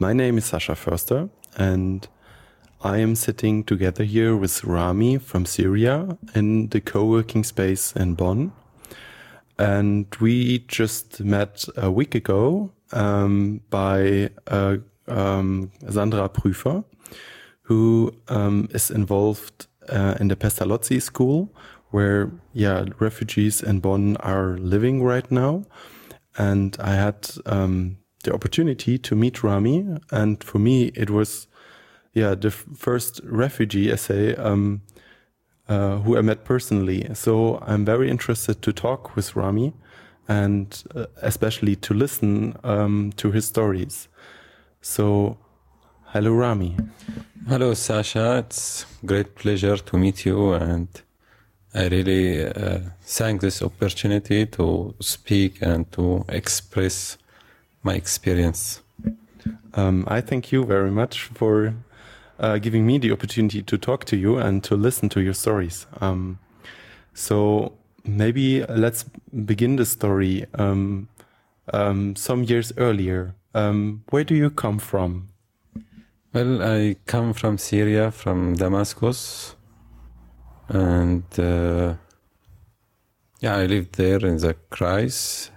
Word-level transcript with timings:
My 0.00 0.12
name 0.12 0.38
is 0.38 0.44
Sasha 0.44 0.74
Förster, 0.76 1.28
and 1.56 2.06
I 2.82 2.98
am 2.98 3.16
sitting 3.16 3.64
together 3.64 4.04
here 4.04 4.36
with 4.36 4.62
Rami 4.62 5.18
from 5.18 5.44
Syria 5.44 6.16
in 6.36 6.68
the 6.68 6.80
co 6.80 7.04
working 7.04 7.42
space 7.42 7.90
in 7.96 8.14
Bonn. 8.14 8.52
And 9.58 10.06
we 10.20 10.60
just 10.68 11.18
met 11.18 11.64
a 11.76 11.90
week 11.90 12.14
ago 12.14 12.70
um, 12.92 13.60
by 13.70 14.30
uh, 14.46 14.76
um, 15.08 15.72
Sandra 15.90 16.28
Prüfer, 16.28 16.84
who 17.62 18.14
um, 18.28 18.68
is 18.70 18.92
involved 18.92 19.66
uh, 19.88 20.14
in 20.20 20.28
the 20.28 20.36
Pestalozzi 20.36 21.02
school, 21.02 21.52
where 21.90 22.30
yeah 22.52 22.84
refugees 23.00 23.64
in 23.64 23.80
Bonn 23.80 24.16
are 24.18 24.58
living 24.58 25.02
right 25.02 25.28
now. 25.28 25.64
And 26.36 26.76
I 26.78 26.94
had 26.94 27.28
um, 27.46 27.98
the 28.28 28.34
opportunity 28.34 28.98
to 28.98 29.14
meet 29.14 29.42
Rami, 29.42 29.86
and 30.10 30.42
for 30.44 30.58
me 30.58 30.92
it 30.94 31.10
was 31.10 31.46
yeah 32.12 32.34
the 32.34 32.50
first 32.50 33.20
refugee 33.24 33.90
essay 33.90 34.36
um, 34.36 34.82
uh, 35.68 35.98
who 35.98 36.16
I 36.18 36.22
met 36.22 36.44
personally. 36.44 37.06
So 37.14 37.58
I'm 37.66 37.84
very 37.84 38.10
interested 38.10 38.60
to 38.62 38.72
talk 38.72 39.16
with 39.16 39.36
Rami, 39.36 39.72
and 40.28 40.82
uh, 40.94 41.06
especially 41.22 41.76
to 41.76 41.94
listen 41.94 42.54
um, 42.64 43.12
to 43.16 43.30
his 43.30 43.46
stories. 43.46 44.08
So, 44.80 45.38
hello 46.12 46.32
Rami. 46.32 46.76
Hello 47.48 47.74
Sasha, 47.74 48.38
it's 48.38 48.86
great 49.04 49.34
pleasure 49.34 49.76
to 49.76 49.98
meet 49.98 50.26
you 50.26 50.52
and. 50.52 50.88
I 51.74 51.88
really 51.88 52.46
uh, 52.46 52.78
thank 53.02 53.42
this 53.42 53.60
opportunity 53.62 54.46
to 54.46 54.94
speak 55.00 55.60
and 55.60 55.84
to 55.92 56.24
express 56.30 57.17
my 57.88 57.94
experience. 57.94 58.82
Um, 59.72 60.04
I 60.16 60.20
thank 60.20 60.52
you 60.52 60.64
very 60.64 60.90
much 60.90 61.14
for 61.38 61.74
uh, 62.38 62.58
giving 62.58 62.86
me 62.86 62.98
the 62.98 63.12
opportunity 63.12 63.62
to 63.62 63.78
talk 63.78 64.04
to 64.06 64.16
you 64.16 64.38
and 64.38 64.62
to 64.64 64.76
listen 64.76 65.08
to 65.08 65.20
your 65.20 65.34
stories. 65.34 65.86
Um, 66.00 66.38
so 67.14 67.72
maybe 68.04 68.64
let's 68.68 69.04
begin 69.44 69.76
the 69.76 69.86
story 69.86 70.46
um, 70.54 71.08
um 71.72 72.16
some 72.16 72.44
years 72.50 72.72
earlier. 72.76 73.34
Um, 73.54 74.02
where 74.10 74.24
do 74.24 74.34
you 74.34 74.50
come 74.50 74.78
from? 74.78 75.28
Well, 76.34 76.62
I 76.62 76.96
come 77.06 77.32
from 77.32 77.58
Syria, 77.58 78.10
from 78.10 78.54
Damascus, 78.54 79.56
and 80.68 81.24
uh, 81.38 81.94
yeah, 83.40 83.56
I 83.62 83.66
lived 83.66 83.92
there 83.96 84.20
in 84.30 84.36
the 84.36 84.54
Kreis, 84.70 85.50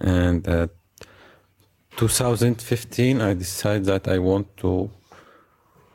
and 0.00 0.46
at 0.48 0.75
2015, 1.96 3.20
I 3.22 3.34
decided 3.34 3.86
that 3.86 4.06
I 4.06 4.18
want 4.18 4.54
to 4.58 4.90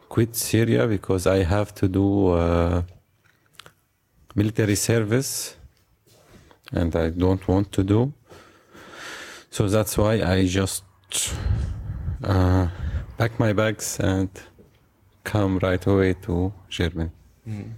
quit 0.09 0.35
Syria 0.35 0.87
because 0.87 1.27
I 1.27 1.43
have 1.43 1.73
to 1.75 1.87
do 1.87 2.29
uh, 2.29 2.81
military 4.35 4.75
service 4.75 5.55
and 6.71 6.95
I 6.95 7.11
don't 7.11 7.47
want 7.47 7.71
to 7.73 7.83
do. 7.83 8.13
So 9.51 9.67
that's 9.67 9.97
why 9.97 10.21
I 10.23 10.47
just 10.47 10.83
uh, 12.23 12.67
pack 13.17 13.39
my 13.39 13.53
bags 13.53 13.99
and 13.99 14.29
come 15.23 15.59
right 15.59 15.85
away 15.85 16.13
to 16.25 16.51
Germany. 16.69 17.11
Mm. 17.47 17.73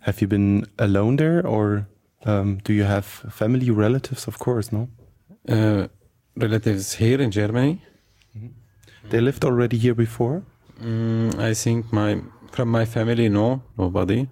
Have 0.00 0.20
you 0.20 0.26
been 0.26 0.66
alone 0.78 1.16
there 1.16 1.46
or 1.46 1.86
um, 2.24 2.58
do 2.64 2.72
you 2.72 2.84
have 2.84 3.04
family, 3.04 3.70
relatives, 3.70 4.26
of 4.26 4.38
course, 4.38 4.72
no? 4.72 4.88
Uh, 5.48 5.88
relatives 6.36 6.94
here 6.94 7.20
in 7.20 7.30
Germany. 7.30 7.82
Mm-hmm. 8.36 9.10
They 9.10 9.20
lived 9.20 9.44
already 9.44 9.78
here 9.78 9.94
before. 9.94 10.42
Mm, 10.80 11.38
I 11.38 11.54
think 11.54 11.92
my 11.92 12.20
from 12.52 12.68
my 12.68 12.84
family, 12.84 13.28
no, 13.28 13.62
nobody. 13.78 14.28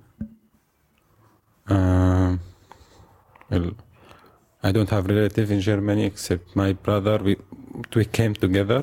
Uh, 1.69 2.37
well, 3.51 3.71
I 4.63 4.73
don't 4.73 4.91
have 4.91 5.07
relative 5.07 5.51
in 5.51 5.61
Germany 5.61 6.05
except 6.05 6.57
my 6.57 6.73
brother. 6.73 7.19
We 7.19 7.37
we 7.95 8.05
came 8.05 8.35
together, 8.35 8.83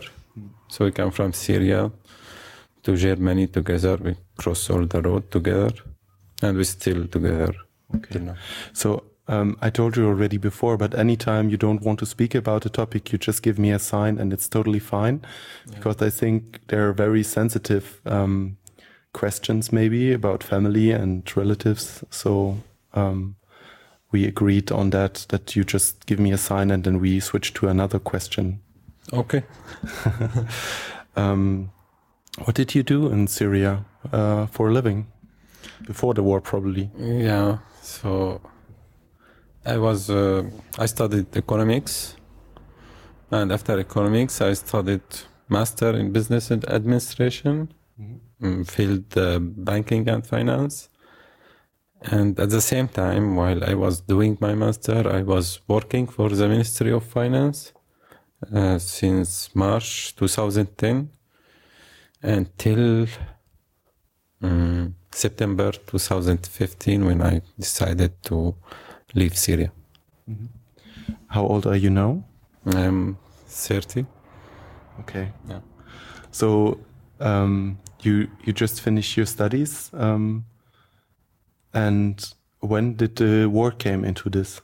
so 0.67 0.85
we 0.85 0.91
come 0.91 1.11
from 1.11 1.33
Syria 1.33 1.91
to 2.83 2.95
Germany 2.95 3.47
together. 3.47 3.97
We 3.97 4.15
cross 4.37 4.69
all 4.69 4.85
the 4.85 5.01
road 5.01 5.31
together, 5.31 5.73
and 6.41 6.57
we 6.57 6.63
still 6.63 7.07
together. 7.07 7.53
Okay. 7.95 8.33
So 8.73 9.03
um, 9.27 9.57
I 9.61 9.69
told 9.69 9.97
you 9.97 10.07
already 10.07 10.37
before, 10.37 10.77
but 10.77 10.93
anytime 10.93 11.49
you 11.49 11.57
don't 11.57 11.81
want 11.81 11.99
to 11.99 12.05
speak 12.05 12.35
about 12.35 12.65
a 12.65 12.69
topic, 12.69 13.11
you 13.11 13.17
just 13.17 13.41
give 13.41 13.57
me 13.57 13.71
a 13.71 13.79
sign 13.79 14.17
and 14.17 14.31
it's 14.31 14.47
totally 14.47 14.79
fine. 14.79 15.25
Yeah. 15.67 15.75
Because 15.75 16.01
I 16.01 16.09
think 16.09 16.61
there 16.67 16.87
are 16.89 16.93
very 16.93 17.23
sensitive 17.23 18.01
um, 18.05 18.57
questions, 19.13 19.71
maybe 19.71 20.13
about 20.13 20.43
family 20.43 20.91
and 20.91 21.29
relatives. 21.35 22.03
So 22.09 22.57
um, 22.93 23.35
we 24.11 24.25
agreed 24.25 24.71
on 24.71 24.91
that, 24.91 25.25
that 25.29 25.55
you 25.55 25.63
just 25.63 26.05
give 26.05 26.19
me 26.19 26.31
a 26.31 26.37
sign 26.37 26.69
and 26.69 26.83
then 26.83 26.99
we 26.99 27.19
switch 27.19 27.53
to 27.55 27.67
another 27.67 27.99
question. 27.99 28.61
Okay. 29.11 29.43
Um, 31.15 31.71
what 32.43 32.55
did 32.55 32.75
you 32.75 32.83
do 32.83 33.07
in 33.07 33.27
Syria 33.27 33.85
uh, 34.11 34.47
for 34.47 34.69
a 34.69 34.73
living? 34.73 35.07
Before 35.85 36.13
the 36.13 36.23
war, 36.23 36.41
probably. 36.41 36.89
Yeah. 36.97 37.59
So 37.81 38.41
I 39.65 39.77
was 39.77 40.09
uh, 40.09 40.43
I 40.77 40.85
studied 40.85 41.35
economics, 41.35 42.15
and 43.31 43.51
after 43.51 43.79
economics, 43.79 44.39
I 44.41 44.53
studied 44.53 45.01
master 45.49 45.91
in 45.95 46.11
business 46.11 46.51
and 46.51 46.63
administration, 46.69 47.73
mm-hmm. 47.99 48.63
field 48.63 49.17
uh, 49.17 49.39
banking 49.39 50.07
and 50.07 50.25
finance. 50.25 50.89
And 52.01 52.39
at 52.39 52.51
the 52.51 52.61
same 52.61 52.87
time, 52.87 53.35
while 53.35 53.63
I 53.63 53.73
was 53.73 54.01
doing 54.01 54.37
my 54.39 54.53
master, 54.53 55.09
I 55.09 55.23
was 55.23 55.61
working 55.67 56.05
for 56.05 56.29
the 56.29 56.47
Ministry 56.47 56.91
of 56.91 57.03
Finance 57.03 57.73
uh, 58.53 58.77
since 58.77 59.55
March 59.55 60.15
2010 60.15 61.09
until 62.21 63.07
um, 64.43 64.95
September 65.11 65.71
2015 65.71 67.05
when 67.05 67.21
I 67.21 67.41
decided 67.57 68.21
to 68.25 68.55
leave 69.15 69.37
Syria. 69.37 69.71
Mm-hmm. 70.29 70.45
How 71.27 71.45
old 71.45 71.65
are 71.65 71.75
you 71.75 71.89
now? 71.89 72.23
I'm 72.65 73.17
30. 73.47 74.05
Okay. 75.01 75.31
Yeah. 75.49 75.59
So 76.31 76.79
um, 77.19 77.77
you 78.01 78.27
you 78.43 78.53
just 78.53 78.81
finished 78.81 79.17
your 79.17 79.25
studies, 79.25 79.89
um, 79.93 80.45
and 81.73 82.33
when 82.59 82.95
did 82.95 83.15
the 83.15 83.47
war 83.47 83.71
came 83.71 84.03
into 84.03 84.29
this? 84.29 84.61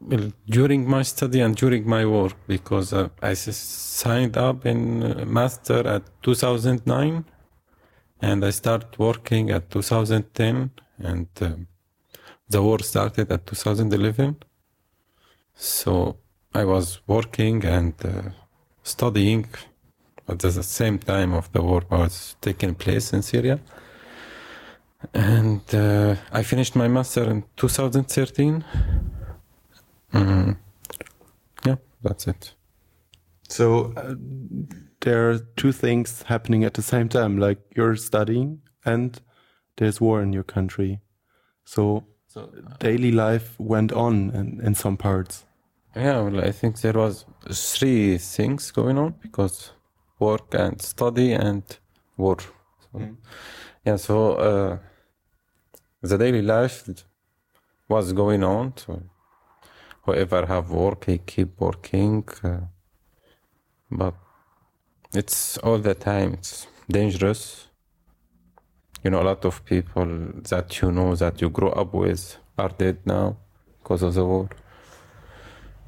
Well, 0.00 0.32
during 0.46 0.88
my 0.88 1.02
study 1.02 1.40
and 1.40 1.54
during 1.54 1.86
my 1.88 2.06
work, 2.06 2.34
because 2.46 2.92
uh, 2.92 3.08
I 3.22 3.34
signed 3.34 4.36
up 4.36 4.64
in 4.64 5.02
uh, 5.02 5.24
master 5.26 5.86
at 5.86 6.02
2009, 6.22 7.24
and 8.22 8.44
I 8.44 8.50
started 8.50 8.98
working 8.98 9.50
at 9.50 9.70
2010, 9.70 10.70
and 10.98 11.28
um, 11.42 11.66
the 12.50 12.60
war 12.60 12.80
started 12.80 13.30
at 13.30 13.46
2011. 13.46 14.36
So 15.54 16.16
I 16.52 16.64
was 16.64 17.00
working 17.06 17.64
and 17.64 17.94
uh, 18.04 18.30
studying 18.82 19.46
at 20.28 20.40
the 20.40 20.62
same 20.62 20.98
time 20.98 21.32
of 21.32 21.50
the 21.52 21.62
war 21.62 21.82
was 21.90 22.36
taking 22.40 22.74
place 22.74 23.12
in 23.12 23.22
Syria. 23.22 23.60
And 25.14 25.62
uh, 25.72 26.16
I 26.32 26.42
finished 26.42 26.76
my 26.76 26.88
master 26.88 27.24
in 27.24 27.44
2013. 27.56 28.64
Mm. 30.12 30.56
Yeah, 31.64 31.76
that's 32.02 32.26
it. 32.26 32.54
So 33.48 33.92
uh, 33.96 34.14
there 35.00 35.30
are 35.30 35.38
two 35.56 35.72
things 35.72 36.22
happening 36.22 36.64
at 36.64 36.74
the 36.74 36.82
same 36.82 37.08
time, 37.08 37.38
like 37.38 37.58
you're 37.76 37.96
studying 37.96 38.60
and 38.84 39.20
there's 39.76 40.00
war 40.00 40.20
in 40.22 40.32
your 40.32 40.44
country. 40.44 41.00
So 41.64 42.04
so 42.32 42.42
uh, 42.42 42.76
daily 42.78 43.10
life 43.10 43.58
went 43.58 43.92
on 43.92 44.30
in, 44.30 44.60
in 44.62 44.74
some 44.74 44.96
parts. 44.96 45.44
Yeah, 45.96 46.20
well, 46.20 46.44
I 46.44 46.52
think 46.52 46.80
there 46.80 46.92
was 46.92 47.24
three 47.50 48.18
things 48.18 48.70
going 48.70 48.98
on 48.98 49.14
because 49.20 49.72
work 50.20 50.54
and 50.54 50.80
study 50.80 51.32
and 51.32 51.64
war. 52.16 52.36
So, 52.38 52.98
mm. 52.98 53.16
Yeah, 53.84 53.96
so 53.96 54.34
uh, 54.34 54.78
the 56.02 56.18
daily 56.18 56.42
life 56.42 56.88
was 57.88 58.12
going 58.12 58.44
on. 58.44 58.74
So 58.76 59.02
whoever 60.02 60.46
have 60.46 60.70
work, 60.70 61.06
he 61.06 61.18
keep 61.18 61.58
working, 61.58 62.28
uh, 62.44 62.60
but 63.90 64.14
it's 65.12 65.58
all 65.58 65.78
the 65.78 65.94
time. 65.94 66.34
It's 66.34 66.68
dangerous 66.88 67.69
you 69.02 69.10
know, 69.10 69.20
a 69.22 69.24
lot 69.24 69.44
of 69.44 69.64
people 69.64 70.06
that 70.50 70.80
you 70.80 70.92
know 70.92 71.14
that 71.16 71.40
you 71.40 71.48
grow 71.50 71.70
up 71.70 71.94
with 71.94 72.36
are 72.58 72.68
dead 72.68 72.98
now 73.04 73.36
because 73.82 74.02
of 74.02 74.14
the 74.14 74.24
war. 74.24 74.48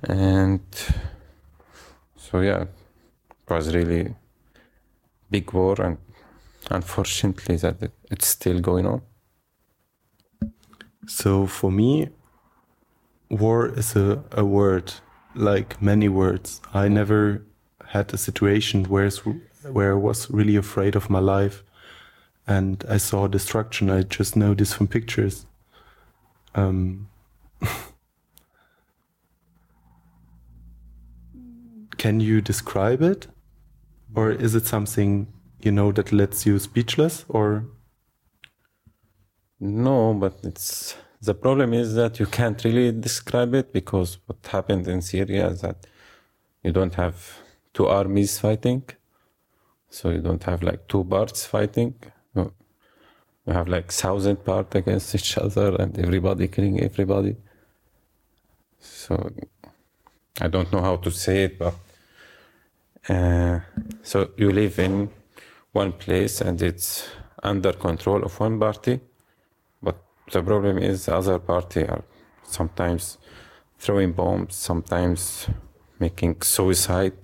And 0.03 0.61
so, 2.17 2.41
yeah, 2.41 2.63
it 2.63 3.51
was 3.51 3.75
really 3.75 4.15
big 5.31 5.53
war, 5.53 5.81
and 5.81 5.99
unfortunately, 6.71 7.57
that 7.57 7.83
it- 7.83 7.93
it's 8.11 8.27
still 8.29 8.61
going 8.61 8.87
on. 8.87 9.03
So 11.07 11.47
for 11.47 11.71
me, 11.71 12.09
war 13.29 13.67
is 13.79 13.97
a, 13.97 14.23
a 14.33 14.45
word, 14.45 14.93
like 15.35 15.81
many 15.83 16.09
words. 16.09 16.61
I 16.73 16.89
never 16.89 17.43
had 17.89 18.13
a 18.15 18.19
situation 18.19 18.85
where, 18.85 19.11
where 19.71 19.93
I 19.93 19.97
was 19.97 20.31
really 20.31 20.57
afraid 20.57 20.97
of 20.97 21.11
my 21.11 21.19
life 21.19 21.63
and 22.47 22.85
I 22.89 22.97
saw 22.97 23.27
destruction. 23.27 23.91
I 23.91 24.03
just 24.03 24.37
know 24.37 24.55
this 24.55 24.73
from 24.75 24.89
pictures. 24.89 25.47
Um, 26.55 27.09
can 31.97 32.21
you 32.21 32.41
describe 32.41 33.03
it? 33.03 33.29
Or 34.15 34.31
is 34.31 34.55
it 34.55 34.67
something, 34.67 35.27
you 35.63 35.73
know, 35.73 35.93
that 35.93 36.13
lets 36.13 36.45
you 36.45 36.59
speechless 36.59 37.25
or? 37.29 37.65
No, 39.59 40.13
but 40.15 40.41
it's 40.43 40.97
the 41.23 41.35
problem 41.35 41.73
is 41.73 41.95
that 41.95 42.19
you 42.19 42.27
can't 42.27 42.63
really 42.65 42.91
describe 42.91 43.55
it 43.55 43.73
because 43.73 44.19
what 44.27 44.45
happened 44.45 44.89
in 44.89 45.01
Syria 45.01 45.47
is 45.51 45.61
that 45.61 45.87
you 46.65 46.73
don't 46.73 46.95
have 46.97 47.39
two 47.73 47.87
armies 47.87 48.39
fighting, 48.41 48.83
so 49.89 50.11
you 50.11 50.21
don't 50.21 50.43
have 50.43 50.65
like 50.65 50.89
two 50.89 51.05
parts 51.05 51.47
fighting. 51.47 51.95
You 53.47 53.53
you 53.53 53.59
have 53.59 53.69
like 53.69 53.93
thousand 53.93 54.45
part 54.45 54.75
against 54.75 55.15
each 55.15 55.39
other 55.39 55.77
and 55.77 55.99
everybody 55.99 56.49
killing 56.49 56.81
everybody. 56.81 57.37
So 58.81 59.31
I 60.41 60.49
don't 60.49 60.73
know 60.73 60.81
how 60.81 60.97
to 60.97 61.11
say 61.11 61.45
it, 61.45 61.59
but 61.59 61.75
uh, 63.09 63.61
so 64.03 64.31
you 64.37 64.51
live 64.51 64.79
in 64.79 65.11
one 65.73 65.93
place 65.93 66.41
and 66.41 66.61
it's 66.63 67.09
under 67.43 67.73
control 67.73 68.23
of 68.23 68.39
one 68.39 68.59
party 68.61 69.01
but 69.83 69.97
the 70.31 70.43
problem 70.43 70.79
is 70.79 71.07
the 71.07 71.17
other 71.17 71.39
party 71.39 71.87
are 71.89 72.05
sometimes 72.45 73.19
throwing 73.79 74.13
bombs, 74.13 74.55
sometimes 74.55 75.49
making 75.99 76.41
suicide, 76.43 77.19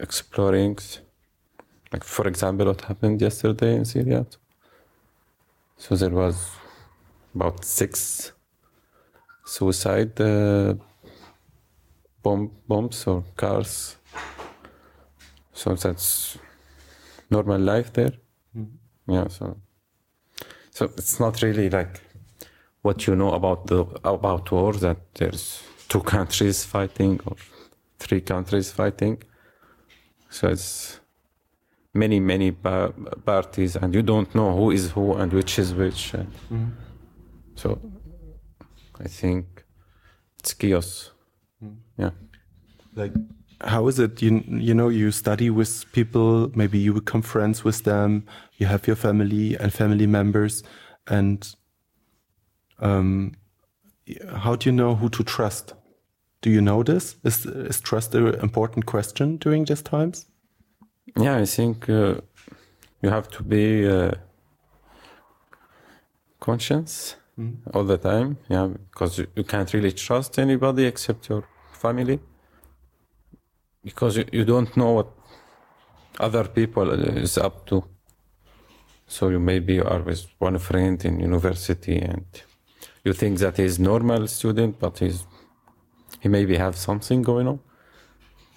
exploring. 0.00 0.78
Like 1.92 2.04
for 2.04 2.26
example, 2.26 2.66
what 2.66 2.80
happened 2.80 3.20
yesterday 3.20 3.74
in 3.76 3.84
Syria. 3.84 4.26
So 5.82 5.96
there 5.96 6.10
was 6.10 6.48
about 7.34 7.64
six 7.64 8.30
suicide 9.44 10.20
uh, 10.20 10.74
bomb 12.22 12.52
bombs 12.68 13.04
or 13.08 13.24
cars. 13.36 13.96
So 15.52 15.74
that's 15.74 16.38
normal 17.30 17.58
life 17.58 17.92
there. 17.94 18.12
Yeah. 19.08 19.26
So 19.26 19.56
so 20.70 20.84
it's 20.96 21.18
not 21.18 21.42
really 21.42 21.68
like 21.68 22.00
what 22.82 23.08
you 23.08 23.16
know 23.16 23.32
about 23.32 23.66
the 23.66 23.84
about 24.04 24.52
war 24.52 24.74
that 24.74 24.98
there's 25.14 25.64
two 25.88 26.00
countries 26.14 26.64
fighting 26.64 27.18
or 27.26 27.34
three 27.98 28.20
countries 28.20 28.70
fighting. 28.70 29.20
So 30.30 30.46
it's 30.46 31.00
many 31.94 32.20
many 32.20 32.52
pa- 32.52 32.92
parties, 33.24 33.76
and 33.76 33.94
you 33.94 34.02
don't 34.02 34.34
know 34.34 34.56
who 34.56 34.70
is 34.70 34.90
who 34.92 35.14
and 35.14 35.32
which 35.32 35.58
is 35.58 35.74
which. 35.74 36.14
And 36.14 36.72
So 37.54 37.78
I 39.00 39.08
think 39.08 39.64
it's 40.38 40.54
chaos. 40.54 41.10
Yeah. 41.98 42.10
like 42.96 43.12
how 43.60 43.86
is 43.88 43.98
it 43.98 44.20
you 44.22 44.42
you 44.48 44.74
know 44.74 44.88
you 44.88 45.10
study 45.12 45.50
with 45.50 45.84
people 45.92 46.50
maybe 46.54 46.78
you 46.78 46.92
become 46.92 47.22
friends 47.22 47.62
with 47.64 47.84
them 47.84 48.24
you 48.58 48.66
have 48.66 48.86
your 48.88 48.96
family 48.96 49.56
and 49.56 49.72
family 49.72 50.06
members 50.06 50.64
and 51.06 51.54
um 52.80 53.32
how 54.42 54.56
do 54.56 54.68
you 54.68 54.72
know 54.76 54.96
who 54.96 55.08
to 55.08 55.22
trust 55.22 55.74
do 56.40 56.50
you 56.50 56.60
know 56.60 56.82
this 56.82 57.16
is 57.24 57.46
is 57.46 57.80
trust 57.80 58.14
an 58.14 58.34
important 58.42 58.84
question 58.86 59.36
during 59.36 59.64
these 59.64 59.82
times 59.82 60.26
Yeah, 61.06 61.36
I 61.36 61.46
think 61.46 61.88
uh, 61.88 62.20
you 63.02 63.10
have 63.10 63.28
to 63.30 63.42
be 63.42 63.86
uh, 63.88 64.12
conscious 66.40 67.16
all 67.74 67.84
the 67.84 67.98
time. 67.98 68.38
Yeah, 68.48 68.68
because 68.68 69.18
you, 69.18 69.26
you 69.34 69.44
can't 69.44 69.72
really 69.74 69.92
trust 69.92 70.38
anybody 70.38 70.84
except 70.86 71.28
your 71.28 71.44
family, 71.72 72.20
because 73.84 74.16
you, 74.16 74.24
you 74.32 74.44
don't 74.44 74.76
know 74.76 74.92
what 74.92 75.08
other 76.20 76.44
people 76.44 76.90
is 76.92 77.36
up 77.36 77.66
to. 77.66 77.84
So 79.08 79.28
you 79.28 79.40
maybe 79.40 79.74
you 79.74 79.84
are 79.84 80.00
with 80.00 80.26
one 80.38 80.58
friend 80.58 81.04
in 81.04 81.20
university 81.20 81.98
and 81.98 82.24
you 83.04 83.12
think 83.12 83.38
that 83.40 83.56
he's 83.56 83.78
normal 83.78 84.28
student, 84.28 84.78
but 84.78 84.98
he's 85.00 85.26
he 86.20 86.28
maybe 86.28 86.56
have 86.56 86.76
something 86.76 87.22
going 87.22 87.48
on. 87.48 87.60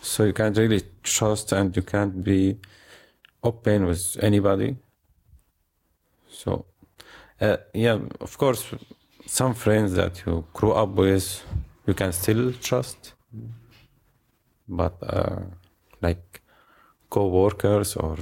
So 0.06 0.24
you 0.24 0.34
can't 0.34 0.56
really 0.56 0.84
trust 1.02 1.52
and 1.52 1.76
you 1.76 1.82
can't 1.82 2.24
be 2.24 2.60
open 3.44 3.88
with 3.88 4.18
anybody. 4.22 4.78
So, 6.30 6.66
uh, 7.42 7.58
yeah, 7.74 7.98
of 8.22 8.38
course, 8.38 8.64
some 9.26 9.56
friends 9.56 9.94
that 9.94 10.24
you 10.26 10.46
grew 10.54 10.74
up 10.74 10.90
with, 10.90 11.44
you 11.88 11.96
can 11.96 12.14
still 12.14 12.54
trust. 12.54 13.14
But 14.68 14.96
uh, 15.02 15.42
like 16.02 16.42
co-workers 17.10 17.96
or 17.96 18.18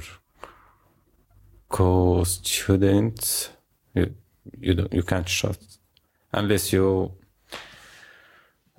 co-students, 1.68 3.50
you 3.94 4.14
you 4.58 4.74
don't, 4.74 4.92
you 4.92 5.02
can't 5.02 5.26
trust 5.26 5.80
unless 6.32 6.72
you 6.72 7.12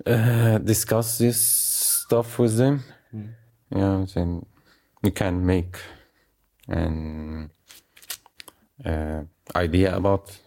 uh, 0.04 0.58
discuss 0.58 1.18
this 1.18 1.40
stuff 1.40 2.38
with 2.40 2.56
them. 2.56 2.82
Yeah, 3.70 4.06
then 4.14 4.46
you 5.02 5.10
can 5.10 5.44
make 5.44 5.76
an 6.68 7.50
uh, 8.84 9.22
idea 9.54 9.96
about 9.96 10.38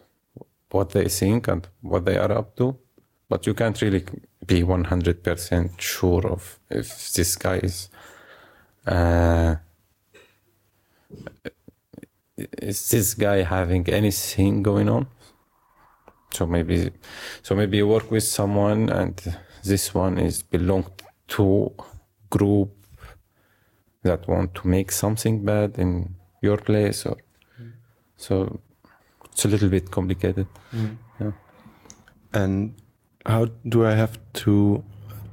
what 0.71 0.91
they 0.91 1.09
think 1.09 1.47
and 1.47 1.67
what 1.81 2.05
they 2.05 2.17
are 2.17 2.31
up 2.31 2.55
to, 2.57 2.77
but 3.27 3.45
you 3.45 3.53
can't 3.53 3.81
really 3.81 4.05
be 4.45 4.63
one 4.63 4.85
hundred 4.85 5.23
percent 5.23 5.81
sure 5.81 6.25
of 6.27 6.59
if 6.69 7.11
this 7.13 7.35
guy 7.35 7.57
is. 7.57 7.89
Uh, 8.85 9.55
is 12.37 12.89
this 12.89 13.15
guy 13.15 13.43
having 13.43 13.87
anything 13.89 14.63
going 14.63 14.87
on? 14.87 15.07
So 16.31 16.45
maybe, 16.45 16.91
so 17.41 17.55
maybe 17.55 17.77
you 17.77 17.87
work 17.87 18.11
with 18.11 18.23
someone, 18.23 18.89
and 18.89 19.35
this 19.63 19.93
one 19.93 20.17
is 20.17 20.43
belong 20.43 20.85
to 21.29 21.73
group 22.29 22.78
that 24.03 24.27
want 24.27 24.55
to 24.55 24.67
make 24.67 24.91
something 24.91 25.43
bad 25.45 25.77
in 25.77 26.15
your 26.41 26.57
place, 26.57 27.05
or 27.05 27.17
so 28.17 28.59
it's 29.31 29.45
a 29.45 29.47
little 29.47 29.69
bit 29.69 29.91
complicated. 29.91 30.47
Yeah. 31.19 31.31
and 32.33 32.73
how 33.25 33.47
do 33.67 33.85
i 33.85 33.93
have 33.93 34.17
to 34.33 34.83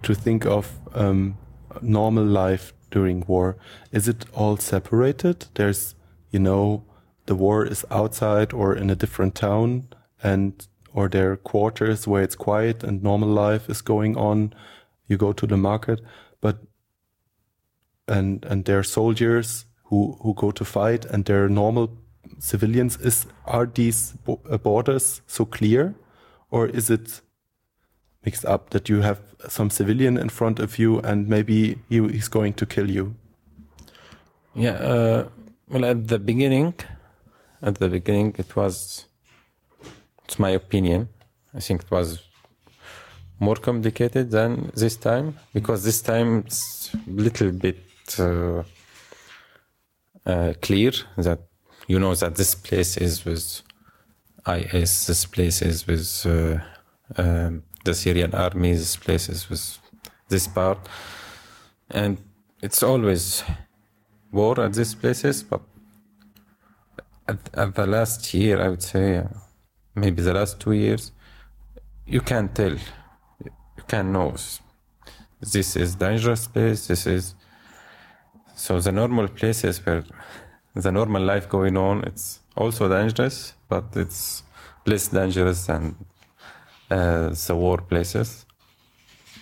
to 0.03 0.15
think 0.15 0.45
of 0.47 0.79
um, 0.95 1.37
normal 1.83 2.25
life 2.25 2.73
during 2.91 3.25
war? 3.27 3.57
Is 3.93 4.09
it 4.09 4.25
all 4.33 4.57
separated? 4.57 5.47
There's 5.55 5.95
you 6.31 6.39
know 6.41 6.85
the 7.27 7.35
war 7.35 7.67
is 7.67 7.85
outside 7.91 8.53
or 8.53 8.75
in 8.75 8.91
a 8.91 8.95
different 8.97 9.35
town 9.35 9.89
and 10.23 10.67
or 10.95 11.09
there 11.09 11.33
are 11.33 11.37
quarters 11.37 12.07
where 12.07 12.23
it's 12.23 12.37
quiet 12.37 12.83
and 12.85 13.03
normal 13.03 13.29
life 13.29 13.69
is 13.69 13.83
going 13.83 14.17
on. 14.17 14.55
You 15.09 15.17
go 15.17 15.33
to 15.33 15.47
the 15.47 15.57
market 15.57 16.01
and 18.09 18.45
and 18.45 18.65
there 18.65 18.79
are 18.79 18.83
soldiers 18.85 19.65
who 19.85 20.17
who 20.23 20.35
go 20.35 20.51
to 20.51 20.65
fight 20.65 21.05
and 21.05 21.25
their 21.25 21.49
normal 21.49 21.91
civilians 22.39 22.97
is 22.99 23.27
are 23.45 23.67
these 23.67 24.15
uh, 24.29 24.59
borders 24.59 25.23
so 25.27 25.45
clear 25.45 25.95
or 26.51 26.67
is 26.67 26.91
it 26.91 27.21
mixed 28.25 28.45
up 28.45 28.71
that 28.71 28.89
you 28.89 29.03
have 29.03 29.21
some 29.49 29.71
civilian 29.71 30.19
in 30.19 30.29
front 30.29 30.59
of 30.59 30.79
you 30.79 30.99
and 31.01 31.29
maybe 31.29 31.79
he, 31.89 32.01
he's 32.09 32.29
going 32.29 32.53
to 32.53 32.67
kill 32.67 32.91
you 32.91 33.15
Yeah. 34.57 34.73
Uh, 34.73 35.29
well, 35.69 35.85
at 35.85 36.09
the 36.09 36.19
beginning, 36.19 36.75
at 37.63 37.75
the 37.77 37.89
beginning, 37.89 38.35
it 38.39 38.57
was. 38.57 39.05
It's 40.25 40.39
my 40.39 40.51
opinion. 40.51 41.09
I 41.55 41.61
think 41.61 41.83
it 41.83 41.91
was 41.91 42.23
more 43.39 43.57
complicated 43.57 44.31
than 44.31 44.73
this 44.75 44.97
time 44.97 45.37
because 45.53 45.85
this 45.85 46.01
time 46.01 46.39
it's 46.47 46.95
a 46.95 47.11
little 47.11 47.53
bit 47.53 47.79
uh, 48.19 48.63
uh, 50.25 50.53
clear 50.61 50.93
that 51.17 51.41
you 51.87 51.99
know 51.99 52.15
that 52.15 52.37
this 52.37 52.55
place 52.55 52.97
is 52.97 53.25
with 53.25 53.63
IS, 54.47 55.07
this 55.07 55.25
place 55.25 55.63
is 55.63 55.87
with 55.87 56.27
uh, 56.27 56.59
um, 57.21 57.63
the 57.85 57.95
Syrian 57.95 58.35
army, 58.35 58.73
this 58.73 58.97
place 58.97 59.29
is 59.29 59.49
with 59.51 59.79
this 60.29 60.47
part, 60.49 60.79
and 61.91 62.19
it's 62.63 62.83
always 62.83 63.45
war 64.33 64.61
at 64.61 64.73
these 64.75 64.95
places, 64.95 65.43
but 65.43 65.63
at, 67.29 67.39
at 67.55 67.75
the 67.75 67.87
last 67.87 68.33
year, 68.35 68.61
I 68.61 68.69
would 68.69 68.83
say, 68.83 69.19
uh, 69.19 69.25
maybe 69.95 70.23
the 70.23 70.35
last 70.35 70.61
two 70.61 70.73
years, 70.73 71.13
you 72.07 72.21
can 72.21 72.49
tell, 72.49 72.77
you 73.45 73.85
can 73.89 74.13
know 74.13 74.35
this 75.41 75.77
is 75.77 75.95
dangerous 75.95 76.47
place. 76.47 76.87
This 76.87 77.07
is 77.07 77.35
so 78.57 78.81
the 78.81 78.91
normal 78.91 79.29
places 79.29 79.85
where 79.87 80.03
the 80.77 80.93
normal 80.93 81.23
life 81.23 81.49
going 81.49 81.77
on. 81.77 82.05
It's 82.05 82.41
also 82.57 82.89
dangerous, 82.89 83.55
but 83.69 83.85
it's 83.97 84.43
less 84.85 85.09
dangerous 85.09 85.67
than 85.67 85.97
uh, 86.91 87.31
the 87.31 87.55
war 87.57 87.79
places 87.79 88.47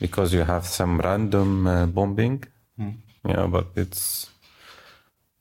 because 0.00 0.33
you 0.33 0.42
have 0.42 0.66
some 0.66 0.99
random 0.99 1.66
uh, 1.66 1.87
bombing. 1.87 2.44
Mm. 2.78 2.94
Yeah, 3.26 3.47
but 3.47 3.66
it's 3.76 4.30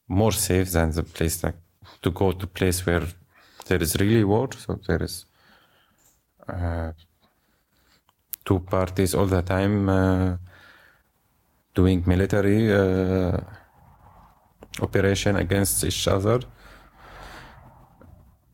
more 0.08 0.32
safe 0.32 0.72
than 0.72 0.92
the 0.92 1.04
place 1.04 1.44
like 1.44 1.58
to 2.02 2.12
go 2.12 2.32
to 2.32 2.48
place 2.48 2.86
where 2.86 3.06
there 3.68 3.82
is 3.82 3.96
really 3.96 4.24
war. 4.24 4.50
So 4.58 4.80
there 4.88 5.04
is 5.04 5.26
uh, 6.48 6.92
two 8.46 8.60
parties 8.60 9.14
all 9.16 9.26
the 9.26 9.42
time 9.42 9.90
uh, 9.90 10.38
doing 11.74 12.04
military 12.06 12.72
uh, 12.74 13.38
operation 14.82 15.36
against 15.36 15.84
each 15.84 16.08
other. 16.08 16.40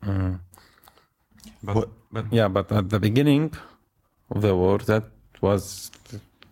Mm. 0.02 0.40
But, 1.62 1.88
but 2.10 2.32
yeah, 2.32 2.48
but 2.48 2.72
at 2.72 2.88
the 2.88 2.98
beginning 2.98 3.52
of 4.30 4.42
the 4.42 4.54
war, 4.54 4.78
that 4.78 5.04
was 5.40 5.90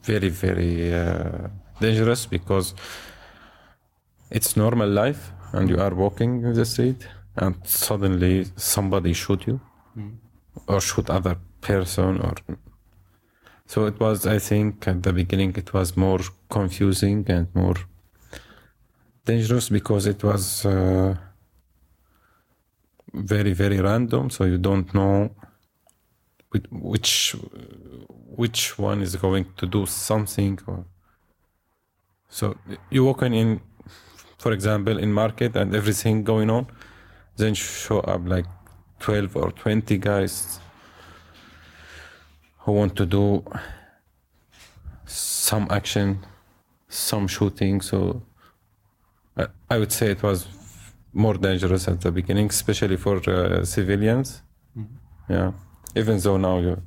very, 0.03 0.29
very 0.29 0.95
uh, 0.95 1.49
dangerous 1.81 2.27
because 2.27 2.75
it's 4.31 4.57
normal 4.57 4.89
life 4.89 5.33
and 5.53 5.69
you 5.71 5.81
are 5.81 5.95
walking 5.95 6.43
in 6.43 6.53
the 6.53 6.65
street 6.65 7.07
and 7.37 7.55
suddenly 7.65 8.47
somebody 8.57 9.13
shoot 9.13 9.47
you 9.47 9.61
or 10.67 10.81
shoot 10.81 11.09
other 11.09 11.37
person 11.61 12.21
or 12.21 12.35
so 13.67 13.87
it 13.87 13.99
was 14.01 14.27
i 14.27 14.39
think 14.39 14.87
at 14.87 15.03
the 15.03 15.13
beginning 15.13 15.55
it 15.57 15.73
was 15.73 15.97
more 15.97 16.21
confusing 16.51 17.25
and 17.29 17.47
more 17.55 17.77
dangerous 19.29 19.69
because 19.69 20.05
it 20.07 20.21
was 20.25 20.65
uh, 20.65 21.15
very 23.13 23.53
very 23.53 23.79
random 23.81 24.31
so 24.31 24.45
you 24.45 24.59
don't 24.69 24.89
know 24.95 25.31
which 26.71 27.37
which 28.43 28.79
one 28.79 29.03
is 29.03 29.17
going 29.17 29.47
to 29.61 29.67
do 29.67 29.85
something 29.87 30.59
or 30.67 30.85
so 32.29 32.57
you 32.91 33.05
walk 33.05 33.23
in 33.23 33.61
for 34.39 34.53
example 34.53 34.97
in 34.99 35.13
market 35.13 35.57
and 35.57 35.75
everything 35.75 36.25
going 36.33 36.49
on 36.57 36.67
then 37.37 37.55
show 37.55 38.01
up 38.01 38.23
like 38.35 38.47
12 39.01 39.37
or 39.37 39.51
20 39.53 39.99
guys 39.99 40.61
who 42.61 42.73
want 42.73 42.97
to 42.97 43.07
do 43.07 43.45
some 45.05 45.67
action 45.71 46.25
some 46.89 47.27
shooting 47.29 47.81
so 47.81 48.23
I, 49.71 49.79
would 49.79 49.93
say 49.93 50.11
it 50.11 50.23
was 50.23 50.47
more 51.13 51.35
dangerous 51.35 51.89
at 51.89 52.01
the 52.01 52.11
beginning 52.11 52.49
especially 52.49 52.97
for 52.97 53.17
uh, 53.29 53.65
civilians. 53.65 54.43
Yeah. 55.29 55.53
Even 55.95 56.19
though 56.19 56.37
now 56.37 56.59
you 56.59 56.83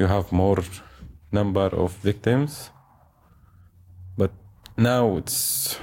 you 0.00 0.06
have 0.06 0.32
more 0.32 0.62
number 1.30 1.68
of 1.84 1.92
victims 2.02 2.70
but 4.16 4.32
now 4.76 5.16
it's 5.18 5.78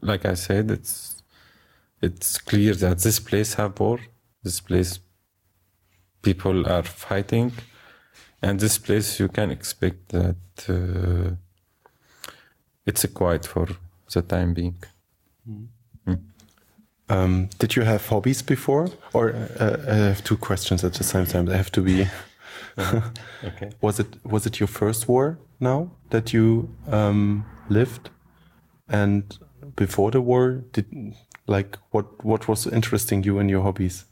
like 0.00 0.24
i 0.26 0.34
said 0.34 0.70
it's 0.70 1.22
it's 2.00 2.38
clear 2.38 2.74
that 2.74 2.98
this 2.98 3.18
place 3.20 3.54
have 3.54 3.78
war 3.80 3.98
this 4.42 4.60
place 4.60 4.98
people 6.22 6.66
are 6.66 6.82
fighting 6.82 7.52
and 8.42 8.58
this 8.60 8.76
place 8.78 9.20
you 9.20 9.28
can 9.28 9.50
expect 9.50 10.08
that 10.08 10.44
uh, 10.68 11.30
it's 12.84 13.04
a 13.04 13.08
quiet 13.08 13.46
for 13.46 13.68
the 14.12 14.22
time 14.22 14.52
being 14.52 14.78
Um, 17.08 17.50
did 17.58 17.76
you 17.76 17.82
have 17.82 18.06
hobbies 18.06 18.42
before? 18.42 18.88
Or 19.12 19.34
uh, 19.60 19.76
I 19.86 19.94
have 19.94 20.24
two 20.24 20.36
questions 20.36 20.82
at 20.84 20.94
the 20.94 21.04
same 21.04 21.26
time. 21.26 21.46
They 21.46 21.56
have 21.56 21.72
to 21.72 21.82
be. 21.82 22.06
okay 23.44 23.70
Was 23.82 24.00
it 24.00 24.06
was 24.24 24.46
it 24.46 24.58
your 24.60 24.68
first 24.68 25.08
war 25.08 25.38
now 25.60 25.90
that 26.08 26.32
you 26.32 26.70
um, 26.90 27.44
lived, 27.68 28.08
and 28.88 29.22
before 29.76 30.10
the 30.10 30.22
war, 30.22 30.64
did 30.72 30.86
like 31.46 31.76
what 31.90 32.24
what 32.24 32.48
was 32.48 32.66
interesting 32.66 33.24
you 33.24 33.38
in 33.40 33.48
your 33.50 33.62
hobbies? 33.62 34.06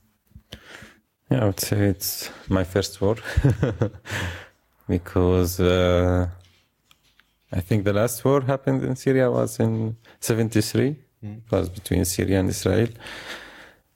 Yeah, 1.30 1.42
I 1.42 1.44
would 1.46 1.60
say 1.60 1.78
it's 1.88 2.30
my 2.48 2.64
first 2.64 3.00
war 3.00 3.16
because 4.88 5.58
uh, 5.60 6.28
I 7.52 7.60
think 7.60 7.84
the 7.84 7.92
last 7.92 8.24
war 8.24 8.42
happened 8.42 8.84
in 8.84 8.94
Syria 8.96 9.30
was 9.30 9.58
in 9.58 9.96
'73. 10.20 10.96
It 11.22 11.42
was 11.50 11.68
between 11.68 12.04
Syria 12.04 12.40
and 12.40 12.48
Israel, 12.48 12.88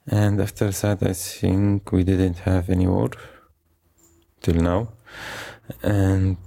and 0.05 0.39
after 0.39 0.69
that, 0.69 1.01
I 1.01 1.13
think 1.13 1.91
we 1.91 2.03
didn't 2.03 2.39
have 2.39 2.69
any 2.69 2.87
war 2.87 3.09
till 4.41 4.55
now. 4.55 4.89
And 5.81 6.37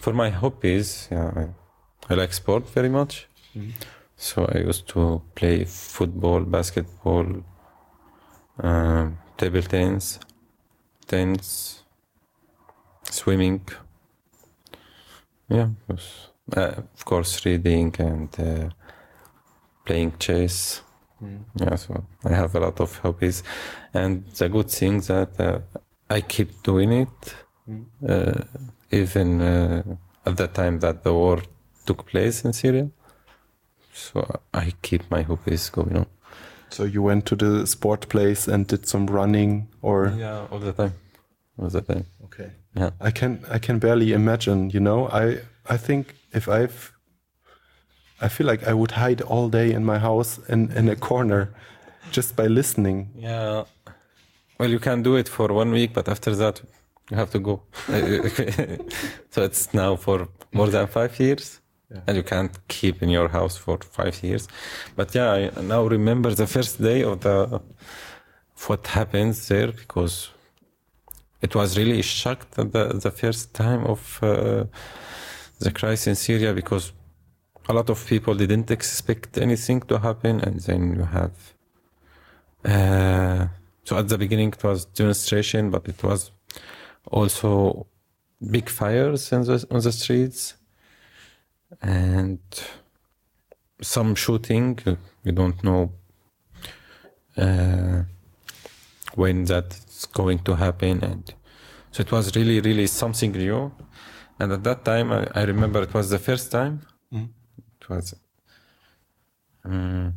for 0.00 0.12
my 0.12 0.28
hobbies, 0.28 1.08
yeah, 1.10 1.30
I, 1.34 2.12
I 2.12 2.14
like 2.14 2.34
sport 2.34 2.68
very 2.68 2.90
much. 2.90 3.26
So 4.16 4.44
I 4.44 4.58
used 4.58 4.86
to 4.88 5.22
play 5.34 5.64
football, 5.64 6.40
basketball, 6.40 7.26
um, 8.62 9.18
table 9.38 9.62
tennis, 9.62 10.20
tennis, 11.06 11.82
swimming. 13.10 13.66
Yeah, 15.48 15.68
was, 15.88 16.28
uh, 16.56 16.82
of 16.96 17.04
course, 17.04 17.44
reading 17.46 17.94
and 17.98 18.28
uh, 18.38 18.68
playing 19.84 20.12
chess. 20.18 20.82
Yeah, 21.56 21.76
so 21.76 22.04
I 22.24 22.34
have 22.34 22.54
a 22.54 22.60
lot 22.60 22.80
of 22.80 22.98
hobbies, 22.98 23.42
and 23.94 24.26
the 24.38 24.48
good 24.48 24.70
thing 24.70 25.00
that 25.02 25.40
uh, 25.40 25.60
I 26.10 26.20
keep 26.20 26.62
doing 26.62 26.92
it, 26.92 27.34
uh, 28.06 28.42
even 28.90 29.40
uh, 29.40 29.82
at 30.26 30.36
the 30.36 30.48
time 30.48 30.80
that 30.80 31.02
the 31.02 31.12
war 31.14 31.40
took 31.86 32.04
place 32.06 32.44
in 32.44 32.52
Syria. 32.52 32.90
So 33.94 34.40
I 34.52 34.72
keep 34.82 35.10
my 35.10 35.22
hobbies 35.22 35.70
going 35.70 35.96
on. 35.96 36.06
So 36.70 36.84
you 36.84 37.02
went 37.02 37.24
to 37.26 37.36
the 37.36 37.66
sport 37.66 38.08
place 38.08 38.48
and 38.48 38.66
did 38.66 38.86
some 38.86 39.06
running, 39.06 39.68
or 39.82 40.12
Yeah, 40.18 40.46
all 40.50 40.58
the 40.58 40.72
time, 40.72 40.92
all 41.58 41.68
the 41.70 41.80
time. 41.80 42.04
okay. 42.24 42.50
Yeah. 42.76 42.90
I 43.00 43.10
can 43.12 43.44
I 43.50 43.58
can 43.58 43.78
barely 43.78 44.12
imagine. 44.12 44.70
You 44.70 44.80
know, 44.80 45.08
I 45.08 45.38
I 45.74 45.76
think 45.78 46.16
if 46.32 46.48
I've 46.48 46.92
I 48.24 48.28
feel 48.28 48.46
like 48.46 48.66
I 48.66 48.72
would 48.72 48.92
hide 48.92 49.20
all 49.22 49.48
day 49.48 49.72
in 49.72 49.84
my 49.84 49.98
house 49.98 50.38
in 50.48 50.72
in 50.78 50.88
a 50.88 50.96
corner, 50.96 51.42
just 52.10 52.36
by 52.36 52.46
listening. 52.46 53.10
Yeah. 53.16 53.64
Well, 54.58 54.70
you 54.70 54.78
can 54.78 55.02
do 55.02 55.16
it 55.16 55.28
for 55.28 55.48
one 55.52 55.70
week, 55.72 55.92
but 55.92 56.08
after 56.08 56.34
that, 56.36 56.62
you 57.10 57.16
have 57.16 57.30
to 57.30 57.38
go. 57.38 57.62
so 59.30 59.42
it's 59.42 59.74
now 59.74 59.96
for 59.96 60.28
more 60.52 60.68
than 60.70 60.86
five 60.86 61.18
years, 61.20 61.60
and 62.06 62.16
you 62.16 62.22
can't 62.22 62.52
keep 62.68 63.02
in 63.02 63.10
your 63.10 63.28
house 63.28 63.56
for 63.56 63.78
five 63.98 64.22
years. 64.22 64.48
But 64.96 65.14
yeah, 65.14 65.50
I 65.56 65.62
now 65.62 65.82
remember 65.86 66.30
the 66.34 66.46
first 66.46 66.80
day 66.80 67.02
of 67.02 67.20
the 67.20 67.60
of 68.56 68.68
what 68.68 68.86
happens 68.86 69.48
there 69.48 69.72
because 69.72 70.30
it 71.42 71.54
was 71.54 71.76
really 71.76 72.02
shocked 72.02 72.50
the 72.52 72.64
the 73.02 73.10
first 73.10 73.54
time 73.54 73.82
of 73.84 74.18
uh, 74.22 74.64
the 75.58 75.70
crisis 75.70 76.06
in 76.06 76.14
Syria 76.14 76.52
because 76.54 76.92
a 77.68 77.72
lot 77.72 77.90
of 77.90 78.06
people 78.06 78.34
didn't 78.34 78.70
expect 78.70 79.38
anything 79.38 79.80
to 79.82 79.98
happen, 79.98 80.40
and 80.40 80.60
then 80.60 80.94
you 80.96 81.04
have. 81.04 81.54
Uh, 82.64 83.48
so 83.84 83.98
at 83.98 84.08
the 84.08 84.18
beginning 84.18 84.48
it 84.48 84.62
was 84.64 84.86
demonstration, 84.86 85.70
but 85.70 85.88
it 85.88 86.02
was 86.02 86.30
also 87.10 87.86
big 88.50 88.68
fires 88.68 89.32
in 89.32 89.42
the, 89.42 89.66
on 89.70 89.80
the 89.80 89.92
streets 89.92 90.54
and 91.82 92.38
some 93.80 94.14
shooting. 94.14 94.78
You 95.24 95.32
don't 95.32 95.62
know 95.64 95.92
uh, 97.36 98.02
when 99.14 99.44
that's 99.44 100.06
going 100.06 100.40
to 100.40 100.54
happen, 100.56 101.02
and 101.02 101.34
so 101.90 102.02
it 102.02 102.12
was 102.12 102.34
really, 102.36 102.60
really 102.60 102.86
something 102.86 103.32
new. 103.32 103.72
And 104.38 104.52
at 104.52 104.64
that 104.64 104.84
time, 104.84 105.12
I, 105.12 105.28
I 105.34 105.44
remember 105.44 105.82
it 105.82 105.94
was 105.94 106.10
the 106.10 106.18
first 106.18 106.50
time. 106.50 106.80
It 107.84 107.90
was 107.90 108.14
um, 109.64 110.14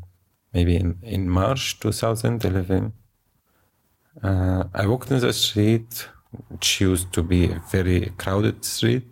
maybe 0.54 0.78
in, 0.78 0.98
in 1.02 1.30
March 1.30 1.80
2011. 1.80 2.94
Uh, 4.24 4.64
I 4.74 4.88
walked 4.88 5.12
in 5.12 5.20
the 5.20 5.34
street, 5.34 6.08
which 6.48 6.80
used 6.82 7.12
to 7.14 7.24
be 7.24 7.52
a 7.52 7.62
very 7.70 8.12
crowded 8.18 8.64
street, 8.64 9.06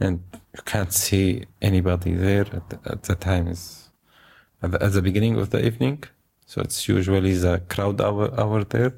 and 0.00 0.22
you 0.54 0.62
can't 0.64 0.92
see 0.92 1.44
anybody 1.62 2.14
there 2.14 2.46
at 2.52 2.68
the, 2.68 2.78
at 2.86 3.02
the 3.04 3.14
time. 3.14 3.46
Is 3.48 3.90
at 4.62 4.72
the, 4.72 4.82
at 4.82 4.92
the 4.92 5.02
beginning 5.02 5.38
of 5.38 5.50
the 5.50 5.64
evening, 5.64 6.02
so 6.46 6.60
it's 6.60 6.88
usually 6.88 7.34
the 7.34 7.62
crowd 7.68 8.00
hour 8.00 8.28
hour 8.40 8.64
there, 8.64 8.94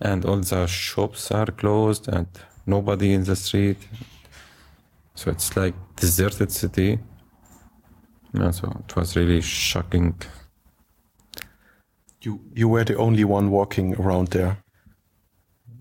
and 0.00 0.24
all 0.24 0.40
the 0.40 0.66
shops 0.66 1.30
are 1.30 1.46
closed 1.46 2.08
and 2.08 2.26
nobody 2.66 3.12
in 3.12 3.24
the 3.24 3.36
street. 3.36 3.78
So 5.14 5.30
it's 5.30 5.56
like 5.56 5.74
deserted 5.96 6.50
city. 6.50 6.98
Yeah, 8.34 8.50
so 8.50 8.82
it 8.88 8.96
was 8.96 9.16
really 9.16 9.40
shocking. 9.40 10.14
You 12.22 12.40
you 12.54 12.68
were 12.68 12.84
the 12.84 12.96
only 12.96 13.24
one 13.24 13.50
walking 13.50 13.94
around 13.96 14.28
there. 14.28 14.56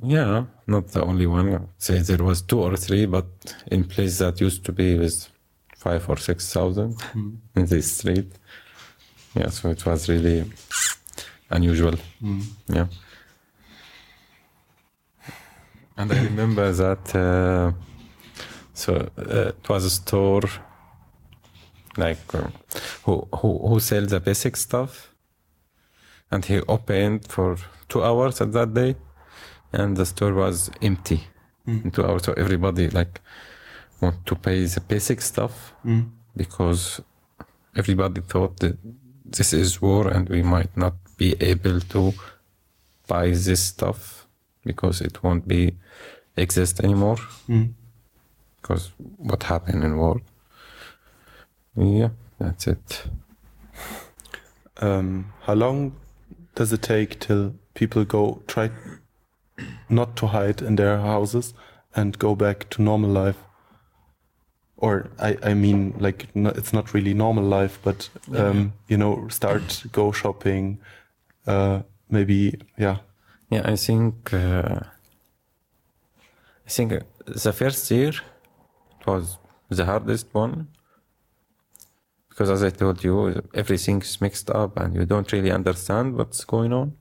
Yeah, 0.04 0.46
not 0.68 0.88
the 0.88 1.04
only 1.04 1.28
one. 1.28 1.54
I'd 1.54 1.68
say 1.78 2.00
there 2.00 2.24
was 2.24 2.42
two 2.42 2.60
or 2.60 2.76
three, 2.76 3.06
but 3.06 3.26
in 3.68 3.84
place 3.84 4.18
that 4.18 4.42
used 4.42 4.66
to 4.66 4.72
be 4.72 4.98
with 4.98 5.30
five 5.78 6.10
or 6.10 6.18
six 6.18 6.52
thousand 6.52 6.96
in 7.56 7.66
this 7.66 7.98
street. 7.98 8.32
Yeah, 9.36 9.50
so 9.50 9.70
it 9.70 9.86
was 9.86 10.10
really 10.10 10.52
unusual. 11.50 11.96
Yeah. 12.68 12.88
And 15.98 16.12
I 16.12 16.24
remember 16.24 16.72
that. 16.72 17.16
Uh, 17.16 17.72
so 18.74 18.96
uh, 19.18 19.50
it 19.50 19.70
was 19.70 19.86
a 19.86 19.90
store 19.90 20.50
like 21.98 22.34
uh, 22.34 22.48
who 23.04 23.28
who 23.36 23.58
who 23.68 23.80
sells 23.80 24.10
the 24.10 24.20
basic 24.20 24.56
stuff, 24.56 25.14
and 26.32 26.46
he 26.46 26.62
opened 26.62 27.28
for 27.28 27.58
two 27.90 28.04
hours 28.04 28.42
at 28.42 28.52
that 28.54 28.74
day, 28.74 28.96
and 29.74 29.98
the 29.98 30.06
store 30.06 30.34
was 30.34 30.70
empty 30.82 31.24
hmm. 31.66 31.82
in 31.84 31.92
two 31.92 32.06
hours. 32.06 32.24
So 32.24 32.34
everybody 32.34 32.90
like 32.90 33.22
want 34.00 34.26
to 34.26 34.36
pay 34.36 34.66
the 34.66 34.82
basic 34.82 35.22
stuff 35.22 35.74
hmm. 35.84 36.02
because 36.36 37.02
everybody 37.76 38.22
thought 38.22 38.60
that 38.60 38.78
this 39.26 39.54
is 39.54 39.82
war 39.82 40.08
and 40.08 40.28
we 40.30 40.42
might 40.42 40.76
not 40.76 40.96
be 41.18 41.36
able 41.40 41.80
to 41.80 42.14
buy 43.08 43.30
this 43.30 43.62
stuff 43.62 44.28
because 44.66 45.02
it 45.02 45.24
won't 45.24 45.48
be 45.48 45.76
exist 46.36 46.80
anymore. 46.84 47.18
Hmm. 47.48 47.66
Because 48.62 48.92
what 49.18 49.44
happened 49.44 49.84
in 49.84 49.98
war 49.98 50.22
yeah 51.76 52.10
that's 52.40 52.68
it 52.68 53.04
Um, 54.82 55.34
how 55.42 55.54
long 55.54 55.96
does 56.56 56.74
it 56.74 56.82
take 56.82 57.20
till 57.20 57.54
people 57.76 58.04
go 58.04 58.42
try 58.48 58.72
not 59.90 60.16
to 60.16 60.28
hide 60.28 60.60
in 60.62 60.76
their 60.76 60.98
houses 60.98 61.54
and 61.96 62.18
go 62.18 62.36
back 62.36 62.68
to 62.72 62.82
normal 62.82 63.12
life? 63.12 63.38
Or 64.78 65.12
I, 65.20 65.38
I 65.44 65.54
mean, 65.54 65.94
like 66.00 66.36
no, 66.36 66.50
it's 66.50 66.74
not 66.74 66.96
really 66.96 67.14
normal 67.14 67.44
life, 67.44 67.78
but 67.84 68.10
um, 68.36 68.74
you 68.88 68.98
know, 68.98 69.28
start 69.28 69.84
go 69.92 70.12
shopping, 70.12 70.80
uh, 71.46 71.82
maybe 72.12 72.54
yeah. 72.78 72.98
yeah 73.50 73.62
i 73.66 73.76
think 73.76 74.34
uh, 74.34 74.80
i 76.68 76.70
think 76.70 76.92
uh, 76.92 77.00
the 77.26 77.54
first 77.54 77.90
year 77.90 78.10
it 78.10 79.08
was 79.08 79.38
the 79.70 79.86
hardest 79.86 80.28
one 80.34 80.68
because 82.42 82.64
as 82.64 82.64
i 82.64 82.76
told 82.76 83.04
you 83.04 83.16
everything's 83.54 84.20
mixed 84.20 84.50
up 84.50 84.76
and 84.80 84.96
you 84.96 85.06
don't 85.06 85.32
really 85.32 85.52
understand 85.52 86.18
what's 86.18 86.44
going 86.44 86.74
on. 86.74 86.94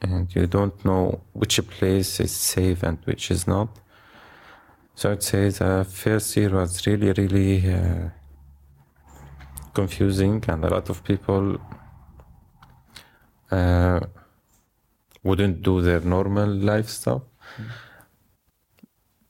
And 0.00 0.32
you 0.36 0.46
don't 0.46 0.84
know 0.84 1.22
which 1.32 1.56
place 1.68 2.20
is 2.20 2.30
safe 2.30 2.84
and 2.84 2.98
which 3.06 3.32
is 3.32 3.48
not. 3.48 3.68
So 4.94 5.10
i'd 5.10 5.24
say 5.24 5.48
the 5.48 5.84
first 6.02 6.36
year 6.36 6.50
was 6.50 6.86
really 6.86 7.10
really 7.20 7.54
uh, 7.74 8.10
confusing 9.74 10.44
and 10.46 10.64
a 10.64 10.70
lot 10.76 10.88
of 10.90 11.02
people 11.02 11.58
uh, 13.50 13.98
wouldn't 15.24 15.62
do 15.62 15.82
their 15.82 16.00
normal 16.00 16.50
life 16.70 16.88
stuff. 16.88 17.22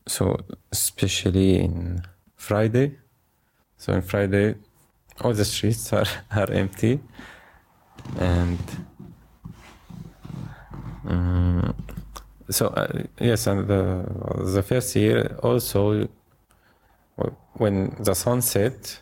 So 0.07 0.25
especially 0.71 1.59
in 1.59 2.03
Friday, 2.37 2.99
so 3.79 3.93
in 3.93 4.03
Friday, 4.03 4.57
all 5.21 5.33
the 5.33 5.45
streets 5.45 5.93
are, 5.93 6.07
are 6.31 6.51
empty, 6.51 7.01
and 8.19 8.59
um, 11.07 11.75
so 12.51 12.69
uh, 12.69 13.03
yes, 13.21 13.47
and 13.47 13.69
the 13.69 14.05
the 14.55 14.63
first 14.63 14.97
year 14.97 15.37
also 15.43 16.09
when 17.55 17.97
the 18.01 18.15
sun 18.15 18.41
set, 18.43 19.01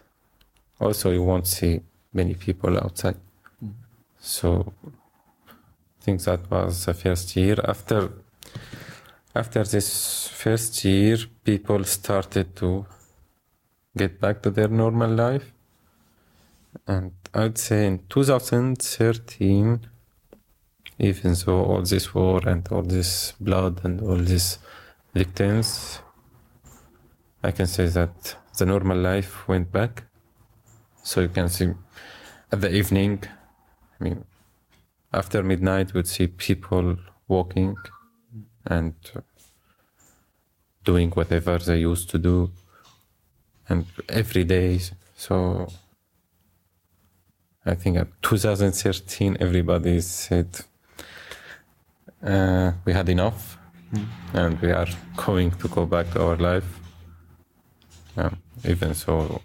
also 0.80 1.10
you 1.10 1.22
won't 1.22 1.46
see 1.46 1.80
many 2.12 2.34
people 2.34 2.76
outside. 2.78 3.16
So 4.18 4.72
I 4.88 6.02
think 6.02 6.22
that 6.22 6.50
was 6.50 6.86
the 6.86 6.94
first 6.94 7.36
year. 7.36 7.56
After 7.64 8.10
after 9.34 9.64
this 9.64 10.28
first 10.28 10.84
year, 10.84 11.18
people 11.44 11.84
started 11.84 12.56
to 12.56 12.86
get 13.96 14.20
back 14.20 14.42
to 14.42 14.50
their 14.50 14.68
normal 14.68 15.10
life. 15.10 15.52
And 16.86 17.12
I'd 17.34 17.58
say 17.58 17.86
in 17.86 18.00
2013, 18.08 19.80
even 20.98 21.34
though 21.44 21.64
all 21.64 21.82
this 21.82 22.14
war 22.14 22.40
and 22.46 22.66
all 22.68 22.82
this 22.82 23.32
blood 23.40 23.84
and 23.84 24.00
all 24.00 24.16
these 24.16 24.58
victims, 25.12 26.00
I 27.42 27.50
can 27.50 27.66
say 27.66 27.88
that 27.88 28.36
the 28.58 28.66
normal 28.66 28.98
life 28.98 29.46
went 29.48 29.72
back. 29.72 30.04
So 31.02 31.20
you 31.20 31.28
can 31.28 31.48
see 31.48 31.74
at 32.52 32.60
the 32.60 32.72
evening, 32.72 33.24
I 34.00 34.04
mean, 34.04 34.24
after 35.12 35.42
midnight, 35.42 35.92
we'd 35.92 36.06
see 36.06 36.28
people 36.28 36.96
walking 37.28 37.76
and 38.66 38.94
doing 40.84 41.10
whatever 41.10 41.58
they 41.58 41.78
used 41.78 42.10
to 42.10 42.18
do, 42.18 42.50
and 43.68 43.86
every 44.08 44.44
day. 44.44 44.80
So 45.16 45.68
I 47.68 47.74
think 47.74 47.96
at 47.96 48.06
2013, 48.22 49.38
everybody 49.40 50.00
said 50.00 50.46
uh, 52.22 52.70
we 52.84 52.92
had 52.92 53.08
enough, 53.08 53.58
and 54.32 54.60
we 54.60 54.70
are 54.70 54.86
going 55.16 55.50
to 55.50 55.68
go 55.68 55.84
back 55.84 56.12
to 56.12 56.22
our 56.22 56.36
life. 56.36 56.78
Yeah, 58.16 58.30
even 58.64 58.94
so, 58.94 59.42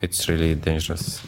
it's 0.00 0.28
really 0.28 0.56
dangerous. 0.56 1.22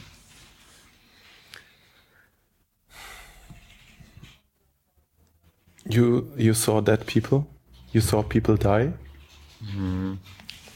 You 5.84 6.32
you 6.36 6.52
saw 6.52 6.80
dead 6.80 7.06
people, 7.06 7.46
you 7.92 8.00
saw 8.00 8.22
people 8.24 8.56
die. 8.56 8.92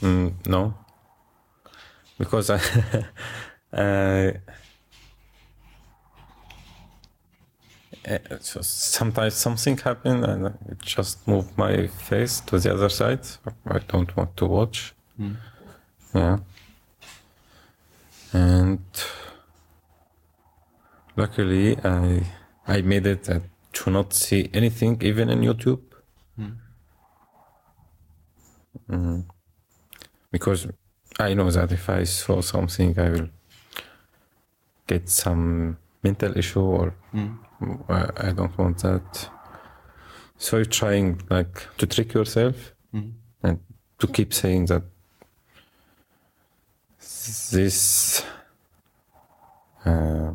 Mm, 0.00 0.34
no, 0.46 0.74
because 2.16 2.48
I 2.50 2.60
uh, 3.72 4.32
so 8.40 8.60
sometimes 8.62 9.34
something 9.34 9.78
happened 9.78 10.24
and 10.24 10.48
I 10.48 10.52
just 10.80 11.26
move 11.26 11.56
my 11.56 11.86
face 11.86 12.40
to 12.40 12.58
the 12.58 12.74
other 12.74 12.88
side. 12.88 13.20
I 13.66 13.78
don't 13.78 14.14
want 14.16 14.36
to 14.38 14.46
watch. 14.46 14.94
Yeah, 16.14 16.38
and 18.32 18.80
luckily 21.16 21.78
I 21.84 22.26
I 22.66 22.82
made 22.82 23.06
it 23.06 23.30
uh, 23.30 23.40
to 23.72 23.90
not 23.90 24.12
see 24.12 24.50
anything 24.52 25.00
even 25.02 25.30
in 25.30 25.40
YouTube. 25.40 25.80
Mm. 28.90 29.24
Because 30.30 30.66
I 31.18 31.34
know 31.34 31.50
that 31.50 31.72
if 31.72 31.88
I 31.88 32.04
saw 32.04 32.40
something, 32.40 32.98
I 32.98 33.10
will 33.10 33.28
get 34.86 35.08
some 35.08 35.76
mental 36.02 36.36
issue, 36.36 36.60
or 36.60 36.94
I 37.88 38.28
I 38.28 38.32
don't 38.32 38.56
want 38.58 38.78
that. 38.82 39.30
So 40.36 40.56
you're 40.56 40.64
trying 40.64 41.22
like 41.30 41.68
to 41.78 41.86
trick 41.86 42.14
yourself 42.14 42.74
hmm. 42.90 43.10
and 43.42 43.60
to 43.98 44.06
keep 44.06 44.34
saying 44.34 44.66
that 44.66 44.82
this 47.52 48.24
uh, 49.84 50.32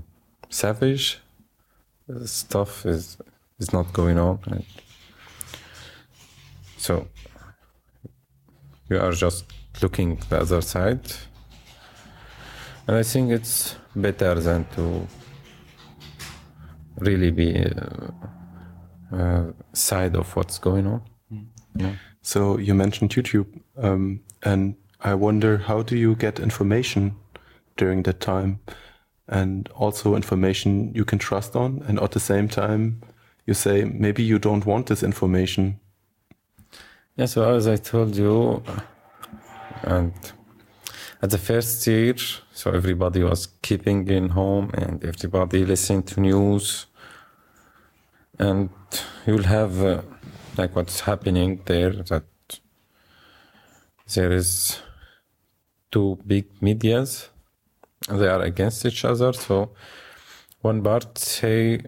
savage 0.50 1.20
stuff 2.26 2.86
is 2.86 3.18
is 3.60 3.74
not 3.74 3.92
going 3.94 4.18
on. 4.18 4.40
And 4.48 4.64
so 6.78 7.08
you 8.90 9.00
are 9.00 9.12
just 9.12 9.46
looking 9.82 10.20
the 10.30 10.40
other 10.42 10.62
side, 10.62 11.02
and 12.88 12.98
I 12.98 13.04
think 13.04 13.32
it's 13.32 13.76
better 13.96 14.36
than 14.36 14.66
to 14.76 15.08
really 17.00 17.32
be 17.32 17.64
uh, 17.64 19.16
uh, 19.16 19.44
side 19.74 20.16
of 20.16 20.36
what's 20.36 20.58
going 20.58 20.88
on. 20.88 21.02
Yeah. 21.76 21.94
So 22.22 22.58
you 22.58 22.74
mentioned 22.74 23.12
YouTube, 23.12 23.48
um, 23.78 24.22
and 24.44 24.76
I 25.02 25.14
wonder 25.14 25.58
how 25.58 25.84
do 25.84 25.96
you 25.96 26.16
get 26.16 26.40
information 26.40 27.16
during 27.76 28.04
that 28.04 28.20
time, 28.20 28.60
and 29.28 29.70
also 29.70 30.16
information 30.16 30.94
you 30.96 31.06
can 31.06 31.20
trust 31.20 31.56
on, 31.56 31.84
and 31.88 32.00
at 32.00 32.12
the 32.12 32.20
same 32.20 32.48
time, 32.48 33.02
you 33.46 33.54
say 33.54 33.86
maybe 33.86 34.24
you 34.24 34.40
don't 34.40 34.66
want 34.66 34.88
this 34.88 35.04
information. 35.04 35.80
Yeah. 37.16 37.28
So 37.28 37.56
as 37.56 37.68
I 37.68 37.78
told 37.78 38.16
you, 38.16 38.64
and 39.84 40.14
at 41.22 41.30
the 41.30 41.38
first 41.38 41.86
year, 41.88 42.16
so 42.54 42.72
everybody 42.72 43.24
was 43.24 43.48
keeping 43.62 44.08
in 44.08 44.30
home, 44.30 44.72
and 44.74 45.04
everybody 45.04 45.66
listening 45.66 46.04
to 46.04 46.20
news, 46.20 46.88
and 48.40 48.70
you'll 49.26 49.44
have. 49.44 49.82
Uh, 49.82 50.02
like 50.58 50.76
what's 50.76 51.02
happening 51.02 51.62
there 51.66 51.92
that 51.92 52.26
there 54.14 54.32
is 54.32 54.80
two 55.92 56.18
big 56.26 56.46
medias 56.62 57.30
they 58.10 58.28
are 58.28 58.42
against 58.42 58.86
each 58.86 59.06
other 59.06 59.34
so 59.34 59.72
one 60.62 60.82
part 60.82 61.18
say 61.18 61.80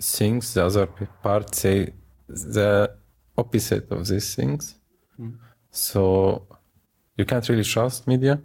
things 0.00 0.54
the 0.54 0.64
other 0.64 0.86
part 1.22 1.54
say 1.54 1.92
the 2.28 2.90
opposite 3.36 3.90
of 3.90 4.06
these 4.06 4.34
things 4.34 4.76
mm. 5.20 5.34
so 5.70 6.46
you 7.16 7.24
can't 7.24 7.48
really 7.48 7.64
trust 7.64 8.06
media 8.06 8.40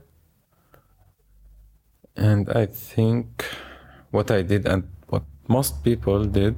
and 2.15 2.49
i 2.51 2.65
think 2.65 3.45
what 4.11 4.29
i 4.31 4.41
did 4.41 4.65
and 4.65 4.83
what 5.07 5.23
most 5.47 5.83
people 5.83 6.25
did 6.25 6.57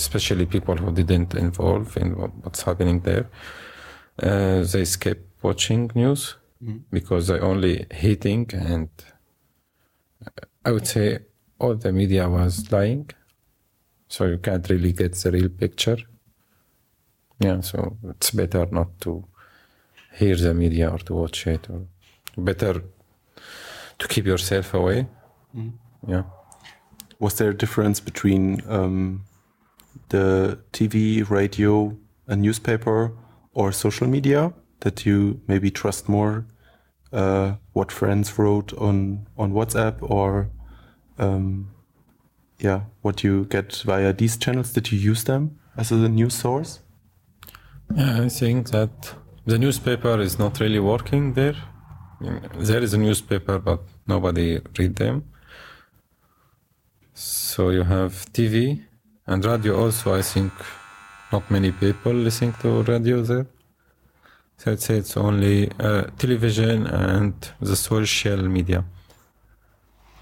especially 0.00 0.46
people 0.46 0.76
who 0.82 0.90
didn't 1.00 1.34
involve 1.34 1.96
in 2.02 2.08
what's 2.42 2.62
happening 2.62 2.98
there, 3.00 3.26
uh, 4.22 4.60
they 4.72 4.84
skip 4.84 5.20
watching 5.42 5.90
news 5.94 6.22
mm. 6.64 6.80
because 6.90 7.22
they're 7.26 7.48
only 7.52 7.74
hating 7.90 8.46
and 8.52 8.88
uh, 10.26 10.46
I 10.64 10.70
would 10.74 10.86
say 10.86 11.06
all 11.58 11.74
the 11.74 11.92
media 11.92 12.24
was 12.28 12.72
lying. 12.72 13.10
So 14.08 14.20
you 14.32 14.38
can't 14.38 14.68
really 14.68 14.92
get 14.92 15.12
the 15.22 15.30
real 15.30 15.50
picture. 15.64 15.98
Yeah, 17.38 17.60
so 17.60 17.96
it's 18.10 18.30
better 18.32 18.66
not 18.70 18.88
to 19.02 19.24
hear 20.18 20.36
the 20.36 20.52
media 20.54 20.90
or 20.90 20.98
to 20.98 21.14
watch 21.14 21.46
it 21.46 21.68
or 21.70 21.80
better 22.36 22.82
to 24.00 24.08
keep 24.08 24.26
yourself 24.26 24.74
away. 24.74 25.06
Mm. 25.56 25.72
Yeah. 26.08 26.24
Was 27.20 27.34
there 27.34 27.50
a 27.50 27.56
difference 27.56 28.00
between 28.00 28.62
um, 28.68 29.24
the 30.08 30.58
TV, 30.72 31.28
radio, 31.28 31.96
a 32.26 32.34
newspaper, 32.34 33.12
or 33.52 33.72
social 33.72 34.08
media 34.08 34.52
that 34.80 35.06
you 35.06 35.40
maybe 35.46 35.70
trust 35.70 36.08
more? 36.08 36.46
Uh, 37.12 37.54
what 37.72 37.92
friends 37.92 38.38
wrote 38.38 38.72
on 38.78 39.26
on 39.36 39.52
WhatsApp, 39.52 39.96
or 40.00 40.48
um, 41.18 41.70
yeah, 42.58 42.82
what 43.02 43.24
you 43.24 43.44
get 43.46 43.82
via 43.84 44.12
these 44.12 44.36
channels? 44.36 44.72
Did 44.72 44.92
you 44.92 44.98
use 44.98 45.24
them 45.24 45.58
as 45.76 45.90
a 45.90 46.08
news 46.08 46.34
source? 46.34 46.80
Yeah, 47.96 48.22
I 48.22 48.28
think 48.28 48.70
that 48.70 49.14
the 49.44 49.58
newspaper 49.58 50.20
is 50.20 50.38
not 50.38 50.60
really 50.60 50.78
working 50.78 51.34
there. 51.34 51.56
There 52.20 52.82
is 52.82 52.92
a 52.92 52.98
newspaper, 52.98 53.58
but 53.58 53.80
nobody 54.06 54.60
read 54.78 54.96
them. 54.96 55.24
So 57.14 57.70
you 57.70 57.82
have 57.82 58.12
TV, 58.32 58.82
and 59.26 59.44
radio 59.44 59.80
also, 59.80 60.14
I 60.14 60.22
think 60.22 60.52
not 61.32 61.50
many 61.50 61.72
people 61.72 62.12
listening 62.12 62.54
to 62.60 62.82
radio 62.82 63.22
there. 63.22 63.46
So 64.58 64.72
I'd 64.72 64.80
say 64.80 64.96
it's 64.98 65.16
only 65.16 65.70
uh, 65.80 66.02
television 66.18 66.86
and 66.86 67.34
the 67.60 67.76
social 67.76 68.42
media. 68.48 68.84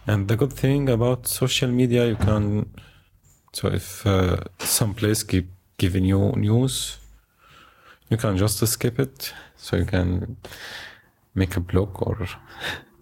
And 0.06 0.28
the 0.28 0.36
good 0.36 0.52
thing 0.52 0.88
about 0.88 1.26
social 1.26 1.68
media, 1.68 2.06
you 2.06 2.16
can, 2.16 2.70
so 3.52 3.68
if 3.68 4.06
uh, 4.06 4.36
some 4.58 4.94
place 4.94 5.24
keep 5.24 5.50
giving 5.78 6.04
you 6.04 6.32
news, 6.36 6.98
you 8.08 8.16
can 8.16 8.36
just 8.36 8.64
skip 8.66 9.00
it. 9.00 9.34
So 9.56 9.76
you 9.76 9.84
can 9.84 10.36
make 11.38 11.56
a 11.56 11.60
block 11.60 12.02
or 12.06 12.16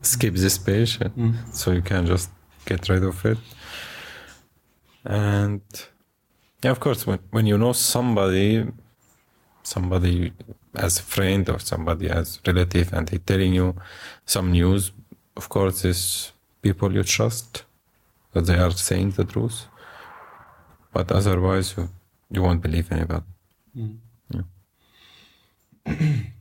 skip 0.03 0.35
this 0.35 0.59
page. 0.59 0.99
Mm. 0.99 1.35
So 1.53 1.73
you 1.73 1.83
can 1.83 2.07
just 2.07 2.31
get 2.65 2.89
rid 2.89 3.05
of 3.05 3.25
it. 3.25 3.39
And 5.05 5.63
yeah, 6.63 6.71
of 6.71 6.81
course. 6.81 7.07
When 7.07 7.21
when 7.31 7.47
you 7.47 7.59
know 7.59 7.73
somebody, 7.73 8.67
somebody 9.63 10.33
as 10.75 10.99
a 10.99 11.03
friend 11.03 11.49
or 11.49 11.59
somebody 11.59 12.11
as 12.11 12.41
relative, 12.47 12.93
and 12.93 13.09
they 13.09 13.19
telling 13.19 13.55
you 13.55 13.75
some 14.25 14.53
news, 14.53 14.93
of 15.37 15.49
course, 15.49 15.85
it's 15.85 16.33
people 16.63 16.93
you 16.93 17.03
trust 17.03 17.65
that 18.33 18.47
they 18.47 18.59
are 18.59 18.73
saying 18.73 19.13
the 19.13 19.25
truth. 19.25 19.67
But 20.93 21.13
otherwise, 21.13 21.75
you, 21.77 21.89
you 22.31 22.43
won't 22.43 22.63
believe 22.63 22.91
anybody. 22.91 23.25
Mm. 23.77 23.97
Yeah. 24.35 24.45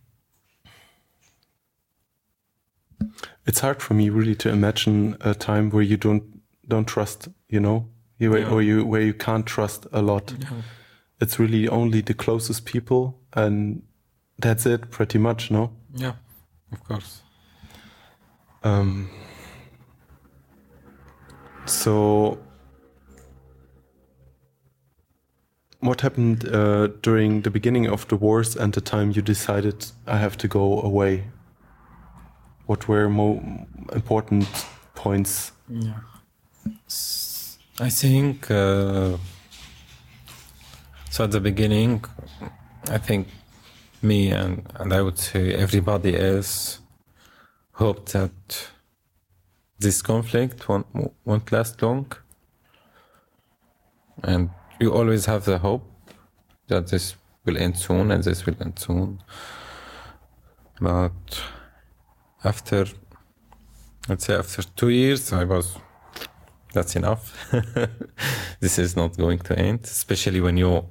it's 3.45 3.60
hard 3.60 3.81
for 3.81 3.93
me 3.93 4.10
really 4.10 4.36
to 4.36 4.49
imagine 4.49 5.17
a 5.21 5.34
time 5.34 5.69
where 5.69 5.84
you 5.84 5.97
don't 5.97 6.23
don't 6.67 6.88
trust 6.88 7.27
you 7.47 7.60
know 7.60 7.88
where, 8.19 8.39
yeah. 8.39 8.49
or 8.49 8.62
you 8.62 8.86
where 8.86 9.01
you 9.01 9.13
can't 9.13 9.45
trust 9.45 9.88
a 9.91 10.01
lot. 10.01 10.34
Yeah. 10.39 10.62
It's 11.21 11.39
really 11.39 11.67
only 11.67 12.01
the 12.01 12.13
closest 12.13 12.65
people, 12.65 13.19
and 13.34 13.84
that's 14.38 14.65
it, 14.65 14.91
pretty 14.91 15.17
much. 15.17 15.49
No. 15.51 15.71
Yeah, 15.93 16.13
of 16.71 16.84
course. 16.84 17.21
Um. 18.63 19.10
So, 21.65 22.38
what 25.79 26.01
happened 26.01 26.47
uh, 26.47 26.88
during 27.01 27.41
the 27.41 27.49
beginning 27.49 27.88
of 27.88 28.08
the 28.08 28.15
wars 28.15 28.55
and 28.55 28.73
the 28.73 28.81
time 28.81 29.12
you 29.12 29.21
decided 29.21 29.86
I 30.05 30.17
have 30.17 30.38
to 30.38 30.47
go 30.47 30.81
away? 30.81 31.25
What 32.65 32.88
were 32.88 33.10
more 33.10 33.41
important 33.93 34.47
points? 34.95 35.51
Yeah. 35.69 35.99
I 37.80 37.89
think 37.89 38.49
uh, 38.49 39.17
so. 41.12 41.23
At 41.23 41.32
the 41.32 41.39
beginning, 41.39 42.04
I 42.89 42.97
think 42.97 43.28
me 44.01 44.32
and 44.32 44.63
and 44.75 44.93
I 44.93 45.01
would 45.01 45.19
say 45.19 45.54
everybody 45.54 46.17
else 46.17 46.80
hoped 47.73 48.13
that 48.13 48.32
this 49.80 50.01
conflict 50.01 50.67
won't 50.67 50.88
won't 51.25 51.51
last 51.51 51.82
long, 51.82 52.12
and 54.23 54.49
you 54.80 54.91
always 54.93 55.25
have 55.25 55.45
the 55.45 55.58
hope 55.58 55.84
that 56.67 56.88
this 56.88 57.15
will 57.45 57.58
end 57.58 57.78
soon 57.78 58.12
and 58.12 58.23
this 58.23 58.45
will 58.45 58.56
end 58.60 58.80
soon. 58.80 59.21
But 60.82 61.43
after, 62.45 62.86
let's 64.08 64.25
say, 64.25 64.36
after 64.36 64.63
two 64.63 64.89
years, 64.89 65.34
I 65.34 65.43
was 65.43 65.77
that's 66.75 66.95
enough. 66.95 67.34
this 68.60 68.77
is 68.77 68.95
not 68.95 69.17
going 69.17 69.39
to 69.39 69.58
end, 69.58 69.79
especially 69.86 70.41
when 70.41 70.58
you 70.58 70.86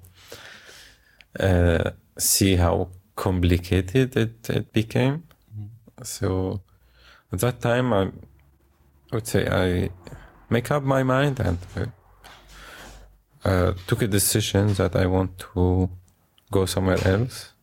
uh, 1.39 1.91
see 2.19 2.57
how 2.57 2.89
complicated 3.15 4.17
it, 4.17 4.51
it 4.51 4.73
became. 4.73 5.25
Mm-hmm. 5.53 6.03
So 6.03 6.63
at 7.33 7.41
that 7.41 7.61
time, 7.61 7.93
I 7.93 8.11
would 9.13 9.27
say 9.27 9.47
I 9.47 9.91
make 10.49 10.71
up 10.71 10.83
my 10.83 11.03
mind 11.03 11.41
and 11.41 11.59
uh, 13.45 13.73
took 13.87 14.03
a 14.03 14.09
decision 14.09 14.73
that 14.75 14.97
I 14.97 15.07
want 15.07 15.39
to 15.39 15.91
go 16.51 16.67
somewhere 16.67 17.07
else. 17.07 17.54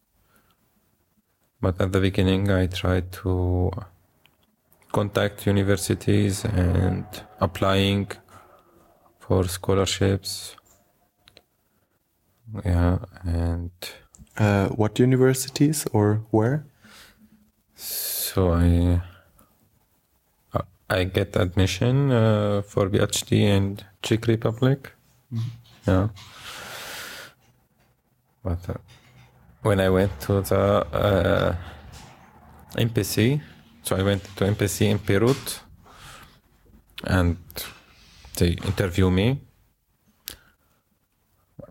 But 1.61 1.79
at 1.79 1.91
the 1.91 1.99
beginning, 1.99 2.49
I 2.49 2.65
tried 2.67 3.11
to 3.23 3.71
contact 4.91 5.45
universities 5.45 6.43
and 6.43 7.05
applying 7.39 8.07
for 9.19 9.47
scholarships. 9.47 10.55
Yeah, 12.65 12.97
and 13.23 13.71
uh, 14.37 14.67
what 14.69 14.99
universities 14.99 15.87
or 15.93 16.23
where? 16.31 16.65
So 17.75 18.51
I 18.53 19.01
I 20.89 21.05
get 21.05 21.37
admission 21.37 22.11
uh, 22.11 22.61
for 22.63 22.89
PhD 22.89 23.31
in 23.31 23.79
Czech 24.01 24.27
Republic. 24.27 24.91
Mm-hmm. 25.33 25.89
Yeah, 25.89 26.09
but 28.43 28.69
uh, 28.69 28.73
when 29.61 29.79
I 29.79 29.89
went 29.89 30.19
to 30.21 30.41
the 30.41 30.59
uh, 30.93 31.55
MPC, 32.75 33.41
so 33.83 33.95
I 33.95 34.03
went 34.03 34.23
to 34.37 34.45
MPC 34.45 34.89
in 34.89 34.97
Beirut 34.97 35.61
and 37.03 37.37
they 38.37 38.51
interview 38.51 39.09
me 39.09 39.41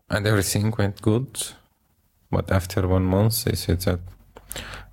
and 0.09 0.26
everything 0.26 0.74
went 0.76 1.00
good. 1.00 1.55
but 2.31 2.50
after 2.50 2.87
one 2.87 3.05
month 3.05 3.44
they 3.44 3.57
said 3.57 3.81
that 3.81 4.00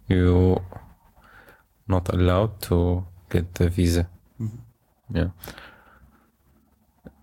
you 0.07 0.59
not 1.87 2.09
allowed 2.13 2.61
to 2.61 3.05
get 3.29 3.53
the 3.55 3.69
visa. 3.69 4.09
Yeah. 5.13 5.29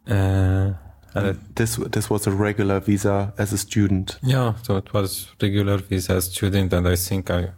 Uh, 0.06 0.74
Uh, 1.14 1.18
and 1.18 1.26
it- 1.28 1.56
This 1.56 1.76
this 1.76 2.10
was 2.10 2.26
a 2.26 2.30
regular 2.30 2.80
visa 2.80 3.32
as 3.38 3.52
a 3.52 3.58
student. 3.58 4.18
yeah, 4.22 4.54
so 4.62 4.76
it 4.76 4.92
was 4.92 5.28
regular 5.40 5.78
visa 5.78 6.14
as 6.14 6.24
student, 6.24 6.72
and 6.72 6.86
I 6.88 6.96
think 6.96 7.30
I 7.30 7.52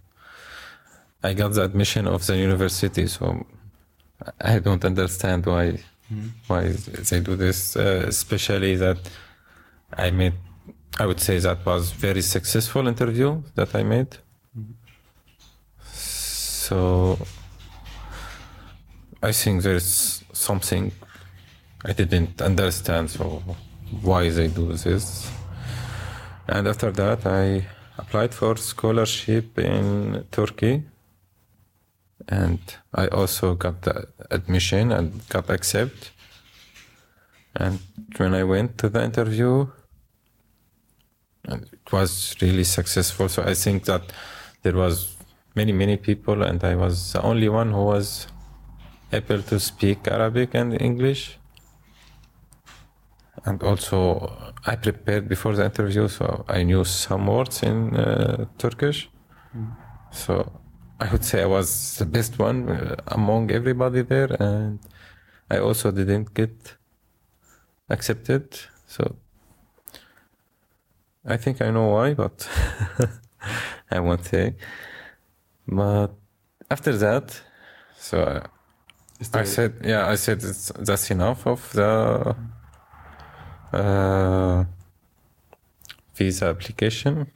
I 1.23 1.35
got 1.35 1.55
the 1.55 1.62
admission 1.62 2.07
of 2.07 2.27
the 2.27 2.37
university. 2.37 3.07
So 3.09 3.47
I 4.40 4.59
don't 4.59 4.85
understand 4.85 5.47
why 5.47 5.79
hmm. 6.09 6.29
why 6.47 6.73
they 7.11 7.21
do 7.21 7.37
this. 7.37 7.77
Uh, 7.77 8.05
especially 8.09 8.77
that 8.77 8.99
I 9.99 10.11
made, 10.11 10.35
I 10.99 11.07
would 11.07 11.21
say 11.21 11.38
that 11.40 11.64
was 11.66 11.92
very 11.92 12.23
successful 12.23 12.87
interview 12.88 13.42
that 13.55 13.75
I 13.75 13.83
made. 13.83 14.19
Hmm. 14.55 14.73
So 15.83 17.19
I 19.23 19.33
think 19.33 19.62
there's 19.62 20.23
something 20.33 20.92
I 21.88 21.92
didn't 21.92 22.42
understand. 22.42 23.11
So 23.11 23.42
why 24.03 24.29
they 24.31 24.49
do 24.49 24.72
this? 24.72 25.31
And 26.49 26.66
after 26.66 26.90
that, 26.90 27.25
I 27.25 27.66
applied 27.96 28.35
for 28.35 28.57
scholarship 28.57 29.59
in 29.59 30.25
Turkey, 30.33 30.83
and 32.29 32.59
I 32.92 33.07
also 33.09 33.55
got 33.55 33.83
the 33.83 34.09
admission 34.31 34.90
and 34.92 35.27
got 35.29 35.49
accepted. 35.49 36.11
And 37.55 37.79
when 38.16 38.35
I 38.35 38.42
went 38.44 38.79
to 38.79 38.88
the 38.88 39.03
interview, 39.03 39.66
it 41.49 41.92
was 41.92 42.35
really 42.42 42.64
successful. 42.64 43.29
So 43.29 43.42
I 43.44 43.55
think 43.55 43.85
that 43.85 44.12
there 44.62 44.75
was 44.75 45.16
many 45.55 45.72
many 45.72 45.96
people, 45.96 46.42
and 46.42 46.62
I 46.64 46.75
was 46.75 47.12
the 47.12 47.22
only 47.22 47.49
one 47.49 47.70
who 47.70 47.85
was 47.85 48.27
able 49.12 49.40
to 49.42 49.61
speak 49.61 50.09
Arabic 50.09 50.55
and 50.55 50.81
English. 50.83 51.38
And 53.47 53.63
also, 53.63 54.53
I 54.67 54.75
prepared 54.75 55.29
before 55.29 55.55
the 55.55 55.65
interview, 55.65 56.09
so 56.09 56.45
I 56.49 56.65
knew 56.65 56.83
some 56.85 57.29
words 57.29 57.63
in 57.63 57.95
uh, 57.95 58.47
Turkish. 58.59 59.09
So 60.11 60.51
I 61.01 61.07
would 61.13 61.25
say 61.25 61.43
I 61.43 61.47
was 61.47 61.97
the 61.99 62.07
best 62.07 62.39
one 62.39 62.69
uh, 62.69 62.97
among 63.07 63.53
everybody 63.53 64.03
there, 64.03 64.35
and 64.41 64.81
I 65.49 65.59
also 65.59 65.93
didn't 65.93 66.35
get 66.35 66.77
accepted. 67.89 68.59
So 68.87 69.17
I 71.25 71.37
think 71.37 71.63
I 71.63 71.71
know 71.71 71.89
why, 71.91 72.15
but 72.15 72.49
I 73.91 74.01
won't 74.01 74.25
say. 74.25 74.57
But 75.69 76.15
after 76.69 76.97
that, 76.97 77.41
so 77.97 78.43
Is 79.21 79.35
I 79.35 79.45
said, 79.45 79.73
yeah, 79.85 80.09
I 80.09 80.17
said 80.17 80.43
it's, 80.43 80.73
that's 80.79 81.11
enough 81.11 81.47
of 81.47 81.73
the 81.73 82.37
uh, 83.77 84.65
visa 86.15 86.47
application. 86.47 87.27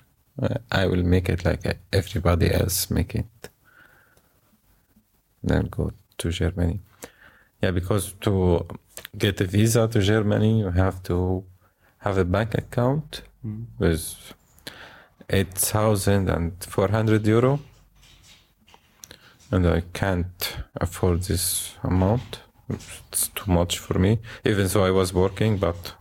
Uh, 0.41 0.55
I 0.71 0.87
will 0.87 1.03
make 1.03 1.29
it 1.29 1.45
like 1.45 1.79
everybody 1.93 2.53
else 2.53 2.91
make 2.91 3.15
it. 3.15 3.49
Then 5.43 5.67
go 5.71 5.93
to 6.19 6.31
Germany. 6.31 6.81
Yeah, 7.63 7.73
because 7.73 8.15
to 8.21 8.67
get 9.17 9.41
a 9.41 9.45
visa 9.45 9.89
to 9.89 10.01
Germany, 10.01 10.61
you 10.61 10.71
have 10.71 11.03
to 11.05 11.45
have 11.99 12.17
a 12.19 12.25
bank 12.25 12.55
account 12.55 13.23
with 13.79 14.35
8,400 15.29 17.27
euro. 17.27 17.61
And 19.51 19.67
I 19.67 19.83
can't 19.93 20.57
afford 20.77 21.23
this 21.23 21.75
amount. 21.83 22.41
It's 22.69 23.29
too 23.29 23.51
much 23.51 23.79
for 23.79 23.99
me, 23.99 24.21
even 24.45 24.69
though 24.69 24.85
I 24.85 24.93
was 24.93 25.13
working, 25.13 25.59
but 25.59 25.95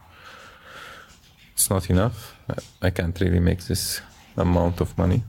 it's 1.59 1.69
not 1.69 1.89
enough. 1.89 2.37
I- 2.81 2.89
can't 2.89 3.19
really 3.19 3.41
make 3.41 3.65
this 3.65 4.01
amount 4.37 4.79
of 4.79 4.97
money. 4.97 5.23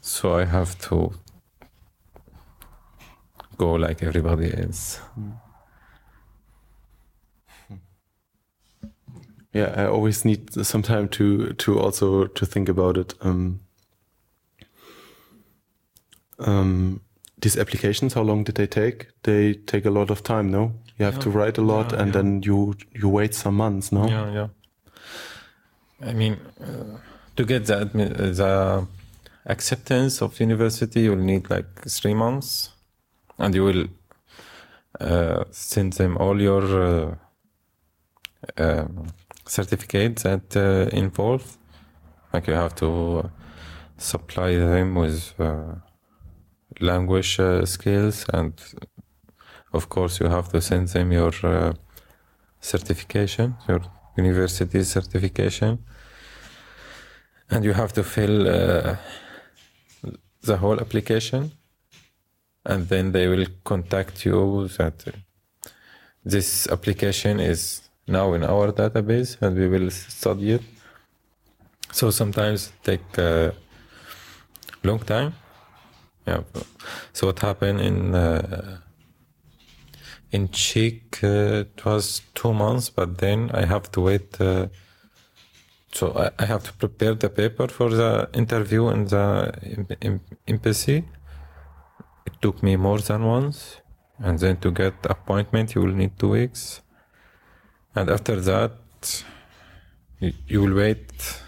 So 0.00 0.36
I 0.36 0.44
have 0.44 0.78
to 0.88 1.12
go 3.58 3.72
like 3.72 4.04
everybody 4.04 4.54
else. 4.56 5.00
Yeah, 9.52 9.74
I 9.76 9.86
always 9.86 10.24
need 10.24 10.64
some 10.64 10.82
time 10.82 11.08
to 11.08 11.52
to 11.52 11.80
also 11.80 12.26
to 12.26 12.46
think 12.46 12.68
about 12.68 12.96
it. 12.96 13.14
Um, 13.20 13.60
um, 16.38 17.00
these 17.42 17.58
applications, 17.60 18.14
how 18.14 18.22
long 18.22 18.44
did 18.44 18.54
they 18.54 18.68
take? 18.68 19.08
They 19.22 19.54
take 19.54 19.86
a 19.86 19.90
lot 19.90 20.10
of 20.10 20.22
time, 20.22 20.52
no? 20.52 20.72
You 21.00 21.06
have 21.06 21.18
to 21.20 21.30
write 21.30 21.56
a 21.56 21.62
lot, 21.62 21.92
Yeah, 21.92 22.02
and 22.02 22.08
yeah. 22.08 22.12
then 22.12 22.42
you 22.42 22.74
you 22.92 23.08
wait 23.08 23.34
some 23.34 23.56
months, 23.56 23.90
no? 23.90 24.06
Yeah, 24.06 24.32
yeah. 24.32 24.48
I 26.10 26.12
mean, 26.12 26.36
uh, 26.60 26.98
to 27.36 27.44
get 27.44 27.64
the, 27.66 27.76
uh, 27.80 27.84
the 28.34 28.86
acceptance 29.46 30.20
of 30.20 30.38
university, 30.40 31.00
you'll 31.00 31.16
need 31.24 31.48
like 31.48 31.88
three 31.88 32.14
months, 32.14 32.70
and 33.38 33.54
you 33.54 33.64
will 33.64 33.86
uh, 35.00 35.44
send 35.50 35.94
them 35.94 36.18
all 36.18 36.38
your 36.40 36.64
uh, 36.64 37.14
um 38.58 39.06
certificates 39.46 40.22
that 40.22 40.54
uh, 40.56 40.96
involve. 40.96 41.56
Like 42.34 42.46
you 42.46 42.56
have 42.56 42.74
to 42.74 43.18
uh, 43.18 43.28
supply 43.96 44.54
them 44.56 44.94
with 44.96 45.32
uh, 45.40 45.76
language 46.80 47.40
uh, 47.40 47.64
skills, 47.64 48.26
and 48.34 48.52
of 49.72 49.88
course, 49.88 50.20
you 50.20 50.28
have 50.28 50.48
to 50.50 50.60
send 50.60 50.88
them 50.88 51.12
your 51.12 51.32
uh, 51.42 51.72
certification, 52.60 53.56
your 53.68 53.80
university 54.16 54.82
certification, 54.84 55.78
and 57.50 57.64
you 57.64 57.72
have 57.72 57.92
to 57.92 58.02
fill 58.02 58.48
uh, 58.48 58.96
the 60.42 60.56
whole 60.56 60.80
application, 60.80 61.52
and 62.64 62.88
then 62.88 63.12
they 63.12 63.28
will 63.28 63.46
contact 63.64 64.24
you 64.24 64.68
that 64.78 65.06
uh, 65.06 65.12
this 66.24 66.68
application 66.68 67.40
is 67.40 67.82
now 68.06 68.34
in 68.34 68.44
our 68.44 68.72
database, 68.72 69.40
and 69.40 69.56
we 69.56 69.68
will 69.68 69.90
study 69.90 70.52
it. 70.52 70.62
So 71.92 72.10
sometimes 72.10 72.68
it 72.68 72.84
take 72.84 73.18
a 73.18 73.52
long 74.82 75.00
time. 75.00 75.34
Yeah. 76.26 76.42
So 77.12 77.26
what 77.26 77.38
happened 77.40 77.80
in 77.80 78.14
uh, 78.14 78.78
in 80.30 80.48
Czech, 80.50 81.22
uh, 81.22 81.64
it 81.66 81.84
was 81.84 82.22
two 82.34 82.52
months, 82.52 82.90
but 82.90 83.18
then 83.18 83.50
I 83.52 83.64
have 83.66 83.90
to 83.92 84.00
wait. 84.00 84.40
Uh, 84.40 84.68
so 85.92 86.12
I, 86.12 86.30
I 86.42 86.46
have 86.46 86.62
to 86.64 86.72
prepare 86.74 87.14
the 87.14 87.28
paper 87.28 87.68
for 87.68 87.90
the 87.90 88.28
interview 88.32 88.88
in 88.88 89.06
the 89.06 89.52
em- 89.62 89.86
em- 90.02 90.20
embassy. 90.46 91.04
It 92.26 92.32
took 92.40 92.62
me 92.62 92.76
more 92.76 92.98
than 92.98 93.24
once, 93.24 93.80
and 94.18 94.38
then 94.38 94.58
to 94.58 94.70
get 94.70 94.94
appointment, 95.04 95.74
you 95.74 95.82
will 95.82 95.94
need 95.94 96.18
two 96.18 96.30
weeks, 96.30 96.82
and 97.94 98.08
after 98.08 98.40
that, 98.40 99.24
you, 100.20 100.32
you 100.46 100.60
will 100.62 100.76
wait. 100.76 101.40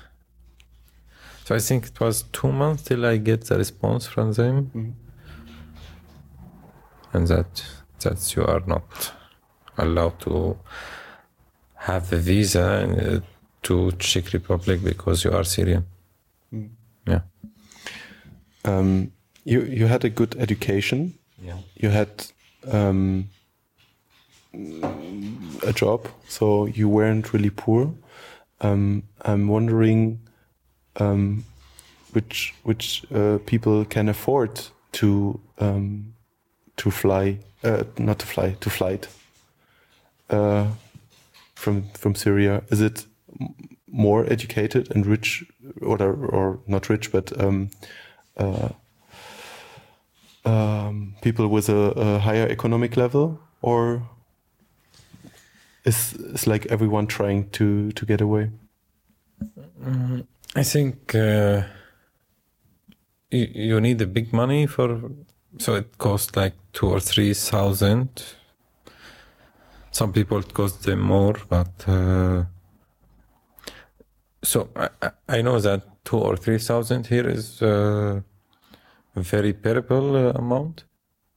So 1.44 1.54
I 1.54 1.58
think 1.58 1.86
it 1.86 2.00
was 2.00 2.24
two 2.32 2.50
months 2.50 2.84
till 2.84 3.04
I 3.04 3.18
get 3.18 3.44
the 3.46 3.58
response 3.58 4.06
from 4.06 4.32
them 4.32 4.96
and 7.12 7.28
that 7.28 7.64
that 8.02 8.36
you 8.36 8.44
are 8.44 8.62
not 8.66 9.12
allowed 9.78 10.20
to 10.20 10.58
have 11.74 12.12
a 12.12 12.16
visa 12.16 12.62
uh, 12.62 13.20
to 13.62 13.92
Czech 13.92 14.32
Republic 14.32 14.82
because 14.82 15.24
you 15.24 15.32
are 15.32 15.44
Syrian. 15.44 15.84
Yeah. 17.06 17.20
Um, 18.64 19.12
you 19.44 19.62
you 19.62 19.86
had 19.86 20.04
a 20.04 20.10
good 20.10 20.36
education. 20.38 21.14
Yeah. 21.42 21.58
You 21.74 21.90
had 21.90 22.26
um, 22.70 23.28
a 25.66 25.72
job, 25.72 26.08
so 26.28 26.66
you 26.66 26.88
weren't 26.88 27.32
really 27.32 27.50
poor. 27.50 27.92
Um, 28.60 29.02
I'm 29.22 29.48
wondering 29.48 30.20
um, 31.00 31.44
which 32.12 32.54
which 32.62 33.04
uh, 33.12 33.38
people 33.46 33.84
can 33.84 34.08
afford 34.08 34.60
to 34.92 35.40
um, 35.58 36.14
to 36.82 36.90
fly, 36.90 37.38
uh, 37.62 37.84
not 37.96 38.18
to 38.18 38.26
fly, 38.26 38.56
to 38.60 38.70
flight 38.70 39.08
uh, 40.30 40.66
from 41.54 41.84
from 41.94 42.14
Syria. 42.14 42.62
Is 42.70 42.80
it 42.80 43.06
more 43.86 44.32
educated 44.32 44.90
and 44.94 45.06
rich, 45.06 45.44
or 45.80 46.02
or 46.02 46.58
not 46.66 46.88
rich, 46.88 47.12
but 47.12 47.32
um, 47.40 47.70
uh, 48.36 48.70
um, 50.44 51.14
people 51.22 51.46
with 51.46 51.68
a, 51.68 51.92
a 51.96 52.18
higher 52.18 52.48
economic 52.50 52.96
level, 52.96 53.38
or 53.60 54.02
is 55.84 56.14
is 56.14 56.46
like 56.46 56.66
everyone 56.66 57.06
trying 57.06 57.48
to 57.50 57.92
to 57.92 58.06
get 58.06 58.20
away? 58.20 58.50
Mm, 59.84 60.26
I 60.56 60.64
think 60.64 61.14
uh, 61.14 61.62
you 63.30 63.80
need 63.80 63.98
the 63.98 64.06
big 64.06 64.32
money 64.32 64.66
for, 64.66 65.00
so 65.58 65.74
it 65.74 65.98
costs 65.98 66.34
like 66.36 66.54
two 66.72 66.88
or 66.88 67.00
three 67.00 67.34
thousand. 67.34 68.08
Some 69.90 70.12
people 70.12 70.38
it 70.38 70.54
costs 70.54 70.84
them 70.86 71.00
more, 71.00 71.36
but 71.48 71.88
uh, 71.88 72.44
so 74.42 74.70
I, 74.74 75.10
I- 75.28 75.42
know 75.42 75.60
that 75.60 75.82
two 76.04 76.18
or 76.18 76.36
three 76.36 76.58
thousand 76.58 77.06
here 77.06 77.28
is 77.28 77.60
uh, 77.62 78.20
a 79.14 79.20
very 79.20 79.52
bearable 79.52 80.16
uh, 80.16 80.30
amount, 80.30 80.84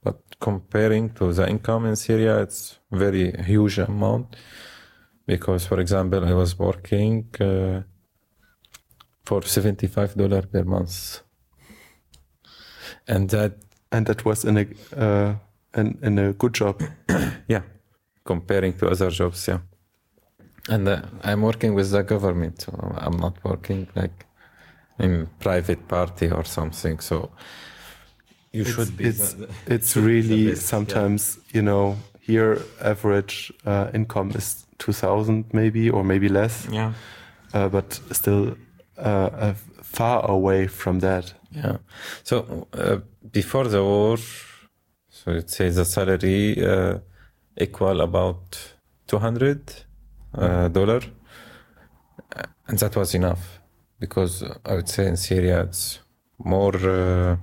but 0.02 0.16
comparing 0.40 1.10
to 1.14 1.32
the 1.32 1.48
income 1.48 1.84
in 1.84 1.96
Syria, 1.96 2.40
it's 2.40 2.78
very 2.90 3.32
huge 3.44 3.78
amount. 3.78 4.36
Because, 5.26 5.66
for 5.66 5.80
example, 5.80 6.24
I 6.24 6.32
was 6.32 6.58
working 6.58 7.28
uh, 7.40 7.82
for 9.24 9.42
seventy-five 9.42 10.14
dollar 10.14 10.42
per 10.42 10.62
month, 10.64 11.20
and 13.06 13.28
that 13.30 13.65
And 13.92 14.06
that 14.06 14.24
was 14.24 14.44
in 14.44 14.56
a 14.58 14.66
uh, 14.96 15.34
in, 15.76 15.98
in 16.02 16.18
a 16.18 16.32
good 16.32 16.54
job. 16.54 16.82
yeah, 17.48 17.62
comparing 18.24 18.72
to 18.78 18.88
other 18.88 19.10
jobs, 19.10 19.46
yeah. 19.48 19.58
And 20.68 20.88
uh, 20.88 21.00
I'm 21.22 21.42
working 21.42 21.74
with 21.74 21.90
the 21.90 22.02
government, 22.02 22.62
so 22.62 22.72
I'm 22.98 23.16
not 23.18 23.36
working 23.44 23.86
like 23.94 24.26
in 24.98 25.28
private 25.38 25.86
party 25.88 26.30
or 26.30 26.44
something. 26.44 26.98
So 27.00 27.30
you 28.52 28.64
should 28.64 28.96
be. 28.96 29.04
It's 29.04 29.34
the- 29.34 29.48
it's 29.66 29.96
really 30.10 30.46
best, 30.48 30.62
yeah. 30.62 30.68
sometimes 30.68 31.38
you 31.54 31.62
know 31.62 31.96
here 32.20 32.58
average 32.80 33.52
uh, 33.64 33.90
income 33.94 34.32
is 34.34 34.66
two 34.78 34.92
thousand 34.92 35.44
maybe 35.52 35.88
or 35.90 36.02
maybe 36.04 36.28
less, 36.28 36.66
yeah, 36.72 36.92
uh, 37.54 37.68
but 37.68 38.00
still 38.12 38.56
uh, 38.98 39.54
far 39.82 40.28
away 40.30 40.66
from 40.66 40.98
that. 41.00 41.32
Yeah. 41.56 41.76
So 42.22 42.34
uh, 42.72 42.98
before 43.32 43.68
the 43.68 43.82
war, 43.82 44.18
so 45.08 45.30
it 45.30 45.50
say 45.50 45.70
the 45.70 45.84
salary 45.84 46.40
uh, 46.64 46.98
equal 47.56 48.00
about 48.00 48.74
two 49.06 49.18
hundred 49.18 49.60
uh, 50.34 50.68
dollar, 50.68 51.00
and 52.68 52.78
that 52.78 52.94
was 52.96 53.14
enough 53.14 53.60
because 53.98 54.44
I 54.64 54.74
would 54.74 54.88
say 54.88 55.06
in 55.06 55.16
Syria 55.16 55.62
it's 55.62 56.00
more. 56.38 56.76
Uh, 56.76 57.36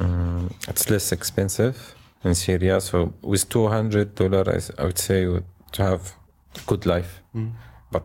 um, 0.00 0.50
it's 0.68 0.90
less 0.90 1.12
expensive 1.12 1.94
in 2.24 2.34
Syria. 2.34 2.80
So 2.80 3.14
with 3.22 3.48
two 3.48 3.68
hundred 3.68 4.14
dollar, 4.14 4.44
I 4.78 4.84
would 4.84 4.98
say 4.98 5.22
you 5.22 5.32
would 5.32 5.76
have 5.76 6.12
good 6.66 6.86
life. 6.86 7.22
But 7.92 8.04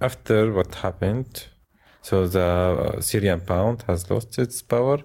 after 0.00 0.52
what 0.52 0.74
happened, 0.76 1.46
so 2.04 2.26
the 2.26 2.40
uh, 2.40 3.00
Syrian 3.00 3.40
pound 3.40 3.84
has 3.86 4.10
lost 4.10 4.38
its 4.38 4.60
power, 4.60 4.98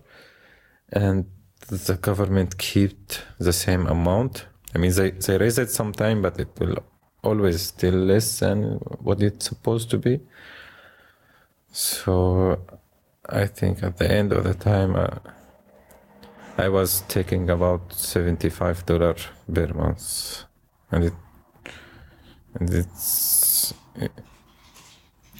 and 0.91 1.25
the 1.69 1.95
government 1.95 2.57
kept 2.57 3.23
the 3.37 3.53
same 3.53 3.87
amount. 3.87 4.47
I 4.75 4.79
mean, 4.79 4.91
they 4.91 5.11
they 5.11 5.37
raise 5.37 5.57
it 5.57 5.69
sometime, 5.69 6.21
but 6.21 6.37
it 6.39 6.49
will 6.59 6.77
always 7.23 7.61
still 7.61 7.95
less 8.11 8.39
than 8.39 8.79
what 9.05 9.21
it's 9.21 9.45
supposed 9.45 9.89
to 9.91 9.97
be. 9.97 10.19
So 11.71 12.59
I 13.29 13.45
think 13.47 13.81
at 13.81 13.95
the 13.95 14.11
end 14.11 14.33
of 14.33 14.43
the 14.43 14.53
time, 14.53 14.95
uh, 14.95 15.19
I 16.57 16.67
was 16.67 17.03
taking 17.07 17.49
about 17.49 17.93
seventy-five 17.93 18.85
dollar 18.85 19.15
per 19.53 19.67
month, 19.73 20.43
and 20.91 21.03
it 21.05 21.13
and 22.55 22.69
it's 22.73 23.73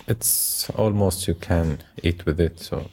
it's 0.09 0.69
almost 0.71 1.27
you 1.27 1.35
can 1.35 1.79
eat 2.03 2.25
with 2.25 2.39
it. 2.39 2.59
So 2.59 2.89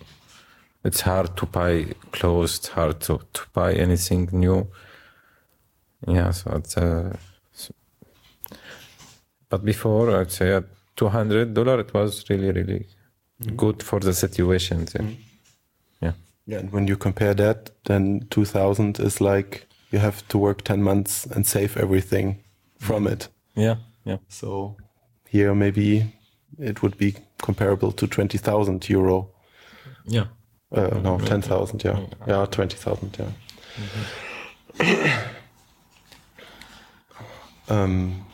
it's 0.84 1.00
hard 1.00 1.36
to 1.38 1.46
buy 1.46 1.86
clothes, 2.12 2.58
it's 2.58 2.68
hard 2.68 3.00
to, 3.00 3.20
to 3.32 3.42
buy 3.52 3.72
anything 3.72 4.28
new. 4.32 4.68
Yeah, 6.06 6.30
so 6.30 6.52
it's 6.52 6.76
uh, 6.76 7.16
so- 7.52 7.74
but 9.48 9.64
before 9.64 10.20
I'd 10.20 10.30
say 10.30 10.52
at 10.52 10.64
two 10.94 11.08
hundred 11.08 11.54
dollar 11.54 11.80
it 11.80 11.92
was 11.94 12.24
really 12.30 12.52
really 12.52 12.86
mm-hmm. 13.42 13.56
good 13.56 13.82
for 13.82 14.00
the 14.00 14.12
situation 14.12 14.84
there. 14.84 15.02
Mm-hmm. 15.02 15.22
Yeah. 16.02 16.12
Yeah, 16.46 16.58
and 16.58 16.72
when 16.72 16.86
you 16.86 16.96
compare 16.96 17.34
that, 17.34 17.70
then 17.84 18.26
two 18.30 18.44
thousand 18.44 19.00
is 19.00 19.20
like 19.20 19.66
you 19.90 19.98
have 19.98 20.26
to 20.28 20.38
work 20.38 20.62
ten 20.62 20.82
months 20.82 21.26
and 21.26 21.46
save 21.46 21.76
everything 21.76 22.38
from 22.78 23.04
mm-hmm. 23.04 23.14
it. 23.14 23.28
Yeah, 23.54 23.76
yeah. 24.04 24.18
So 24.28 24.76
here 25.28 25.54
maybe 25.54 26.12
it 26.58 26.82
would 26.82 26.96
be 26.96 27.14
comparable 27.38 27.92
to 27.92 28.06
twenty 28.06 28.38
thousand 28.38 28.88
euro. 28.88 29.30
Yeah. 30.06 30.26
Uh, 30.72 30.98
no, 31.02 31.18
ten 31.18 31.42
thousand. 31.42 31.84
Yeah, 31.84 32.00
yeah, 32.26 32.46
twenty 32.46 32.76
thousand. 32.76 33.16
Yeah. 33.18 33.30
um, 37.68 38.26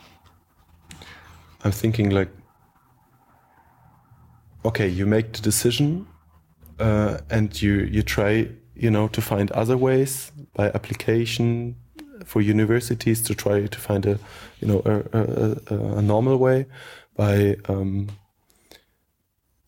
I'm 1.63 1.71
thinking 1.71 2.09
like, 2.09 2.29
okay, 4.65 4.87
you 4.87 5.05
make 5.05 5.33
the 5.33 5.41
decision, 5.41 6.07
uh, 6.79 7.19
and 7.29 7.61
you 7.61 7.73
you 7.91 8.01
try, 8.01 8.49
you 8.75 8.89
know, 8.89 9.07
to 9.09 9.21
find 9.21 9.51
other 9.51 9.77
ways 9.77 10.31
by 10.53 10.71
application 10.71 11.75
for 12.25 12.41
universities 12.41 13.21
to 13.21 13.35
try 13.35 13.67
to 13.67 13.79
find 13.79 14.05
a, 14.05 14.17
you 14.59 14.67
know, 14.67 14.81
a, 14.85 15.73
a, 15.73 15.97
a 15.97 16.01
normal 16.01 16.37
way 16.37 16.65
by. 17.15 17.55
Um, 17.67 18.09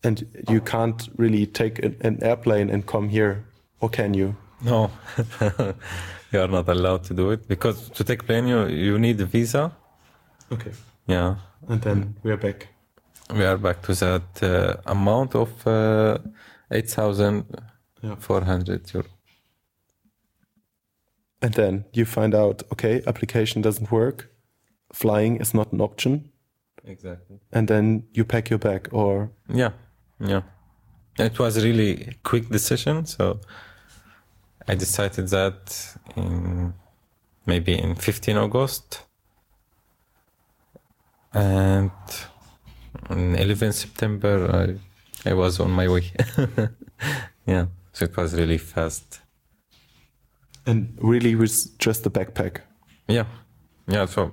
and 0.04 0.24
you 0.48 0.60
can't 0.60 1.08
really 1.16 1.46
take 1.46 1.82
an, 1.84 1.96
an 2.00 2.18
airplane 2.22 2.70
and 2.70 2.86
come 2.86 3.08
here, 3.08 3.44
or 3.80 3.88
can 3.88 4.14
you? 4.14 4.36
No, 4.62 4.90
you 6.32 6.40
are 6.40 6.48
not 6.48 6.68
allowed 6.68 7.02
to 7.04 7.14
do 7.14 7.30
it 7.32 7.48
because 7.48 7.90
to 7.90 8.04
take 8.04 8.24
plane 8.26 8.46
you 8.46 8.66
you 8.66 8.98
need 8.98 9.20
a 9.20 9.26
visa. 9.26 9.72
Okay. 10.52 10.72
Yeah, 11.08 11.36
And 11.68 11.80
then 11.82 12.16
we 12.22 12.30
are 12.32 12.36
back. 12.36 12.68
we 13.34 13.44
are 13.44 13.58
back 13.58 13.82
to 13.82 13.94
that 13.94 14.42
uh, 14.42 14.74
amount 14.86 15.34
of 15.34 15.66
uh, 15.66 16.18
eight 16.70 16.90
thousand 16.90 17.44
four 18.18 18.44
hundred 18.44 18.92
euro. 18.94 19.06
And 21.42 21.54
then 21.54 21.84
you 21.92 22.04
find 22.04 22.34
out, 22.34 22.62
okay, 22.72 23.02
application 23.06 23.62
doesn't 23.62 23.90
work, 23.90 24.30
flying 24.92 25.36
is 25.40 25.54
not 25.54 25.72
an 25.72 25.80
option, 25.80 26.30
Exactly. 26.86 27.38
and 27.52 27.68
then 27.68 28.04
you 28.12 28.24
pack 28.24 28.50
your 28.50 28.58
bag, 28.58 28.88
or 28.92 29.30
Yeah, 29.48 29.72
yeah. 30.20 30.42
It 31.18 31.38
was 31.38 31.64
really 31.64 32.16
quick 32.22 32.48
decision, 32.48 33.06
so 33.06 33.40
I 34.68 34.74
decided 34.74 35.28
that 35.28 35.96
in 36.16 36.74
maybe 37.46 37.72
in 37.78 37.94
15 37.94 38.36
August 38.36 39.02
and 41.32 41.90
on 43.10 43.34
11 43.34 43.72
September 43.72 44.50
I 45.24 45.30
I 45.30 45.34
was 45.34 45.58
on 45.60 45.70
my 45.70 45.88
way. 45.88 46.12
yeah, 47.46 47.66
so 47.92 48.04
it 48.04 48.16
was 48.16 48.34
really 48.34 48.58
fast. 48.58 49.20
and 50.66 50.96
really 51.00 51.34
with 51.34 51.78
just 51.78 52.06
a 52.06 52.10
backpack. 52.10 52.60
Yeah, 53.08 53.26
yeah. 53.88 54.06
So, 54.06 54.30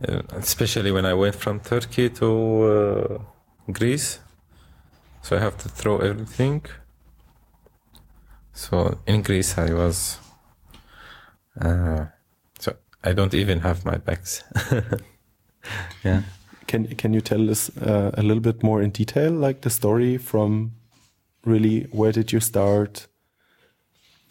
especially 0.00 0.90
when 0.90 1.04
I 1.04 1.14
went 1.14 1.34
from 1.34 1.60
Turkey 1.60 2.08
to 2.10 2.62
uh, 2.62 3.18
Greece, 3.72 4.20
so 5.22 5.36
I 5.36 5.40
have 5.40 5.58
to 5.58 5.68
throw 5.68 5.98
everything. 5.98 6.64
So 8.52 8.98
in 9.06 9.22
Greece, 9.22 9.56
I 9.58 9.72
was. 9.72 10.18
Uh, 11.60 12.06
so 12.58 12.76
I 13.04 13.12
don't 13.12 13.34
even 13.34 13.60
have 13.60 13.84
my 13.84 13.98
bags. 13.98 14.42
yeah. 16.04 16.22
Can 16.66 16.86
can 16.96 17.12
you 17.12 17.20
tell 17.20 17.50
us 17.50 17.70
uh, 17.78 18.12
a 18.14 18.22
little 18.22 18.40
bit 18.40 18.62
more 18.62 18.82
in 18.82 18.90
detail, 18.90 19.32
like 19.32 19.60
the 19.62 19.70
story 19.70 20.18
from 20.18 20.72
really 21.44 21.88
where 21.90 22.12
did 22.12 22.32
you 22.32 22.40
start, 22.40 23.08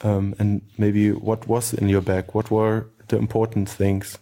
um, 0.01 0.33
and 0.39 0.61
maybe 0.77 1.11
what 1.11 1.47
was 1.47 1.73
in 1.73 1.89
your 1.89 2.01
bag? 2.01 2.25
What 2.33 2.49
were 2.49 2.87
the 3.09 3.17
important 3.17 3.69
things? 3.69 4.17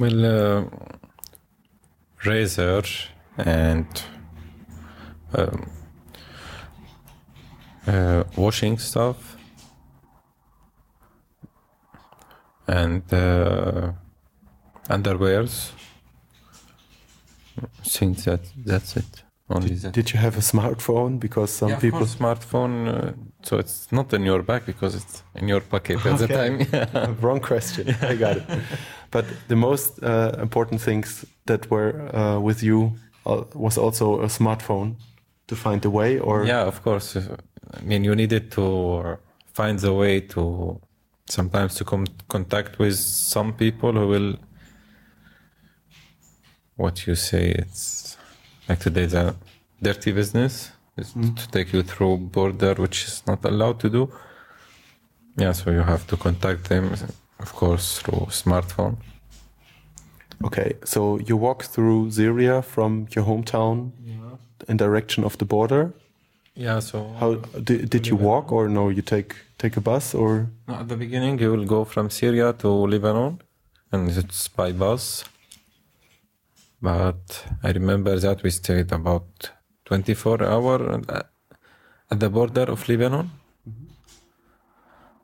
Well, 0.00 0.24
uh, 0.24 0.64
razor 2.24 2.82
and 3.36 3.86
um, 5.34 5.70
uh, 7.86 8.24
washing 8.34 8.78
stuff 8.78 9.36
and 12.66 13.02
uh, 13.12 13.92
underwears. 14.88 15.72
I 17.62 17.66
think 17.84 18.24
that 18.24 18.40
that's 18.56 18.96
it. 18.96 19.22
Only 19.50 19.74
that. 19.74 19.92
Did 19.92 20.14
you 20.14 20.18
have 20.20 20.38
a 20.38 20.40
smartphone? 20.40 21.20
Because 21.20 21.52
some 21.52 21.68
Yeah, 21.72 21.78
people. 21.78 21.98
course, 21.98 22.14
smartphone, 22.14 22.88
uh, 22.88 23.12
so 23.42 23.58
it's 23.58 23.90
not 23.92 24.12
in 24.12 24.22
your 24.24 24.42
bag 24.42 24.62
because 24.66 24.94
it's 24.94 25.22
in 25.34 25.48
your 25.48 25.60
pocket 25.60 26.04
at 26.06 26.18
the 26.18 26.24
Okay. 26.24 26.34
time. 26.34 27.16
Wrong 27.20 27.40
question. 27.40 27.88
I 28.02 28.16
got 28.16 28.36
it. 28.36 28.44
But 29.10 29.24
the 29.48 29.56
most 29.56 30.02
uh, 30.02 30.32
important 30.42 30.80
things 30.80 31.24
that 31.46 31.70
were 31.70 31.92
uh, 32.14 32.38
with 32.40 32.62
you 32.62 32.92
uh, 33.26 33.44
was 33.54 33.78
also 33.78 34.20
a 34.22 34.26
smartphone 34.28 34.94
to 35.46 35.56
find 35.56 35.80
the 35.82 35.90
way, 35.90 36.18
or 36.18 36.44
Yeah, 36.46 36.66
of 36.66 36.82
course. 36.82 37.16
I 37.16 37.82
mean, 37.82 38.04
you 38.04 38.14
needed 38.14 38.50
to 38.52 39.18
find 39.54 39.78
the 39.78 39.92
way 39.92 40.20
to 40.20 40.80
sometimes 41.28 41.74
to 41.76 41.84
come 41.84 42.06
contact 42.28 42.78
with 42.78 42.96
some 42.96 43.52
people 43.52 43.92
who 43.92 44.08
will. 44.08 44.36
What 46.76 47.06
you 47.06 47.14
say, 47.14 47.50
it's 47.50 48.16
like 48.68 48.78
today's 48.80 49.12
a 49.14 49.34
dirty 49.82 50.12
business 50.12 50.70
is 51.00 51.12
to 51.12 51.50
take 51.50 51.72
you 51.72 51.82
through 51.82 52.16
border, 52.18 52.74
which 52.74 53.04
is 53.04 53.22
not 53.26 53.44
allowed 53.44 53.80
to 53.80 53.90
do. 53.90 54.12
Yeah, 55.36 55.52
so 55.52 55.70
you 55.70 55.80
have 55.80 56.06
to 56.08 56.16
contact 56.16 56.68
them, 56.68 56.92
of 57.38 57.52
course, 57.54 57.98
through 57.98 58.26
smartphone. 58.30 58.96
Okay, 60.44 60.72
so 60.84 61.18
you 61.18 61.36
walk 61.36 61.64
through 61.64 62.10
Syria 62.10 62.62
from 62.62 63.06
your 63.14 63.24
hometown 63.24 63.92
in 64.68 64.76
direction 64.76 65.24
of 65.24 65.36
the 65.38 65.44
border. 65.44 65.92
Yeah, 66.54 66.80
so 66.80 67.14
How 67.18 67.34
did, 67.62 67.90
did 67.90 68.06
you 68.06 68.16
walk 68.16 68.52
or 68.52 68.68
no? 68.68 68.88
You 68.88 69.02
take 69.02 69.34
take 69.58 69.76
a 69.76 69.80
bus 69.80 70.14
or 70.14 70.50
No, 70.66 70.74
At 70.74 70.88
the 70.88 70.96
beginning, 70.96 71.38
you 71.38 71.50
will 71.52 71.64
go 71.64 71.84
from 71.84 72.10
Syria 72.10 72.52
to 72.54 72.68
Lebanon, 72.68 73.40
and 73.92 74.10
it's 74.10 74.48
by 74.48 74.72
bus. 74.72 75.24
But 76.82 77.46
I 77.62 77.70
remember 77.72 78.18
that 78.18 78.42
we 78.42 78.50
stayed 78.50 78.90
about 78.92 79.50
24 79.90 80.44
hours 80.44 81.04
at 82.10 82.20
the 82.20 82.30
border 82.30 82.62
of 82.70 82.88
Lebanon. 82.88 83.28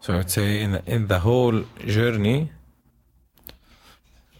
So 0.00 0.18
I'd 0.18 0.30
say 0.30 0.60
in 0.60 0.74
in 0.86 1.06
the 1.06 1.20
whole 1.20 1.62
journey, 1.96 2.50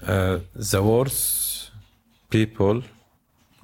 uh, 0.03 0.39
the 0.73 0.83
worst 0.83 1.71
people 2.29 2.83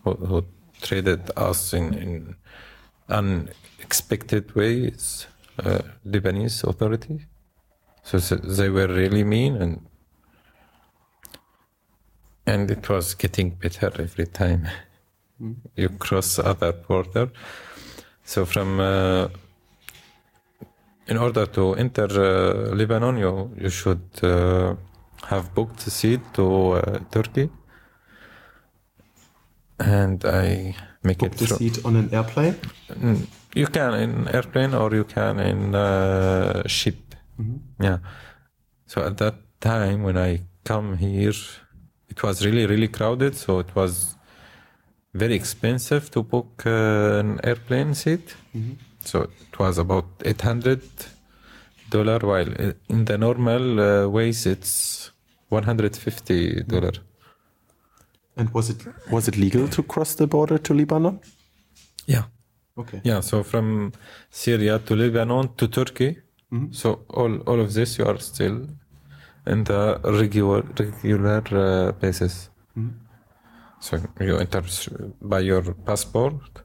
who, 0.05 0.13
who 0.29 0.45
treated 0.81 1.31
us 1.37 1.75
in, 1.75 1.95
in 1.95 2.37
unexpected 3.09 4.55
ways, 4.55 5.27
uh, 5.59 5.83
Lebanese 6.07 6.63
authority. 6.63 7.27
So 8.05 8.21
th- 8.21 8.43
they 8.59 8.69
were 8.69 8.87
really 8.87 9.25
mean 9.25 9.57
and 9.57 9.75
and 12.47 12.71
it 12.71 12.89
was 12.89 13.15
getting 13.15 13.51
better 13.51 13.91
every 13.99 14.27
time 14.27 14.69
you 15.77 15.89
cross 15.99 16.39
other 16.39 16.73
border. 16.73 17.31
So 18.25 18.45
from 18.45 18.81
uh, 18.81 19.29
in 21.07 21.17
order 21.17 21.47
to 21.47 21.75
enter 21.75 22.07
uh, 22.07 22.75
Lebanon, 22.75 23.17
you 23.19 23.51
you 23.61 23.71
should 23.71 24.03
uh, 24.23 24.75
have 25.27 25.55
booked 25.55 25.87
a 25.87 25.91
seat 25.91 26.21
to 26.35 26.45
uh, 26.73 26.99
Turkey, 27.11 27.51
and 29.79 30.25
I 30.25 30.75
make 31.03 31.23
it 31.23 31.33
the 31.33 31.47
through. 31.47 31.57
seat 31.59 31.85
on 31.85 31.97
an 31.97 32.09
airplane? 32.13 32.55
Mm, 32.89 33.27
You 33.55 33.67
can 33.67 33.95
in 33.95 34.29
airplane 34.29 34.75
or 34.75 34.95
you 34.95 35.05
can 35.05 35.41
in 35.41 35.75
uh, 35.75 36.63
ship. 36.67 36.97
Yeah. 37.81 37.99
So 38.87 39.03
at 39.05 39.17
that 39.19 39.35
time 39.61 40.03
when 40.05 40.17
I 40.17 40.41
come 40.65 40.97
here, 40.97 41.35
it 42.09 42.23
was 42.23 42.45
really 42.47 42.67
really 42.67 42.89
crowded. 42.89 43.35
So 43.37 43.59
it 43.59 43.75
was 43.75 44.17
very 45.15 45.35
expensive 45.35 46.11
to 46.11 46.23
book 46.23 46.63
uh, 46.67 47.21
an 47.21 47.41
airplane 47.45 47.95
seat. 47.95 48.35
So 49.05 49.23
it 49.23 49.59
was 49.59 49.79
about 49.79 50.07
eight 50.25 50.41
hundred 50.41 50.83
dollar, 51.91 52.19
while 52.21 52.49
in 52.89 53.05
the 53.05 53.19
normal 53.19 53.81
uh, 53.81 54.09
ways 54.09 54.47
it's 54.47 55.11
one 55.49 55.65
hundred 55.65 55.97
fifty 55.97 56.63
dollar. 56.63 56.93
And 58.37 58.49
was 58.55 58.71
it 58.71 58.87
was 59.11 59.29
it 59.29 59.37
legal 59.37 59.69
to 59.69 59.83
cross 59.83 60.15
the 60.15 60.27
border 60.27 60.59
to 60.59 60.75
Lebanon? 60.75 61.21
Yeah. 62.07 62.25
Okay. 62.79 63.01
Yeah, 63.05 63.21
so 63.21 63.43
from 63.43 63.93
Syria 64.31 64.79
to 64.79 64.97
Lebanon 64.97 65.51
to 65.57 65.69
Turkey. 65.69 66.19
So 66.71 67.05
all 67.09 67.37
all 67.47 67.61
of 67.61 67.73
this 67.75 67.99
you 67.99 68.07
are 68.07 68.19
still 68.19 68.69
in 69.47 69.65
the 69.65 70.01
regular 70.05 70.63
regular 70.79 71.43
uh, 71.51 71.93
basis. 71.93 72.51
So 73.83 73.99
you 74.21 74.37
enter 74.37 74.63
by 75.21 75.41
your 75.41 75.75
passport, 75.75 76.63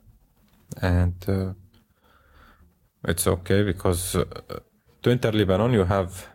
and 0.84 1.16
uh, 1.28 1.54
it's 3.08 3.26
okay 3.26 3.64
because 3.64 4.16
uh, 4.16 4.26
to 5.02 5.10
enter 5.10 5.32
Lebanon 5.32 5.74
you 5.74 5.84
have 5.84 6.28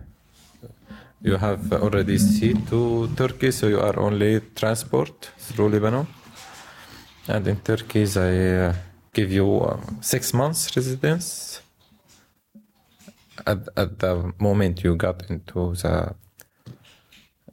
you 1.21 1.37
have 1.37 1.73
already 1.73 2.19
seat 2.19 2.67
to 2.71 3.09
Turkey, 3.15 3.53
so 3.53 3.69
you 3.69 3.79
are 3.79 3.97
only 3.97 4.41
transport 4.57 5.31
through 5.39 5.69
Lebanon. 5.69 6.09
And 7.29 7.47
in 7.47 7.61
Turkey, 7.61 8.05
they 8.05 8.67
uh, 8.67 8.73
give 9.15 9.31
you 9.31 9.61
uh, 9.61 9.81
six 10.01 10.35
months 10.35 10.77
residence 10.77 11.63
at, 13.47 13.69
at 13.77 14.01
the 14.01 14.33
moment 14.41 14.83
you 14.83 14.97
got 14.97 15.31
into 15.31 15.75
the 15.77 16.15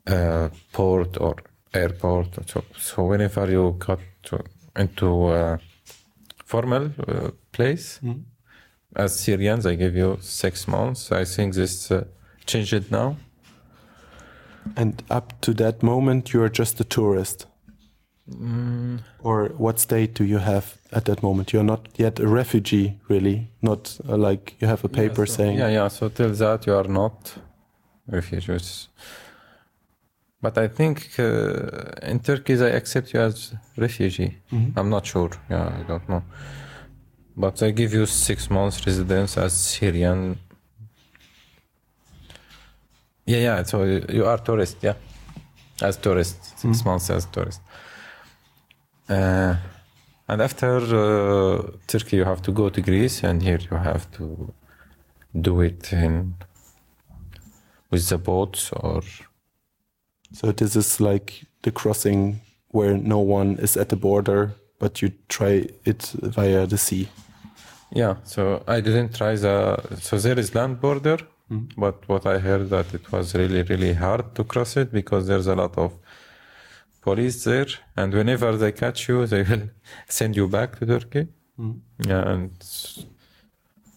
uh, 0.07 0.49
port 0.71 1.17
or 1.21 1.35
airport. 1.73 2.49
So, 2.49 2.63
so 2.77 3.03
whenever 3.05 3.49
you 3.49 3.75
got 3.77 3.99
to, 4.23 4.43
into 4.75 5.29
a 5.29 5.59
formal 6.45 6.91
uh, 7.07 7.31
place, 7.51 7.99
as 8.95 9.19
Syrians, 9.19 9.65
I 9.65 9.75
give 9.75 9.95
you 9.95 10.17
six 10.21 10.67
months. 10.67 11.11
I 11.11 11.25
think 11.25 11.53
this 11.53 11.91
uh, 11.91 12.05
changed 12.45 12.91
now. 12.91 13.17
And 14.75 15.01
up 15.09 15.39
to 15.41 15.53
that 15.55 15.83
moment, 15.83 16.33
you 16.33 16.43
are 16.43 16.49
just 16.49 16.79
a 16.79 16.83
tourist. 16.83 17.45
Or 19.23 19.49
what 19.57 19.79
state 19.79 20.13
do 20.13 20.23
you 20.23 20.37
have 20.37 20.77
at 20.91 21.05
that 21.05 21.23
moment? 21.23 21.51
You're 21.51 21.63
not 21.63 21.87
yet 21.97 22.19
a 22.19 22.27
refugee, 22.27 22.99
really. 23.07 23.49
Not 23.61 23.97
uh, 24.07 24.17
like 24.17 24.55
you 24.59 24.67
have 24.67 24.83
a 24.83 24.89
paper 24.89 25.25
so, 25.25 25.33
saying. 25.33 25.57
Yeah, 25.57 25.69
yeah. 25.69 25.87
So 25.87 26.09
till 26.09 26.31
that 26.33 26.67
you 26.67 26.75
are 26.75 26.87
not 26.87 27.33
refugees. 28.07 28.87
But 30.41 30.57
I 30.57 30.67
think 30.69 31.19
uh, 31.19 32.09
in 32.11 32.19
Turkey 32.19 32.55
they 32.55 32.71
accept 32.71 33.13
you 33.13 33.19
as 33.19 33.53
refugee. 33.77 34.37
I'm 34.77 34.89
not 34.89 35.05
sure. 35.05 35.31
Yeah, 35.49 35.67
I 35.79 35.83
don't 35.83 36.07
know. 36.07 36.23
But 37.35 37.57
they 37.57 37.71
give 37.73 37.93
you 37.93 38.05
six 38.05 38.49
months 38.49 38.85
residence 38.85 39.37
as 39.37 39.53
Syrian. 39.53 40.37
Yeah, 43.25 43.39
yeah. 43.39 43.63
So 43.63 43.83
you 43.83 44.25
are 44.25 44.37
tourist. 44.37 44.77
Yeah, 44.81 44.95
as 45.81 45.97
tourist, 45.97 46.57
6 46.59 46.85
months 46.85 47.09
as 47.09 47.25
tourist. 47.25 47.61
Uh, 49.09 49.55
and 50.27 50.41
after 50.41 50.77
uh, 50.77 51.71
Turkey, 51.87 52.17
you 52.17 52.25
have 52.25 52.41
to 52.43 52.51
go 52.51 52.69
to 52.69 52.81
Greece, 52.81 53.23
and 53.23 53.41
here 53.41 53.59
you 53.69 53.77
have 53.77 54.09
to 54.11 54.53
do 55.33 55.61
it 55.61 55.91
in 55.93 56.35
with 57.91 58.07
the 58.09 58.17
boats 58.17 58.71
or 58.71 59.01
So 60.31 60.51
this 60.51 60.75
is 60.75 60.99
like 60.99 61.45
the 61.63 61.71
crossing 61.71 62.41
where 62.69 62.97
no 62.97 63.19
one 63.19 63.57
is 63.57 63.75
at 63.77 63.89
the 63.89 63.95
border, 63.95 64.53
but 64.79 65.01
you 65.01 65.11
try 65.27 65.67
it 65.85 66.03
via 66.21 66.67
the 66.67 66.77
sea. 66.77 67.09
yeah. 67.91 68.15
So 68.23 68.63
I 68.67 68.81
didn't 68.81 69.15
try 69.15 69.35
the. 69.35 69.81
So 69.99 70.17
there 70.17 70.37
is 70.39 70.53
land 70.53 70.79
border, 70.79 71.17
hmm. 71.47 71.65
but 71.77 72.07
what 72.07 72.25
I 72.25 72.39
heard 72.39 72.69
that 72.69 72.93
it 72.93 73.11
was 73.11 73.33
really 73.35 73.63
really 73.63 73.93
hard 73.93 74.35
to 74.35 74.43
cross 74.43 74.77
it 74.77 74.91
because 74.91 75.27
there's 75.27 75.47
a 75.47 75.55
lot 75.55 75.77
of 75.77 75.93
police 77.01 77.43
there, 77.43 77.67
and 77.97 78.13
whenever 78.13 78.55
they 78.57 78.71
catch 78.71 79.09
you, 79.09 79.25
they 79.25 79.43
will 79.43 79.69
send 80.07 80.35
you 80.35 80.47
back 80.47 80.79
to 80.79 80.85
Turkey. 80.85 81.27
Hmm. 81.57 81.71
Yeah, 81.97 82.29
and 82.29 82.51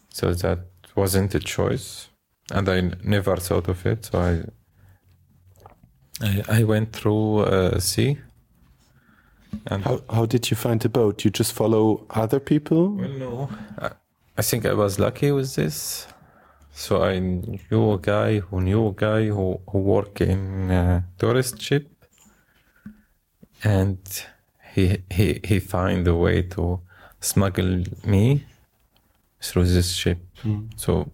so 0.08 0.32
that 0.34 0.58
wasn't 0.96 1.34
a 1.34 1.40
choice, 1.40 2.08
and 2.50 2.68
I 2.68 2.78
n- 2.78 3.00
never 3.04 3.36
thought 3.36 3.68
of 3.68 3.84
it. 3.86 4.06
So 4.06 4.18
I 4.18 4.44
I, 6.22 6.42
I 6.48 6.64
went 6.64 6.92
through 6.92 7.40
uh, 7.40 7.78
sea. 7.80 8.18
And 9.66 9.84
How 9.84 10.00
how 10.08 10.26
did 10.26 10.50
you 10.50 10.56
find 10.56 10.80
the 10.80 10.88
boat? 10.88 11.24
You 11.24 11.30
just 11.30 11.52
follow 11.52 12.06
other 12.10 12.40
people? 12.40 12.88
well, 12.96 13.08
no, 13.08 13.48
I, 13.78 13.90
I 14.38 14.42
think 14.42 14.64
I 14.64 14.72
was 14.72 14.98
lucky 14.98 15.30
with 15.30 15.54
this. 15.56 16.06
So 16.74 17.02
I 17.02 17.18
knew 17.18 17.92
a 17.92 17.98
guy 17.98 18.38
who 18.40 18.60
knew 18.62 18.86
a 18.88 18.92
guy 18.92 19.26
who 19.26 19.60
who 19.70 19.78
worked 19.78 20.20
in 20.22 20.70
a 20.70 21.04
tourist 21.18 21.60
ship, 21.60 21.86
and 23.62 23.98
he 24.74 24.98
he 25.10 25.40
he 25.44 25.58
found 25.60 26.08
a 26.08 26.14
way 26.14 26.42
to 26.42 26.80
smuggle 27.20 27.84
me 28.06 28.46
through 29.42 29.66
this 29.66 29.92
ship. 29.92 30.18
So 30.76 31.12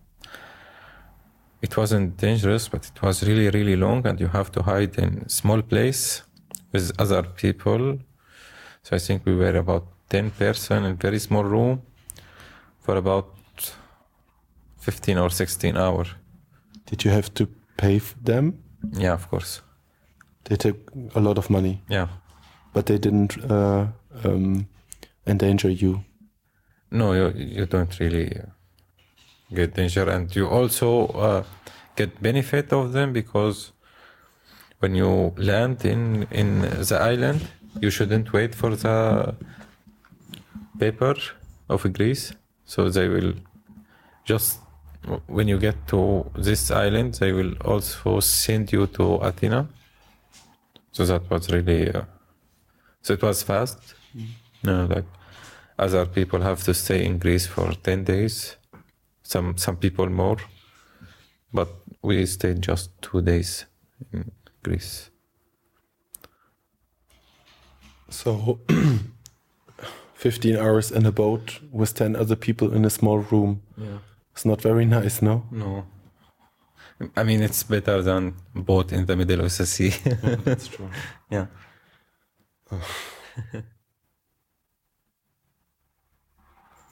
it 1.63 1.77
wasn't 1.77 2.17
dangerous, 2.17 2.69
but 2.69 2.87
it 2.87 3.03
was 3.03 3.23
really 3.23 3.51
really 3.51 3.77
long, 3.77 4.07
and 4.07 4.21
you 4.21 4.29
have 4.29 4.51
to 4.53 4.63
hide 4.63 4.99
in 4.99 5.29
small 5.29 5.63
place 5.63 6.23
with 6.73 6.93
other 7.01 7.23
people. 7.23 7.99
So 8.83 8.97
I 8.97 8.99
think 8.99 9.27
we 9.27 9.35
were 9.35 9.57
about 9.59 9.87
ten 10.09 10.31
person 10.31 10.85
in 10.85 10.97
very 10.97 11.19
small 11.19 11.45
room 11.45 11.83
for 12.81 12.97
about 12.97 13.27
fifteen 14.81 15.19
or 15.19 15.31
sixteen 15.31 15.77
hours. 15.77 16.09
Did 16.87 17.05
you 17.05 17.11
have 17.11 17.33
to 17.35 17.47
pay 17.77 18.01
them? 18.25 18.53
Yeah, 18.93 19.13
of 19.15 19.29
course. 19.29 19.61
They 20.45 20.57
took 20.57 20.77
a 21.15 21.21
lot 21.21 21.39
of 21.39 21.51
money, 21.51 21.83
Yeah. 21.91 22.09
but 22.73 22.87
they 22.87 22.99
didn't 22.99 23.37
uh, 23.51 23.87
um, 24.25 24.67
endanger 25.27 25.69
you. 25.71 26.05
No, 26.91 27.13
you 27.13 27.33
you 27.37 27.67
don't 27.67 27.99
really 28.01 28.27
uh, 28.37 28.47
get 29.55 29.75
danger, 29.75 30.09
and 30.09 30.35
you 30.35 30.47
also 30.47 31.07
uh, 31.09 31.43
get 31.97 32.23
benefit 32.23 32.73
of 32.73 32.93
them 32.93 33.13
because 33.13 33.73
when 34.81 34.95
you 34.95 35.33
land 35.37 35.85
in 35.85 36.27
in 36.31 36.61
the 36.61 36.99
island, 37.01 37.41
you 37.81 37.91
shouldn't 37.91 38.33
wait 38.33 38.55
for 38.55 38.77
the 38.77 39.35
paper 40.79 41.15
of 41.69 41.93
Greece, 41.93 42.33
so 42.65 42.89
they 42.89 43.09
will 43.09 43.35
just 44.25 44.61
when 45.27 45.49
you 45.49 45.59
get 45.59 45.87
to 45.89 46.31
this 46.35 46.71
island, 46.71 47.15
they 47.15 47.33
will 47.33 47.55
also 47.65 48.21
send 48.21 48.73
you 48.73 48.87
to 48.87 49.15
Athena. 49.17 49.69
So 50.93 51.05
that 51.07 51.31
was 51.31 51.51
really 51.51 51.91
uh, 51.91 52.03
so 53.03 53.15
it 53.15 53.23
was 53.23 53.43
fast. 53.43 53.95
No, 54.63 54.87
like 54.87 55.05
other 55.79 56.05
people 56.07 56.41
have 56.41 56.63
to 56.65 56.75
stay 56.75 57.05
in 57.05 57.19
Greece 57.19 57.47
for 57.47 57.73
ten 57.73 58.05
days. 58.05 58.58
Some 59.29 59.59
some 59.59 59.77
people 59.77 60.09
more, 60.09 60.39
but 61.53 61.69
we 62.03 62.25
stayed 62.25 62.63
just 62.63 62.91
two 63.03 63.21
days 63.21 63.67
in 64.11 64.31
Greece. 64.63 65.11
So, 68.09 68.61
15 70.15 70.57
hours 70.57 70.91
in 70.91 71.05
a 71.05 71.13
boat 71.13 71.61
with 71.71 71.93
10 71.95 72.17
other 72.17 72.37
people 72.37 72.73
in 72.73 72.87
a 72.87 72.91
small 72.91 73.19
room. 73.19 73.61
Yeah. 73.77 73.99
It's 74.33 74.47
not 74.47 74.63
very 74.63 74.87
nice, 74.87 75.21
no? 75.21 75.45
No. 75.51 75.85
I 77.15 77.23
mean, 77.23 77.43
it's 77.43 77.63
better 77.65 78.01
than 78.01 78.35
boat 78.55 78.93
in 78.93 79.05
the 79.05 79.15
middle 79.15 79.45
of 79.45 79.55
the 79.55 79.67
sea. 79.67 79.91
That's 80.45 80.69
true. 80.69 80.89
yeah. 81.31 81.47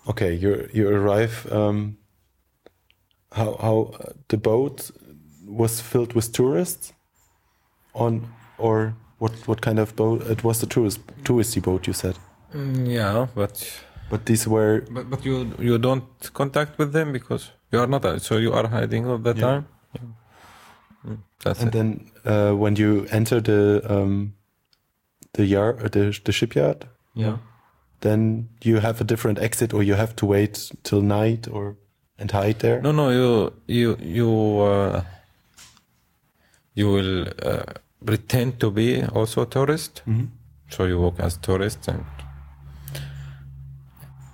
Okay, 0.09 0.34
you 0.34 0.68
you 0.72 0.89
arrive. 0.89 1.51
Um, 1.51 1.99
how 3.37 3.57
how 3.61 3.76
uh, 4.01 4.12
the 4.28 4.37
boat 4.39 4.91
was 5.47 5.80
filled 5.80 6.12
with 6.14 6.32
tourists, 6.32 6.93
on 7.95 8.26
or 8.59 8.95
what 9.18 9.32
what 9.49 9.61
kind 9.61 9.78
of 9.78 9.95
boat? 9.97 10.22
It 10.30 10.43
was 10.45 10.59
the 10.61 10.66
tourist 10.66 11.01
touristy 11.22 11.61
boat. 11.62 11.87
You 11.87 11.93
said, 11.95 12.16
Mm, 12.55 12.87
yeah, 12.89 13.26
but 13.34 13.82
but 14.11 14.24
these 14.26 14.49
were 14.51 14.84
but 14.91 15.11
but 15.11 15.24
you 15.24 15.53
you 15.59 15.78
don't 15.78 16.05
contact 16.32 16.78
with 16.78 16.93
them 16.93 17.12
because 17.12 17.53
you 17.72 17.80
are 17.80 17.87
not 17.89 18.05
uh, 18.05 18.18
so 18.18 18.37
you 18.39 18.53
are 18.53 18.68
hiding 18.68 19.07
all 19.07 19.18
the 19.18 19.34
Yeah. 19.34 19.41
time. 19.47 19.64
Yeah. 19.95 20.03
Mm, 21.12 21.18
that's 21.45 21.61
and 21.61 21.68
it. 21.68 21.72
then 21.72 22.11
uh, 22.24 22.53
when 22.62 22.76
you 22.76 23.07
enter 23.11 23.41
the 23.41 23.80
um, 23.89 24.32
the 25.32 25.45
yard 25.45 25.76
uh, 25.84 25.89
the 25.89 26.20
the 26.24 26.32
shipyard, 26.32 26.87
yeah. 27.14 27.37
then 28.01 28.49
you 28.64 28.80
have 28.80 29.01
a 29.01 29.05
different 29.05 29.39
exit, 29.39 29.72
or 29.74 29.82
you 29.82 29.97
have 29.97 30.14
to 30.16 30.26
wait 30.26 30.72
till 30.82 31.03
night, 31.03 31.49
or 31.51 31.76
and 32.18 32.30
hide 32.30 32.58
there. 32.60 32.80
No, 32.80 32.92
no, 32.92 33.10
you 33.10 33.52
you 33.66 33.96
you 34.00 34.60
uh, 34.60 35.02
you 36.74 36.90
will 36.90 37.26
uh, 37.42 37.64
pretend 38.04 38.58
to 38.60 38.70
be 38.70 39.02
also 39.04 39.42
a 39.42 39.46
tourist. 39.46 40.02
Mhm. 40.06 40.28
So 40.70 40.84
you 40.84 41.00
work 41.00 41.20
as 41.20 41.36
tourist 41.38 41.88
and 41.88 42.04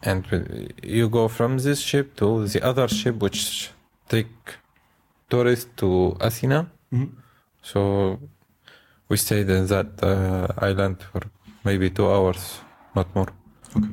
and 0.03 0.24
you 0.83 1.09
go 1.09 1.28
from 1.28 1.59
this 1.59 1.80
ship 1.80 2.16
to 2.16 2.47
the 2.49 2.61
other 2.62 2.89
ship 2.89 3.16
which 3.22 3.70
take 4.09 4.30
tourists 5.30 5.70
to 5.76 6.16
Athena. 6.20 6.66
Mhm. 6.93 7.09
So 7.62 8.18
we 9.09 9.16
stayed 9.16 9.49
in 9.51 9.66
that 9.66 10.03
uh, 10.03 10.49
island 10.59 10.97
for 11.12 11.20
maybe 11.64 11.91
two 11.91 12.11
hours, 12.11 12.61
not 12.95 13.14
more. 13.14 13.28
Okay. 13.76 13.89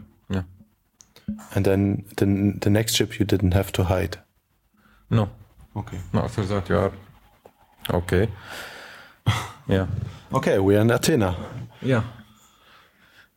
Yeah. 1.37 1.45
And 1.55 1.65
then 1.65 2.03
the 2.17 2.25
the 2.61 2.69
next 2.69 2.95
ship 2.95 3.19
you 3.19 3.25
didn't 3.25 3.53
have 3.53 3.71
to 3.71 3.83
hide. 3.83 4.17
No, 5.09 5.27
Okay. 5.75 5.99
no. 6.13 6.21
After 6.21 6.45
that 6.45 6.69
you 6.69 6.77
are 6.77 6.91
okay. 7.93 8.27
yeah. 9.67 9.87
Okay, 10.33 10.59
we're 10.59 10.81
in 10.81 10.91
Athena. 10.91 11.35
Yeah. 11.81 12.03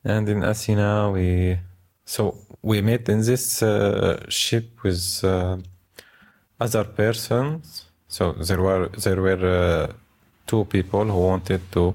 And 0.05 0.28
in 0.28 0.43
Athena, 0.43 1.11
we 1.11 1.59
so 2.05 2.34
we 2.62 2.82
met 2.82 3.09
in 3.09 3.20
this 3.20 3.62
uh, 3.62 4.16
ship 4.28 4.82
with 4.84 5.24
uh, 5.24 5.57
other 6.61 6.84
persons. 6.84 7.86
So 8.09 8.32
there 8.32 8.61
were 8.61 8.88
there 8.88 9.20
were 9.22 9.47
uh, 9.88 9.93
two 10.47 10.64
people 10.64 11.05
who 11.05 11.18
wanted 11.20 11.61
to 11.72 11.95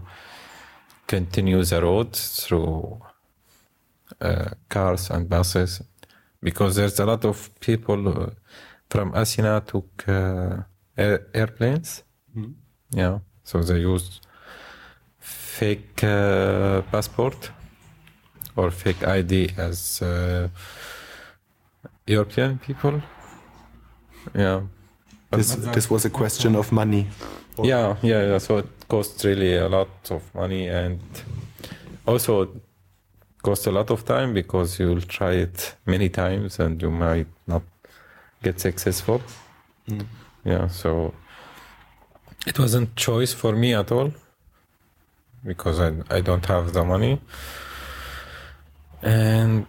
continue 1.08 1.64
the 1.64 1.82
road 1.82 2.16
through 2.16 3.00
cars 4.70 5.10
and 5.12 5.28
buses 5.30 5.82
because 6.42 6.76
there's 6.76 7.00
a 7.00 7.06
lot 7.06 7.26
of 7.26 7.50
people 7.60 8.08
uh, 8.08 8.30
from 8.90 9.12
Asina 9.14 9.62
took 9.66 10.08
uh, 10.08 10.64
air, 10.98 11.28
airplanes. 11.34 12.04
Yeah, 12.92 13.20
so 13.44 13.62
they 13.62 13.80
used 13.80 14.22
fake 15.20 16.04
uh, 16.04 16.82
passport 16.92 17.52
or 18.56 18.72
fake 18.72 19.04
ID 19.06 19.52
as 19.58 20.02
uh, 20.02 20.48
European 22.08 22.58
people. 22.60 23.02
Yeah. 24.36 24.62
But- 25.30 25.38
This 25.40 25.56
this 25.74 25.90
was 25.92 26.06
a 26.06 26.10
question 26.10 26.56
of 26.56 26.72
money. 26.72 27.08
yeah, 27.64 27.96
yeah, 28.02 28.28
yeah. 28.30 28.40
So 28.40 28.58
it 28.60 28.66
costs 28.88 29.26
really 29.26 29.58
a 29.58 29.68
lot 29.68 29.90
of 30.12 30.22
money 30.36 30.70
and 30.70 31.00
also 32.06 32.42
it 32.44 32.50
costs 33.48 33.68
a 33.68 33.72
lot 33.72 33.90
of 33.96 34.00
time 34.04 34.30
because 34.34 34.70
you'll 34.80 35.08
try 35.20 35.34
it 35.46 35.76
many 35.86 36.10
times 36.10 36.60
and 36.60 36.82
you 36.82 36.92
might 36.92 37.28
not 37.54 37.64
get 38.46 38.60
successful. 38.60 39.22
Yeah, 40.44 40.68
so 40.82 41.14
it 42.46 42.60
wasn't 42.60 42.90
choice 42.96 43.34
for 43.42 43.54
me 43.64 43.70
at 43.82 43.92
all 43.92 44.10
because 45.52 45.78
I 45.88 45.90
I 46.18 46.20
don't 46.28 46.46
have 46.54 46.66
the 46.78 46.84
money. 46.84 47.14
And 49.02 49.66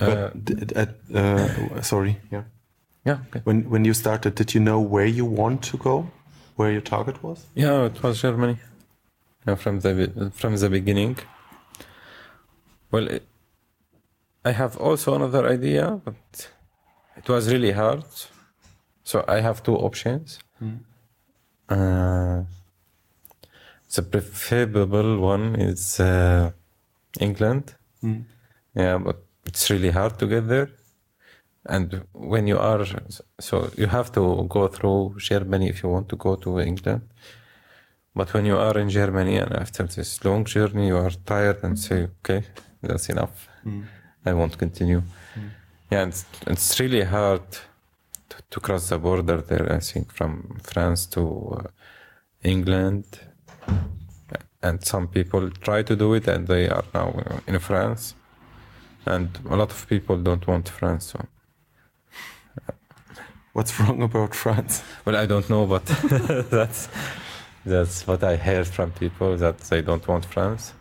uh, 0.00 0.30
But 0.34 0.72
at, 0.82 0.90
uh, 1.20 1.82
sorry. 1.82 2.14
Yeah. 2.34 2.44
yeah, 3.08 3.18
okay. 3.26 3.40
When 3.48 3.58
when 3.72 3.82
you 3.88 3.94
started, 3.94 4.32
did 4.40 4.54
you 4.54 4.62
know 4.68 4.80
where 4.94 5.10
you 5.18 5.26
want 5.42 5.58
to 5.70 5.76
go? 5.88 5.94
Where 6.56 6.70
your 6.76 6.84
target 6.94 7.16
was? 7.26 7.38
Yeah, 7.54 7.86
it 7.90 8.02
was 8.02 8.22
Germany. 8.22 8.56
Yeah, 9.46 9.56
from 9.56 9.80
the 9.80 9.92
from 10.40 10.52
the 10.62 10.68
beginning. 10.78 11.16
Well, 12.90 13.06
it, 13.08 13.26
I 14.44 14.52
have 14.52 14.76
also 14.78 15.14
another 15.14 15.46
idea, 15.48 16.00
but 16.04 16.50
it 17.16 17.28
was 17.28 17.50
really 17.52 17.72
hard. 17.72 18.04
So 19.04 19.24
I 19.28 19.40
have 19.40 19.62
two 19.62 19.76
options. 19.76 20.38
Uh, 21.68 22.42
the 23.94 24.02
preferable 24.02 25.18
one 25.18 25.56
is 25.56 26.00
uh, 26.00 26.50
England. 27.20 27.74
Yeah, 28.74 28.98
but 28.98 29.24
it's 29.46 29.68
really 29.70 29.90
hard 29.90 30.18
to 30.18 30.26
get 30.26 30.48
there. 30.48 30.70
And 31.66 32.06
when 32.12 32.46
you 32.46 32.58
are, 32.58 32.84
so 33.38 33.70
you 33.76 33.86
have 33.86 34.10
to 34.12 34.46
go 34.48 34.68
through 34.68 35.16
Germany 35.18 35.68
if 35.68 35.82
you 35.82 35.90
want 35.90 36.08
to 36.08 36.16
go 36.16 36.36
to 36.36 36.60
England. 36.60 37.02
But 38.14 38.34
when 38.34 38.44
you 38.44 38.56
are 38.58 38.76
in 38.78 38.90
Germany 38.90 39.36
and 39.36 39.52
after 39.52 39.84
this 39.84 40.24
long 40.24 40.44
journey, 40.44 40.88
you 40.88 40.96
are 40.96 41.10
tired 41.10 41.62
and 41.62 41.78
say, 41.78 42.08
okay, 42.18 42.44
that's 42.82 43.08
enough. 43.08 43.48
I 44.26 44.32
won't 44.32 44.58
continue. 44.58 45.02
Yeah, 45.90 46.06
it's, 46.06 46.24
it's 46.46 46.78
really 46.80 47.02
hard 47.02 47.42
to, 48.28 48.36
to 48.50 48.60
cross 48.60 48.88
the 48.88 48.98
border 48.98 49.40
there, 49.40 49.72
I 49.72 49.80
think, 49.80 50.12
from 50.12 50.60
France 50.62 51.06
to 51.06 51.22
uh, 51.58 51.68
England. 52.42 53.20
And 54.62 54.84
some 54.84 55.08
people 55.08 55.50
try 55.50 55.82
to 55.82 55.96
do 55.96 56.14
it 56.14 56.28
and 56.28 56.46
they 56.46 56.68
are 56.68 56.84
now 56.92 57.14
in 57.46 57.58
France. 57.58 58.14
And 59.06 59.38
a 59.48 59.56
lot 59.56 59.70
of 59.70 59.88
people 59.88 60.16
don't 60.18 60.46
want 60.46 60.68
France. 60.68 61.06
So. 61.06 61.26
What's 63.52 63.80
wrong 63.80 64.02
about 64.02 64.34
France? 64.34 64.82
Well, 65.04 65.16
I 65.16 65.26
don't 65.26 65.48
know, 65.50 65.66
but 65.66 65.86
that's 66.50 66.88
that's 67.64 68.06
what 68.06 68.22
I 68.24 68.36
heard 68.36 68.66
from 68.66 68.90
people 68.92 69.36
that 69.36 69.58
they 69.58 69.82
don't 69.82 70.06
want 70.06 70.24
France. 70.24 70.72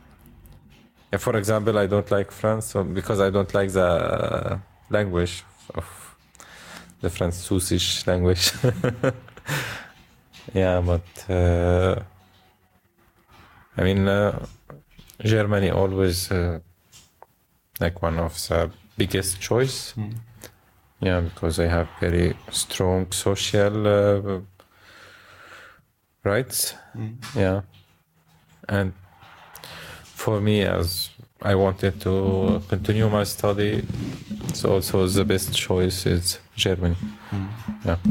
For 1.18 1.36
example, 1.38 1.78
I 1.78 1.88
don't 1.88 2.10
like 2.12 2.32
France 2.32 2.68
so 2.68 2.84
because 2.84 3.20
I 3.20 3.30
don't 3.30 3.52
like 3.54 3.72
the 3.72 3.84
uh, 3.84 4.60
language 4.90 5.44
of 5.74 6.16
the 7.02 7.10
Französisch 7.10 8.06
language. 8.06 8.52
yeah, 10.54 10.80
but 10.82 11.30
uh, 11.30 12.00
I 13.76 13.84
mean, 13.84 14.08
uh, 14.08 14.46
Germany 15.24 15.72
always 15.72 16.32
uh, 16.32 16.60
like 17.80 18.02
one 18.02 18.20
of 18.20 18.36
the 18.48 18.70
biggest 18.98 19.42
choice. 19.42 19.96
Yeah, 21.02 21.22
because 21.22 21.58
they 21.58 21.70
have 21.70 21.88
very 22.00 22.36
strong 22.52 23.12
social 23.12 24.44
uh, 26.26 26.30
rights. 26.30 26.74
Yeah, 27.36 27.62
and 28.68 28.94
for 30.04 30.40
me, 30.42 30.62
as 30.64 31.10
I 31.42 31.56
wanted 31.56 32.00
to 32.02 32.62
continue 32.70 33.10
my 33.10 33.24
study. 33.26 33.84
So 34.54 34.74
also 34.74 35.08
the 35.08 35.26
best 35.26 35.54
choice 35.54 36.06
is 36.06 36.40
Germany. 36.56 36.96
Yeah. 37.86 37.98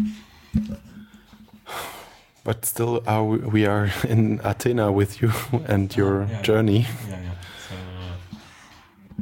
But 2.44 2.64
still, 2.64 3.02
uh, 3.06 3.22
we- 3.52 3.66
are 3.66 3.90
in 4.08 4.40
Athena 4.42 4.90
with 4.90 5.20
you 5.20 5.30
and 5.68 5.94
your 5.96 6.26
Yeah. 6.30 6.42
journey. 6.42 6.86
Yeah, 7.08 7.20
yeah. 7.20 7.34
So, 7.68 7.74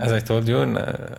as 0.05 0.13
I 0.13 0.21
told 0.21 0.47
you, 0.49 0.59
uh, 0.59 1.17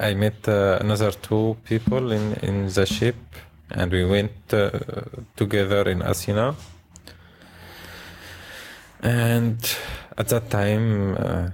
I 0.00 0.14
met 0.14 0.48
uh, 0.48 0.78
another 0.80 1.12
two 1.12 1.56
people 1.64 2.10
in, 2.12 2.34
in 2.42 2.68
the 2.72 2.84
ship, 2.86 3.16
and 3.70 3.92
we 3.92 4.04
went 4.04 4.32
uh, 4.52 4.70
together 5.36 5.88
in 5.88 6.00
Asina. 6.00 6.54
And 9.00 9.58
at 10.16 10.28
that 10.28 10.50
time, 10.50 11.16
uh, 11.16 11.50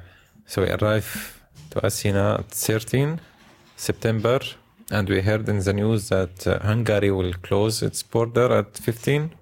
so 0.47 0.62
we 0.62 0.71
arrived 0.71 1.35
to 1.71 1.81
Asina 1.81 2.39
at 2.39 2.51
13 2.51 3.21
September, 3.77 4.41
and 4.91 5.09
we 5.09 5.21
heard 5.21 5.49
in 5.49 5.59
the 5.59 5.73
news 5.73 6.09
that 6.09 6.47
uh, 6.47 6.59
Hungary 6.61 7.11
will 7.11 7.33
close 7.43 7.83
its 7.83 8.03
border 8.03 8.53
at 8.53 8.77
15 8.79 9.33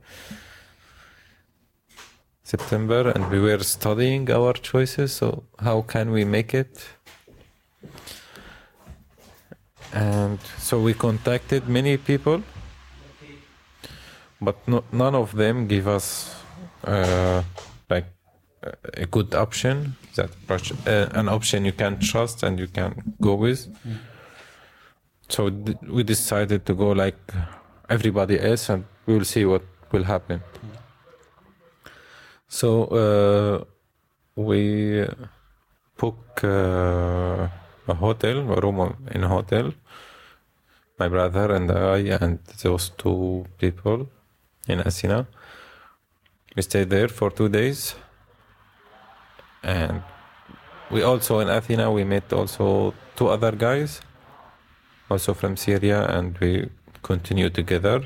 September, 2.42 3.10
and 3.10 3.30
we 3.30 3.40
were 3.40 3.62
studying 3.62 4.30
our 4.30 4.52
choices. 4.54 5.12
So 5.12 5.44
how 5.58 5.82
can 5.82 6.10
we 6.10 6.24
make 6.24 6.54
it? 6.54 6.84
And 9.92 10.38
so 10.58 10.80
we 10.80 10.94
contacted 10.94 11.68
many 11.68 11.96
people, 11.98 12.42
but 14.42 14.56
no, 14.66 14.82
none 14.92 15.14
of 15.14 15.32
them 15.32 15.66
give 15.68 15.86
us 15.88 16.34
uh, 16.84 17.42
like 17.88 18.06
a- 18.94 19.06
good 19.06 19.34
option 19.34 19.96
that 20.16 20.30
uh, 20.50 21.08
an 21.20 21.28
option 21.28 21.64
you 21.64 21.72
can 21.72 21.98
trust 22.00 22.42
and 22.42 22.58
you 22.58 22.66
can 22.66 22.92
go 23.20 23.34
with. 23.34 23.68
So 25.28 25.48
th- 25.50 25.78
we 25.88 26.02
decided 26.02 26.66
to 26.66 26.74
go 26.74 26.90
like 26.92 27.20
everybody 27.88 28.38
else, 28.40 28.68
and 28.68 28.84
we 29.06 29.14
will 29.14 29.24
see 29.24 29.44
what 29.44 29.62
will 29.92 30.04
happen. 30.04 30.42
So 32.48 32.84
uh, 33.02 33.64
we 34.36 35.06
book 35.96 36.44
uh, 36.44 37.48
a 37.88 37.94
hotel, 37.94 38.38
a 38.52 38.60
room 38.60 38.96
in 39.14 39.24
a 39.24 39.28
hotel. 39.28 39.72
My 40.98 41.08
brother 41.08 41.54
and 41.54 41.70
I, 41.70 41.98
and 42.20 42.38
those 42.62 42.90
two 42.90 43.46
people 43.58 44.08
in 44.68 44.80
Asina. 44.80 45.26
We 46.56 46.62
stayed 46.62 46.90
there 46.90 47.08
for 47.08 47.30
two 47.30 47.48
days, 47.48 47.94
and 49.62 50.02
we 50.90 51.02
also 51.02 51.40
in 51.40 51.48
Athena 51.48 51.90
we 51.90 52.04
met 52.04 52.32
also 52.32 52.94
two 53.16 53.28
other 53.28 53.52
guys, 53.52 54.00
also 55.08 55.34
from 55.34 55.56
Syria, 55.56 56.06
and 56.08 56.36
we 56.38 56.68
continued 57.02 57.54
together. 57.54 58.02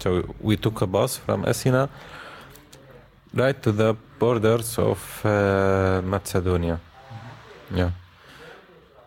So 0.00 0.34
we 0.40 0.56
took 0.56 0.82
a 0.82 0.86
bus 0.86 1.16
from 1.16 1.44
Athena 1.44 1.88
right 3.34 3.62
to 3.62 3.72
the 3.72 3.96
borders 4.18 4.78
of 4.78 5.24
uh, 5.24 6.00
Macedonia. 6.02 6.80
Yeah. 7.74 7.90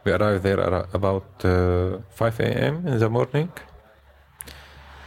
We 0.03 0.11
arrived 0.11 0.43
there 0.43 0.59
about 0.93 1.25
uh, 1.43 1.97
5 2.09 2.39
a.m. 2.39 2.87
in 2.87 2.99
the 2.99 3.09
morning. 3.09 3.51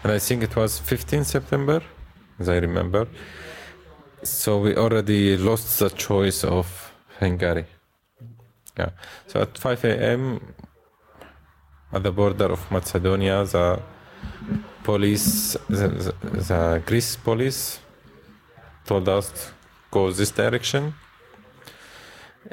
And 0.02 0.12
I 0.12 0.18
think 0.18 0.42
it 0.42 0.56
was 0.56 0.78
15 0.78 1.24
September, 1.24 1.80
as 2.38 2.48
I 2.48 2.58
remember. 2.58 3.06
So 4.22 4.60
we 4.60 4.76
already 4.76 5.36
lost 5.36 5.78
the 5.78 5.90
choice 5.90 6.44
of 6.44 6.92
Hungary. 7.20 7.66
Yeah. 8.78 8.90
So 9.26 9.42
at 9.42 9.58
5 9.58 9.84
a.m. 9.84 10.54
at 11.92 12.02
the 12.02 12.10
border 12.10 12.46
of 12.52 12.70
Macedonia, 12.70 13.44
the 13.44 13.80
police, 14.82 15.56
the, 15.68 15.88
the, 15.88 16.14
the 16.30 16.82
Greece 16.86 17.16
police 17.16 17.80
told 18.86 19.08
us 19.08 19.52
go 19.90 20.10
this 20.10 20.30
direction. 20.30 20.94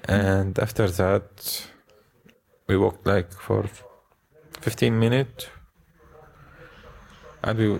And 0.05 0.59
after 0.59 0.87
that, 0.89 1.67
we 2.67 2.77
walked 2.77 3.07
like 3.07 3.31
for 3.31 3.65
15 4.61 4.99
minutes. 4.99 5.47
And 7.43 7.57
we 7.59 7.79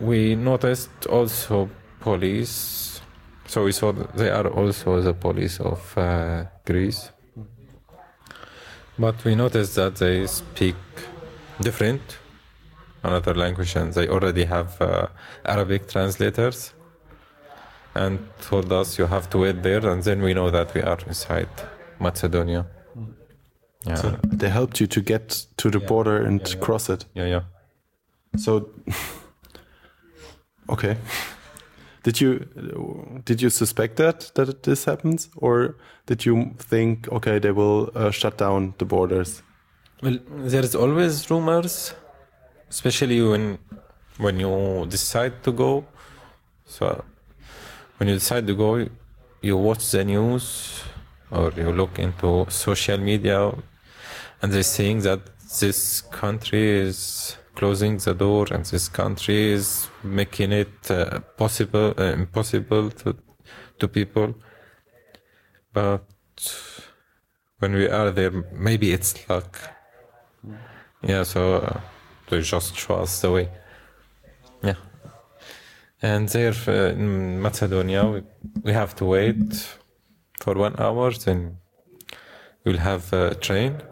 we 0.00 0.34
noticed 0.36 1.06
also 1.06 1.68
police. 2.00 3.00
So 3.46 3.64
we 3.64 3.72
saw 3.72 3.92
that 3.92 4.16
they 4.16 4.30
are 4.30 4.48
also 4.48 5.00
the 5.00 5.14
police 5.14 5.60
of 5.60 5.96
uh, 5.98 6.44
Greece. 6.66 7.10
But 8.98 9.24
we 9.24 9.34
noticed 9.34 9.74
that 9.74 9.96
they 9.96 10.26
speak 10.26 10.76
different, 11.60 12.18
another 13.02 13.34
language, 13.34 13.76
and 13.76 13.92
they 13.92 14.08
already 14.08 14.44
have 14.44 14.80
uh, 14.80 15.06
Arabic 15.44 15.88
translators 15.88 16.74
and 17.94 18.18
told 18.40 18.72
us 18.72 18.98
you 18.98 19.06
have 19.06 19.28
to 19.30 19.38
wait 19.38 19.62
there, 19.62 19.86
and 19.88 20.02
then 20.02 20.22
we 20.22 20.32
know 20.34 20.50
that 20.50 20.74
we 20.74 20.82
are 20.82 20.98
inside 21.06 21.48
Macedonia. 22.00 22.66
Yeah, 23.86 23.94
So 23.96 24.10
they 24.32 24.48
helped 24.48 24.80
you 24.80 24.86
to 24.86 25.00
get 25.00 25.46
to 25.56 25.70
the 25.70 25.78
Yeah. 25.78 25.86
border 25.88 26.16
and 26.26 26.40
Yeah, 26.40 26.54
yeah. 26.54 26.60
cross 26.64 26.88
it. 26.88 27.04
yeah, 27.14 27.26
yeah. 27.26 27.42
So, 28.36 28.70
okay. 30.68 30.96
Did 32.02 32.20
you 32.20 32.46
did 33.24 33.40
you 33.40 33.48
suspect 33.48 33.96
that 33.96 34.30
that 34.34 34.62
this 34.62 34.84
happens, 34.84 35.30
or 35.36 35.76
did 36.04 36.26
you 36.26 36.54
think 36.58 37.08
okay 37.08 37.38
they 37.38 37.50
will 37.50 37.90
uh, 37.94 38.10
shut 38.10 38.36
down 38.36 38.74
the 38.76 38.84
borders? 38.84 39.42
Well, 40.02 40.18
there's 40.28 40.74
always 40.74 41.30
rumors, 41.30 41.94
especially 42.68 43.22
when 43.22 43.58
when 44.18 44.38
you 44.38 44.86
decide 44.86 45.42
to 45.44 45.52
go. 45.52 45.86
So 46.66 47.04
when 47.96 48.08
you 48.10 48.16
decide 48.16 48.46
to 48.48 48.54
go, 48.54 48.86
you 49.40 49.56
watch 49.56 49.90
the 49.90 50.04
news 50.04 50.82
or 51.30 51.52
you 51.56 51.72
look 51.72 51.98
into 51.98 52.44
social 52.50 52.98
media, 52.98 53.50
and 54.42 54.52
they're 54.52 54.62
saying 54.62 55.00
that 55.02 55.20
this 55.58 56.02
country 56.02 56.68
is 56.80 57.38
closing 57.54 57.98
the 57.98 58.14
door 58.14 58.46
and 58.50 58.64
this 58.64 58.88
country 58.88 59.52
is 59.52 59.88
making 60.02 60.52
it 60.52 60.90
uh, 60.90 61.20
possible 61.36 61.94
uh, 61.98 62.12
impossible 62.12 62.90
to 62.90 63.16
to 63.78 63.88
people. 63.88 64.34
But 65.72 66.04
when 67.58 67.74
we 67.74 67.88
are 67.88 68.10
there, 68.10 68.30
maybe 68.52 68.92
it's 68.92 69.28
luck. 69.28 69.58
Yeah, 71.02 71.24
so 71.24 71.56
uh, 71.56 71.80
they 72.28 72.40
just 72.40 72.76
show 72.76 72.96
us 73.02 73.20
the 73.20 73.30
way. 73.30 73.48
Yeah. 74.62 74.76
And 76.00 76.28
there 76.28 76.54
uh, 76.68 76.92
in 76.92 77.40
Macedonia, 77.40 78.04
we, 78.06 78.22
we 78.62 78.72
have 78.72 78.94
to 78.96 79.04
wait 79.04 79.76
for 80.40 80.54
one 80.54 80.76
hour, 80.78 81.10
then 81.12 81.58
we'll 82.64 82.78
have 82.78 83.12
a 83.12 83.34
train. 83.34 83.82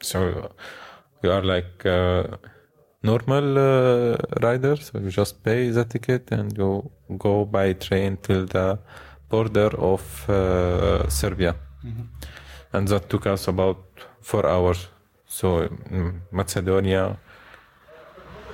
So 0.00 0.52
we 1.22 1.28
are 1.28 1.42
like 1.42 1.86
uh, 1.86 2.24
normal 3.02 3.58
uh, 3.58 4.16
riders. 4.42 4.90
So 4.90 4.98
you 4.98 5.10
just 5.10 5.42
pay 5.42 5.70
the 5.70 5.84
ticket 5.84 6.30
and 6.32 6.56
you 6.56 6.90
go 7.18 7.44
by 7.44 7.72
train 7.74 8.18
till 8.22 8.46
the 8.46 8.78
border 9.28 9.70
of 9.78 10.28
uh, 10.28 11.08
Serbia. 11.08 11.54
And 12.72 12.88
that 12.88 13.08
took 13.08 13.26
us 13.26 13.48
about 13.48 13.78
four 14.20 14.46
hours. 14.46 14.88
So 15.26 15.60
in 15.90 16.22
Macedonia, 16.30 17.18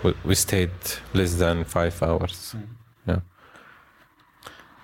we, 0.02 0.14
we 0.24 0.34
stayed 0.34 0.70
less 1.14 1.34
than 1.34 1.64
five 1.64 2.02
hours. 2.02 2.54
Yeah. 3.06 3.20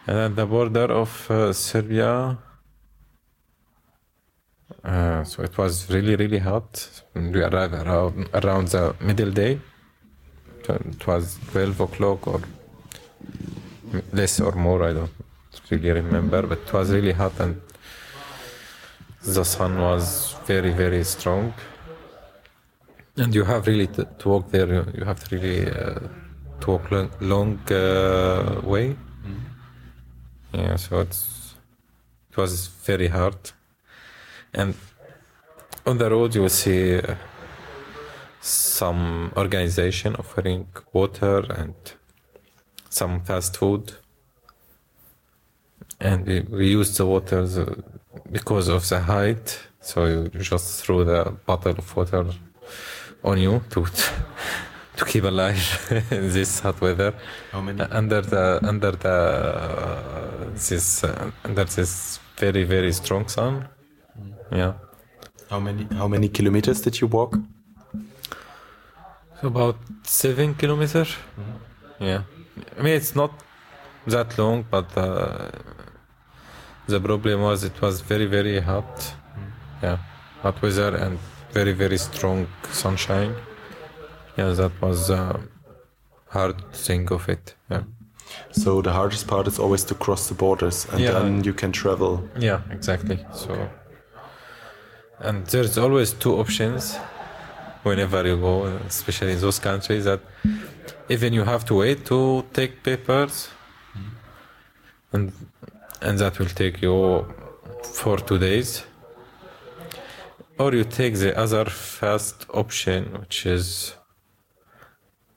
And 0.07 0.19
at 0.19 0.37
the 0.37 0.47
border 0.47 0.93
of 0.93 1.31
uh, 1.31 1.53
Serbia, 1.53 2.39
uh, 4.85 5.25
so 5.25 5.43
it 5.43 5.57
was 5.57 5.89
really, 5.91 6.17
really 6.17 6.39
hot. 6.39 7.03
We 7.15 7.41
arrived 7.43 7.75
around, 7.75 8.29
around 8.35 8.69
the 8.69 8.95
middle 9.01 9.31
day. 9.31 9.61
It 10.69 11.07
was 11.07 11.39
12 11.51 11.81
o'clock 11.81 12.27
or 12.27 12.41
less 14.13 14.41
or 14.41 14.53
more, 14.53 14.83
I 14.85 14.93
don't 14.93 15.11
really 15.71 15.91
remember, 15.91 16.43
but 16.43 16.59
it 16.59 16.73
was 16.73 16.91
really 16.91 17.13
hot 17.13 17.39
and 17.41 17.61
the 19.25 19.45
sun 19.45 19.79
was 19.81 20.35
very, 20.47 20.71
very 20.71 21.05
strong. 21.05 21.53
And 23.17 23.35
you 23.35 23.45
have 23.45 23.67
really 23.67 23.87
to, 23.89 24.05
to 24.19 24.29
walk 24.29 24.51
there, 24.51 24.67
you- 24.67 25.05
have 25.05 25.23
to 25.29 25.37
really 25.37 25.71
uh, 25.71 25.99
to 26.61 26.71
walk 26.71 26.91
long, 26.91 27.11
long 27.21 27.59
uh, 27.71 28.61
way. 28.65 28.97
Yeah, 30.55 30.77
so 30.77 31.01
it's, 31.01 31.55
it 32.31 32.37
was 32.37 32.69
very 32.69 33.09
hard. 33.09 33.37
And 34.55 34.75
on 35.87 35.99
the 35.99 36.11
road, 36.11 36.35
you 36.35 36.43
will 36.43 36.49
see 36.49 36.99
uh, 36.99 37.15
some 38.41 39.33
organization 39.37 40.17
offering 40.17 40.67
water 40.93 41.39
and 41.57 41.75
some 42.89 43.21
fast 43.21 43.57
food. 43.57 43.93
And 46.01 46.27
we, 46.27 46.41
we 46.41 46.71
use 46.71 46.97
the 46.97 47.07
water, 47.07 47.47
because 48.31 48.69
of 48.69 48.89
the 48.89 49.01
height, 49.01 49.59
so 49.81 50.07
you 50.07 50.29
just 50.41 50.85
throw 50.85 51.05
the 51.05 51.37
bottle 51.47 51.73
of 51.73 51.97
water 51.97 52.27
on 53.25 53.39
you 53.39 53.63
to 53.71 53.87
to 54.97 55.05
keep 55.05 55.25
alive 55.25 55.89
in 56.11 56.31
this 56.33 56.61
hot 56.61 56.81
weather. 56.81 57.15
How 57.51 57.61
many? 57.61 57.81
Under 57.81 58.21
the 58.21 58.61
under 58.63 58.93
the 58.93 59.09
uh, 59.09 60.51
this 60.53 61.05
uh, 61.05 61.31
under 61.45 61.65
this 61.65 62.19
very 62.37 62.65
very 62.65 62.93
strong 62.93 63.29
sun. 63.29 63.69
Yeah, 64.53 64.73
How 65.51 65.61
many? 65.61 65.87
How 65.97 66.09
many 66.09 66.29
kilometers 66.29 66.81
did 66.83 67.01
you 67.01 67.07
walk? 67.09 67.39
about 69.43 69.77
seven 70.05 70.55
kilometers. 70.55 71.17
Yeah, 71.99 72.23
I 72.79 72.83
mean 72.83 72.95
it's 72.95 73.15
not 73.17 73.31
that 74.07 74.39
long, 74.39 74.65
but 74.71 74.97
uh, 74.97 75.51
the 76.87 77.01
problem 77.01 77.41
was 77.43 77.65
it 77.65 77.81
was 77.81 78.01
very 78.03 78.27
very 78.27 78.61
hot. 78.61 79.15
Yeah, 79.83 79.99
hot 80.43 80.63
weather 80.63 80.95
and 80.97 81.19
very 81.53 81.73
very 81.73 81.99
strong 81.99 82.47
sunshine. 82.71 83.35
Yeah, 84.37 84.51
that 84.53 84.73
was 84.81 85.11
uh, 85.11 85.41
hard 86.29 86.57
thing 86.73 87.11
of 87.13 87.29
it. 87.29 87.55
Yeah. 87.71 87.83
So 88.53 88.81
the 88.81 88.93
hardest 88.93 89.27
part 89.27 89.47
is 89.49 89.59
always 89.59 89.85
to 89.85 89.95
cross 89.95 90.29
the 90.29 90.35
borders, 90.35 90.87
and 90.93 91.01
Yeah. 91.01 91.13
then 91.19 91.45
you 91.45 91.53
can 91.53 91.73
travel. 91.73 92.23
Yeah, 92.39 92.61
exactly. 92.71 93.19
So, 93.35 93.69
and 95.23 95.47
there's 95.47 95.79
always 95.79 96.13
two 96.13 96.35
options 96.35 96.97
whenever 97.83 98.27
you 98.27 98.37
go, 98.37 98.65
especially 98.87 99.33
in 99.33 99.41
those 99.41 99.59
countries 99.59 100.05
that 100.05 100.21
even 101.09 101.33
you 101.33 101.45
have 101.45 101.65
to 101.67 101.75
wait 101.75 102.05
to 102.07 102.45
take 102.53 102.83
papers, 102.83 103.49
and 105.13 105.33
and 106.01 106.19
that 106.19 106.39
will 106.39 106.55
take 106.63 106.83
you 106.83 107.27
for 107.83 108.17
two 108.19 108.39
days, 108.39 108.85
or 110.59 110.75
you 110.75 110.85
take 110.85 111.15
the 111.15 111.37
other 111.39 111.65
fast 111.67 112.47
option, 112.53 113.05
which 113.21 113.47
is 113.47 113.95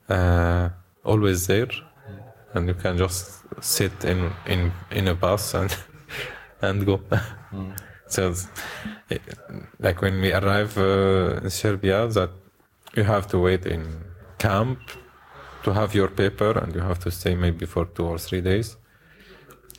uh, 0.09 0.69
always 1.03 1.47
there, 1.47 1.69
and 2.53 2.67
you 2.67 2.73
can 2.73 2.97
just 2.97 3.41
sit 3.61 4.03
in 4.03 4.31
in 4.47 4.71
in 4.91 5.07
a 5.07 5.15
bus 5.15 5.53
and 5.53 5.75
and 6.61 6.85
go. 6.85 7.01
So, 8.07 8.33
eh, 9.09 9.17
like 9.79 10.01
when 10.01 10.21
we 10.21 10.31
arrive 10.33 10.77
uh, 10.77 11.41
in 11.43 11.49
Serbia, 11.49 12.07
that 12.07 12.29
you 12.95 13.03
have 13.03 13.27
to 13.29 13.39
wait 13.39 13.65
in 13.65 14.03
camp 14.37 14.79
to 15.63 15.73
have 15.73 15.95
your 15.95 16.09
paper, 16.09 16.51
and 16.51 16.73
you 16.75 16.81
have 16.81 16.99
to 16.99 17.11
stay 17.11 17.35
maybe 17.35 17.65
for 17.65 17.85
two 17.85 18.05
or 18.05 18.17
three 18.17 18.41
days. 18.41 18.77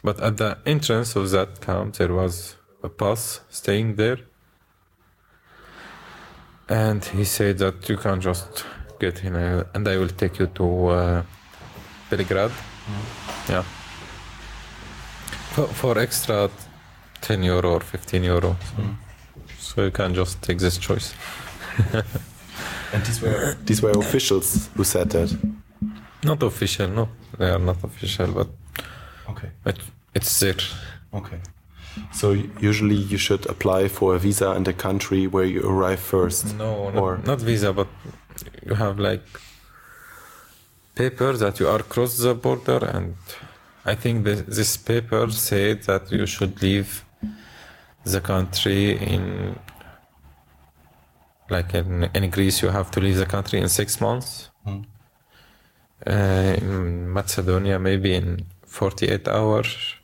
But 0.02 0.20
at 0.20 0.36
the 0.36 0.58
entrance 0.66 1.16
of 1.16 1.30
that 1.30 1.60
camp, 1.60 1.94
there 1.96 2.12
was 2.12 2.56
a 2.82 2.88
bus 2.88 3.40
staying 3.48 3.96
there, 3.96 4.18
and 6.68 7.04
he 7.04 7.24
said 7.24 7.58
that 7.58 7.88
you 7.88 7.96
can 7.96 8.20
just 8.20 8.64
get 8.98 9.22
in, 9.24 9.36
a, 9.36 9.66
and 9.74 9.86
I 9.86 9.96
will 9.98 10.08
take 10.08 10.38
you 10.38 10.46
to 10.46 10.86
uh, 10.86 11.22
Belgrade. 12.10 12.50
Yeah. 13.48 13.62
For, 15.52 15.66
for 15.68 15.98
extra 15.98 16.50
10 17.26 17.42
euro 17.42 17.74
or 17.74 17.80
15 17.80 18.24
euro. 18.24 18.56
So, 18.60 18.82
hmm. 18.82 18.94
so 19.58 19.84
you 19.84 19.90
can 19.90 20.14
just 20.14 20.40
take 20.42 20.58
this 20.58 20.78
choice. 20.78 21.14
And 22.92 23.04
these 23.04 23.20
were 23.20 23.56
these 23.66 23.82
were 23.82 23.98
officials 23.98 24.70
who 24.76 24.84
said 24.84 25.10
that. 25.10 25.36
Not 26.22 26.42
official, 26.42 26.88
no. 26.88 27.08
They 27.38 27.50
are 27.50 27.58
not 27.58 27.82
official, 27.84 28.28
but 28.32 28.48
Okay. 29.28 29.50
it, 29.66 29.78
it's 30.14 30.38
there. 30.40 30.62
Okay. 31.12 31.40
So 32.12 32.32
usually 32.60 32.94
you 32.94 33.18
should 33.18 33.46
apply 33.46 33.88
for 33.88 34.14
a 34.14 34.18
visa 34.18 34.52
in 34.52 34.64
the 34.64 34.72
country 34.72 35.26
where 35.26 35.44
you 35.44 35.62
arrive 35.68 36.00
first. 36.00 36.56
No, 36.56 36.90
not, 36.90 37.02
Or- 37.02 37.18
not 37.24 37.40
visa, 37.40 37.72
but 37.72 37.88
you 38.66 38.74
have 38.74 38.98
like 38.98 39.22
paper 40.94 41.32
that 41.36 41.58
you 41.60 41.68
are 41.68 41.82
cross 41.82 42.16
the 42.18 42.34
border, 42.34 42.84
and 42.84 43.16
I 43.84 43.94
think 43.94 44.24
this, 44.24 44.42
this 44.42 44.76
paper 44.76 45.30
said 45.30 45.82
that 45.84 46.10
you 46.10 46.26
should 46.26 46.62
leave 46.62 47.04
the 48.12 48.20
country 48.20 48.96
in 49.12 49.58
like 51.48 51.74
in, 51.74 52.08
in 52.14 52.30
Greece 52.30 52.62
you 52.62 52.68
have 52.68 52.90
to 52.92 53.00
leave 53.00 53.18
the 53.24 53.26
country 53.26 53.58
in 53.60 53.68
six 53.68 54.00
months. 54.00 54.50
Mm. 54.66 54.84
Uh, 56.06 56.56
in 56.60 57.12
Macedonia 57.12 57.78
maybe 57.78 58.14
in 58.14 58.46
48 58.66 59.28
hours. 59.28 59.94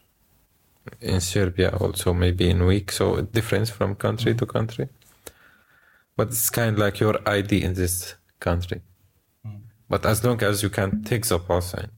In 1.00 1.20
Serbia 1.20 1.70
also 1.80 2.12
maybe 2.12 2.50
in 2.50 2.66
week, 2.66 2.90
so 2.90 3.16
it 3.16 3.32
differs 3.32 3.70
from 3.70 3.94
country 3.94 4.34
to 4.34 4.46
country 4.46 4.88
but 6.16 6.28
it's 6.28 6.50
kind 6.50 6.74
of 6.74 6.78
like 6.78 7.00
your 7.00 7.16
ID 7.26 7.62
in 7.62 7.74
this 7.74 8.14
country. 8.40 8.80
But 9.88 10.06
as 10.06 10.24
long 10.24 10.42
as 10.42 10.62
you 10.62 10.70
can 10.70 11.02
take 11.04 11.26
the 11.26 11.38
bus 11.38 11.74
and 11.74 11.90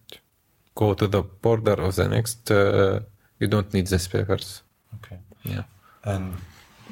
go 0.75 0.95
to 0.95 1.07
the 1.07 1.23
border 1.23 1.75
of 1.75 1.95
the 1.95 2.09
next, 2.09 2.51
uh, 2.51 3.01
you 3.39 3.47
don't 3.47 3.73
need 3.73 3.87
these 3.87 4.09
papers. 4.09 4.63
Okay. 4.97 5.19
Yeah. 5.45 5.63
And 6.05 6.35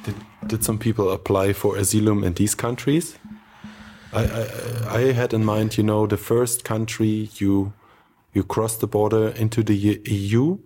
did, 0.04 0.14
did 0.46 0.64
some 0.64 0.78
people 0.78 1.10
apply 1.10 1.52
for 1.52 1.76
asylum 1.76 2.24
in 2.24 2.34
these 2.34 2.54
countries? 2.54 3.18
I, 4.12 4.24
I 4.24 4.98
I 4.98 5.12
had 5.12 5.32
in 5.32 5.44
mind, 5.44 5.76
you 5.78 5.84
know, 5.84 6.06
the 6.06 6.16
first 6.16 6.64
country 6.64 7.30
you 7.36 7.72
you 8.34 8.44
cross 8.44 8.76
the 8.76 8.86
border 8.86 9.28
into 9.28 9.62
the 9.62 10.00
EU. 10.04 10.58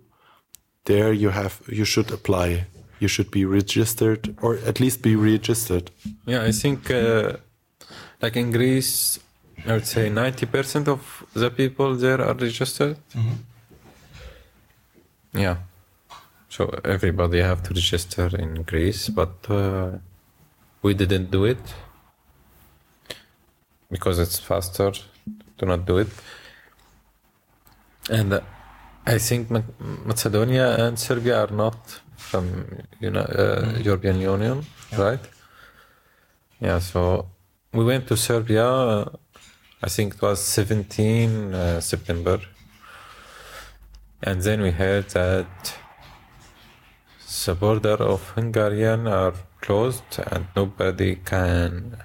There 0.85 1.13
you 1.13 1.29
have 1.29 1.61
you 1.67 1.85
should 1.85 2.11
apply. 2.11 2.65
You 2.99 3.07
should 3.07 3.29
be 3.29 3.45
registered 3.45 4.35
or 4.41 4.57
at 4.65 4.79
least 4.79 5.01
be 5.01 5.15
registered. 5.15 5.91
Yeah, 6.25 6.43
I 6.43 6.51
think 6.51 6.89
uh, 6.89 7.37
like 8.21 8.35
in 8.35 8.51
Greece, 8.51 9.19
I 9.65 9.73
would 9.73 9.85
say 9.85 10.09
90% 10.09 10.87
of 10.87 11.23
the 11.33 11.49
people 11.51 11.95
there 11.95 12.21
are 12.21 12.33
registered. 12.33 12.97
Yeah. 15.33 15.57
So 16.57 16.71
everybody 16.83 17.39
have 17.39 17.61
to 17.67 17.73
register 17.75 18.35
in 18.35 18.63
Greece, 18.63 19.09
but 19.09 19.35
uh, 19.47 19.99
we 20.81 20.95
didn't 20.95 21.29
do 21.29 21.45
it 21.45 21.59
because 23.91 24.17
it's 24.17 24.39
faster 24.39 24.91
to 25.59 25.65
not 25.67 25.85
do 25.85 25.99
it. 25.99 26.07
And 28.09 28.33
uh, 28.33 28.39
I 29.05 29.19
think 29.19 29.51
Macedonia 30.03 30.83
and 30.83 30.97
Serbia 30.97 31.43
are 31.43 31.53
not 31.53 32.01
from 32.15 32.65
you 32.99 33.11
know, 33.11 33.21
uh, 33.21 33.77
European 33.77 34.19
Union, 34.19 34.65
right? 34.97 35.21
Yeah, 36.59 36.79
so 36.79 37.27
we 37.71 37.85
went 37.85 38.07
to 38.07 38.17
Serbia. 38.17 38.65
Uh, 38.65 39.09
I 39.83 39.89
think 39.89 40.15
it 40.15 40.21
was 40.23 40.41
17 40.41 41.53
uh, 41.53 41.81
September, 41.81 42.39
and 44.23 44.41
then 44.41 44.61
we 44.63 44.71
heard 44.71 45.07
that 45.11 45.77
the 47.27 47.55
border 47.55 47.95
of 47.95 48.29
Hungarian 48.31 49.07
are 49.07 49.33
closed 49.59 50.19
and 50.31 50.47
nobody 50.55 51.15
can 51.15 51.97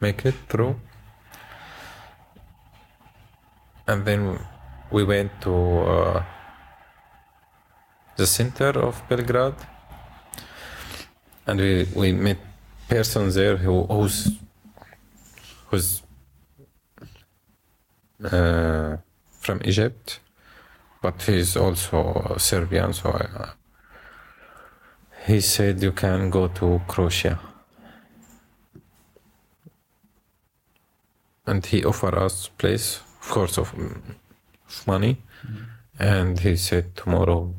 make 0.00 0.24
it 0.24 0.34
through. 0.48 0.76
And 3.86 4.04
then 4.04 4.38
we 4.90 5.02
went 5.04 5.32
to 5.42 5.54
uh, 5.54 6.22
the 8.16 8.26
center 8.26 8.70
of 8.70 9.02
Belgrade, 9.08 9.54
and 11.46 11.60
we, 11.60 11.86
we 11.94 12.12
met 12.12 12.38
persons 12.88 13.34
there 13.34 13.56
who 13.56 13.84
who's 13.84 14.32
who's 15.68 16.02
uh, 18.24 18.96
from 19.40 19.60
Egypt, 19.64 20.20
but 21.00 21.22
he's 21.22 21.56
also 21.56 22.34
Serbian. 22.38 22.92
So 22.92 23.10
I, 23.10 23.50
he 25.28 25.42
said 25.42 25.82
you 25.82 25.92
can 25.92 26.30
go 26.30 26.48
to 26.48 26.80
Croatia, 26.88 27.38
and 31.46 31.66
he 31.66 31.84
offered 31.84 32.14
us 32.14 32.48
place, 32.48 33.02
of 33.20 33.28
course, 33.28 33.58
of, 33.58 33.74
of 33.74 34.86
money, 34.86 35.18
and 35.98 36.40
he 36.40 36.56
said 36.56 36.96
tomorrow 36.96 37.54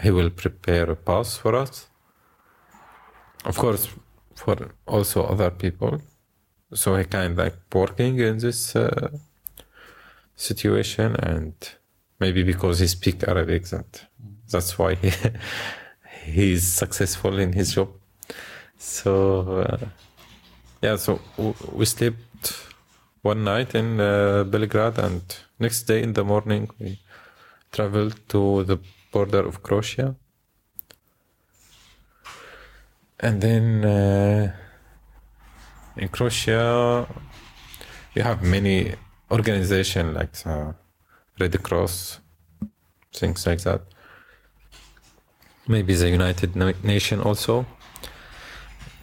he 0.00 0.10
will 0.12 0.30
prepare 0.30 0.90
a 0.90 0.94
pass 0.96 1.36
for 1.36 1.56
us. 1.56 1.88
Of 3.44 3.56
course, 3.58 3.88
for 4.36 4.56
also 4.86 5.24
other 5.24 5.50
people. 5.50 6.00
So 6.72 6.94
he 6.94 7.04
kind 7.04 7.32
of 7.32 7.38
like 7.38 7.56
working 7.74 8.20
in 8.20 8.38
this 8.38 8.76
uh, 8.76 9.08
situation, 10.36 11.16
and 11.16 11.54
maybe 12.20 12.44
because 12.44 12.78
he 12.78 12.86
speak 12.86 13.26
Arabic, 13.26 13.64
that 13.70 14.06
that's 14.52 14.78
why 14.78 14.94
he 14.94 15.10
he's 16.24 16.66
successful 16.66 17.38
in 17.38 17.52
his 17.52 17.74
job. 17.74 17.88
So 18.78 19.62
uh, 19.62 19.86
yeah, 20.82 20.96
so 20.96 21.20
we 21.72 21.84
slept 21.84 22.54
one 23.22 23.44
night 23.44 23.74
in 23.74 24.00
uh, 24.00 24.44
Belgrade, 24.44 24.98
and 24.98 25.22
next 25.58 25.82
day 25.82 26.02
in 26.02 26.12
the 26.12 26.24
morning 26.24 26.68
we 26.78 27.00
traveled 27.70 28.18
to 28.28 28.64
the 28.64 28.78
border 29.12 29.46
of 29.46 29.62
Croatia. 29.62 30.16
and 33.22 33.40
then 33.40 33.84
uh, 33.84 34.52
in 35.96 36.08
Croatia, 36.08 37.06
you 38.14 38.22
have 38.22 38.42
many 38.42 38.94
organizations 39.30 40.14
like 40.14 40.34
uh, 40.44 40.72
Red 41.38 41.62
Cross, 41.62 42.18
things 43.14 43.46
like 43.46 43.60
that. 43.62 43.82
Maybe 45.68 45.94
the 45.94 46.10
United 46.10 46.56
Nation 46.84 47.20
also, 47.20 47.64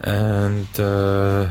and 0.00 0.68
uh, 0.78 1.48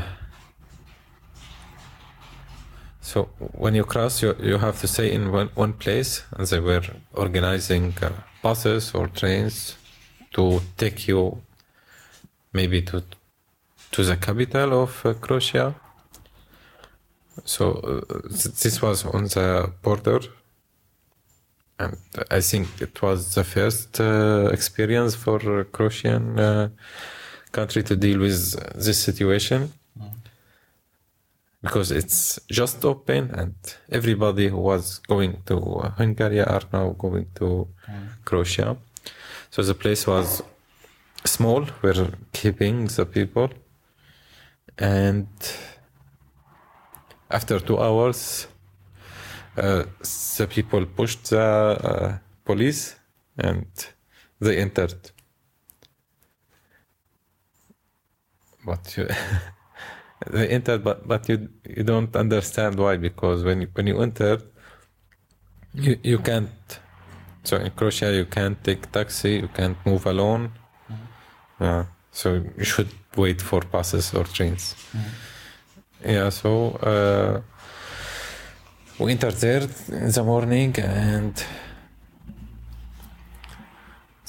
so 3.00 3.28
when 3.58 3.74
you 3.74 3.84
cross, 3.84 4.22
you 4.22 4.36
you 4.40 4.58
have 4.58 4.78
to 4.80 4.86
stay 4.86 5.12
in 5.12 5.32
one, 5.32 5.50
one 5.56 5.72
place, 5.72 6.22
and 6.32 6.46
they 6.46 6.60
were 6.60 6.82
organizing 7.12 7.92
uh, 8.02 8.10
buses 8.42 8.94
or 8.94 9.08
trains 9.08 9.76
to 10.32 10.60
take 10.76 11.08
you 11.08 11.42
maybe 12.52 12.80
to 12.82 13.02
to 13.92 14.04
the 14.04 14.16
capital 14.16 14.82
of 14.82 15.04
uh, 15.04 15.14
Croatia. 15.14 15.74
So 17.44 17.72
uh, 17.72 18.28
th- 18.28 18.54
this 18.62 18.80
was 18.80 19.04
on 19.04 19.24
the 19.24 19.72
border, 19.82 20.20
and 21.80 21.96
I 22.30 22.40
think 22.40 22.66
it 22.80 23.00
was 23.02 23.34
the 23.34 23.44
first 23.44 24.00
uh, 24.00 24.50
experience 24.52 25.14
for 25.14 25.64
Croatian 25.64 26.38
uh, 26.38 26.68
country 27.52 27.82
to 27.82 27.96
deal 27.96 28.18
with 28.20 28.40
this 28.86 28.98
situation 29.02 29.72
because 31.62 31.90
it's 31.90 32.40
just 32.50 32.84
open 32.84 33.30
and 33.40 33.54
everybody 33.90 34.48
who 34.48 34.60
was 34.72 34.98
going 35.12 35.42
to 35.46 35.56
Hungary 35.98 36.40
are 36.40 36.62
now 36.72 36.90
going 37.04 37.26
to 37.34 37.68
Croatia. 38.24 38.76
So 39.50 39.62
the 39.62 39.74
place 39.74 40.06
was 40.06 40.42
small. 41.24 41.66
We're 41.82 42.12
keeping 42.32 42.86
the 42.86 43.04
people, 43.04 43.50
and 44.78 45.28
after 47.30 47.60
two 47.60 47.78
hours, 47.78 48.46
the 49.60 50.46
people 50.48 50.86
pushed 50.86 51.30
the 51.30 51.40
uh, 51.40 52.18
police, 52.44 52.96
and 53.38 53.66
they 54.40 54.56
entered. 54.58 55.10
But 58.64 58.96
you, 58.96 59.08
they 60.30 60.48
entered, 60.48 60.84
but 60.84 61.06
but 61.06 61.28
you 61.28 61.48
you 61.76 61.82
don't 61.82 62.14
understand 62.16 62.78
why 62.78 62.96
because 62.96 63.44
when 63.44 63.62
you, 63.62 63.68
when 63.74 63.86
you 63.86 64.00
enter, 64.00 64.40
you 65.74 65.98
you 66.02 66.18
can't. 66.18 66.80
So 67.44 67.56
in 67.56 67.70
Croatia, 67.70 68.12
you 68.12 68.26
can't 68.26 68.62
take 68.62 68.92
taxi, 68.92 69.32
you 69.36 69.48
can't 69.48 69.76
move 69.86 70.04
alone. 70.06 70.52
Yeah, 71.60 71.84
so 72.12 72.42
you 72.56 72.64
should 72.64 72.88
wait 73.16 73.40
for 73.40 73.60
buses 73.60 74.14
or 74.14 74.24
trains. 74.24 74.74
Yeah, 76.04 76.30
so 76.30 76.70
uh, 76.82 77.40
we 79.00 79.14
there 79.14 79.66
in 79.88 80.10
the 80.10 80.22
morning 80.22 80.78
and 80.78 81.42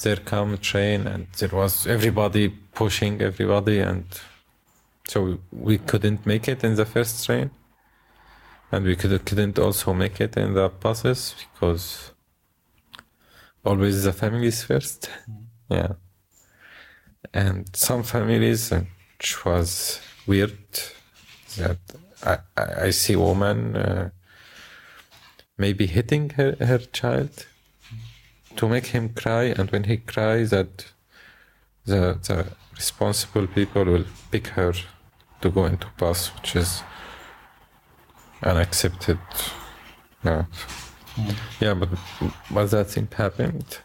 there 0.02 0.16
come 0.16 0.56
train 0.58 1.06
and 1.06 1.26
there 1.38 1.50
was 1.52 1.86
everybody 1.86 2.48
pushing 2.48 3.20
everybody 3.20 3.80
and 3.80 4.06
so 5.06 5.38
we 5.52 5.76
couldn't 5.76 6.24
make 6.24 6.48
it 6.48 6.64
in 6.64 6.74
the 6.76 6.86
first 6.86 7.26
train. 7.26 7.50
And 8.70 8.86
we 8.86 8.96
could, 8.96 9.24
couldn't 9.26 9.58
also 9.58 9.92
make 9.92 10.20
it 10.22 10.38
in 10.38 10.54
the 10.54 10.70
buses 10.70 11.34
because 11.38 12.12
always 13.64 14.04
the 14.04 14.12
families 14.14 14.62
first. 14.64 15.10
Yeah. 15.68 15.92
And 17.34 17.68
some 17.76 18.02
families 18.04 18.70
which 18.70 19.44
was 19.44 20.00
weird 20.26 20.56
that 21.58 21.78
I, 22.24 22.38
I 22.56 22.90
see 22.90 23.16
woman 23.16 23.76
uh, 23.76 24.10
maybe 25.58 25.86
hitting 25.86 26.30
her, 26.30 26.56
her 26.60 26.78
child 26.78 27.46
to 28.56 28.68
make 28.68 28.86
him 28.86 29.08
cry 29.10 29.44
and 29.44 29.70
when 29.70 29.84
he 29.84 29.96
cries 29.96 30.50
that 30.50 30.92
the, 31.84 32.18
the 32.26 32.46
responsible 32.76 33.46
people 33.46 33.84
will 33.84 34.04
pick 34.30 34.48
her 34.48 34.72
to 35.40 35.50
go 35.50 35.64
into 35.66 35.86
bus 35.98 36.34
which 36.34 36.56
is 36.56 36.82
unaccepted. 38.42 39.18
No. 40.24 40.46
yeah 41.60 41.74
but 41.74 41.88
but 42.50 42.70
that 42.70 42.86
thing 42.90 43.08
happened 43.14 43.78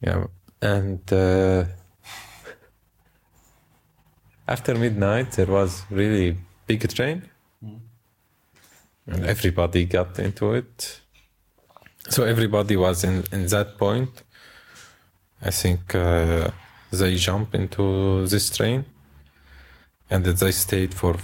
yeah 0.00 0.24
and 0.62 1.12
uh, 1.12 1.64
after 4.48 4.74
midnight 4.74 5.32
there 5.32 5.46
was 5.46 5.82
really 5.90 6.36
big 6.66 6.88
train 6.94 7.22
and 9.06 9.24
everybody 9.26 9.84
got 9.84 10.18
into 10.18 10.54
it. 10.54 11.00
So 12.08 12.24
everybody 12.24 12.76
was 12.76 13.04
in, 13.04 13.24
in 13.32 13.46
that 13.46 13.78
point. 13.78 14.22
I 15.40 15.50
think 15.50 15.94
uh, 15.94 16.50
they 16.90 17.16
jump 17.16 17.54
into 17.54 18.26
this 18.26 18.50
train 18.56 18.84
and 20.10 20.24
they 20.24 20.52
stayed 20.52 20.94
for 20.94 21.16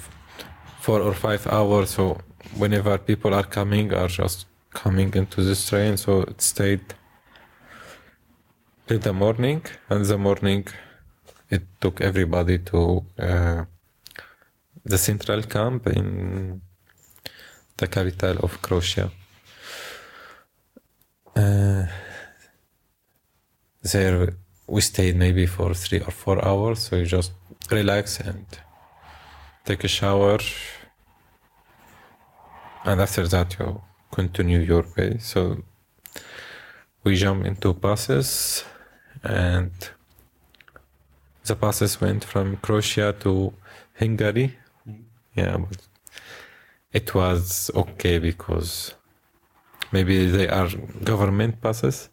four 0.81 1.01
or 1.01 1.15
five 1.15 1.47
hours. 1.47 1.91
So 1.91 2.19
whenever 2.57 2.99
people 2.99 3.35
are 3.35 3.45
coming 3.45 3.93
are 3.93 4.09
just 4.09 4.47
coming 4.71 5.13
into 5.15 5.43
this 5.43 5.69
train. 5.69 5.97
So 5.97 6.23
it 6.23 6.41
stayed 6.41 6.85
till 8.87 8.99
the 8.99 9.13
morning. 9.13 9.63
And 9.89 10.05
the 10.05 10.19
morning 10.19 10.67
it 11.51 11.63
took 11.81 12.01
everybody 12.01 12.59
to 12.59 13.05
uh, 13.19 13.65
the 14.85 14.99
central 14.99 15.43
camp 15.43 15.87
in 15.87 16.63
the 17.79 17.87
capital 17.87 18.37
of 18.43 18.61
Croatia. 18.61 19.11
Uh, 21.35 21.87
there 23.83 24.35
we 24.67 24.81
stayed 24.81 25.17
maybe 25.17 25.47
for 25.47 25.73
three 25.75 26.01
or 26.01 26.11
four 26.11 26.45
hours, 26.45 26.81
so 26.81 26.97
you 26.97 27.07
just 27.07 27.33
relax 27.71 28.21
and 28.21 28.45
take 29.65 29.85
a 29.85 29.89
shower, 29.89 30.39
and 32.85 33.01
after 33.01 33.27
that 33.29 33.57
you 33.59 33.81
continue 34.11 34.59
your 34.59 34.85
way. 34.97 35.17
So 35.21 35.63
we 37.05 37.17
jump 37.17 37.47
into 37.47 37.73
buses, 37.73 38.65
and 39.23 39.73
the 41.45 41.55
buses 41.55 42.01
went 42.01 42.25
from 42.25 42.57
Croatia 42.57 43.15
to 43.21 43.55
Hungary. 43.99 44.59
Yeah, 45.35 45.57
but 45.57 45.88
it 46.93 47.15
was 47.15 47.71
okay 47.75 48.19
because 48.19 48.95
maybe 49.93 50.27
they 50.31 50.49
are 50.49 50.69
government 51.05 51.61
buses. 51.61 52.09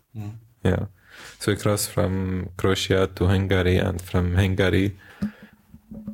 Yeah. 0.63 0.85
So 1.39 1.51
we 1.51 1.57
crossed 1.57 1.91
from 1.91 2.49
Croatia 2.57 3.07
to 3.15 3.27
Hungary 3.27 3.77
and 3.77 4.01
from 4.01 4.35
Hungary 4.35 4.95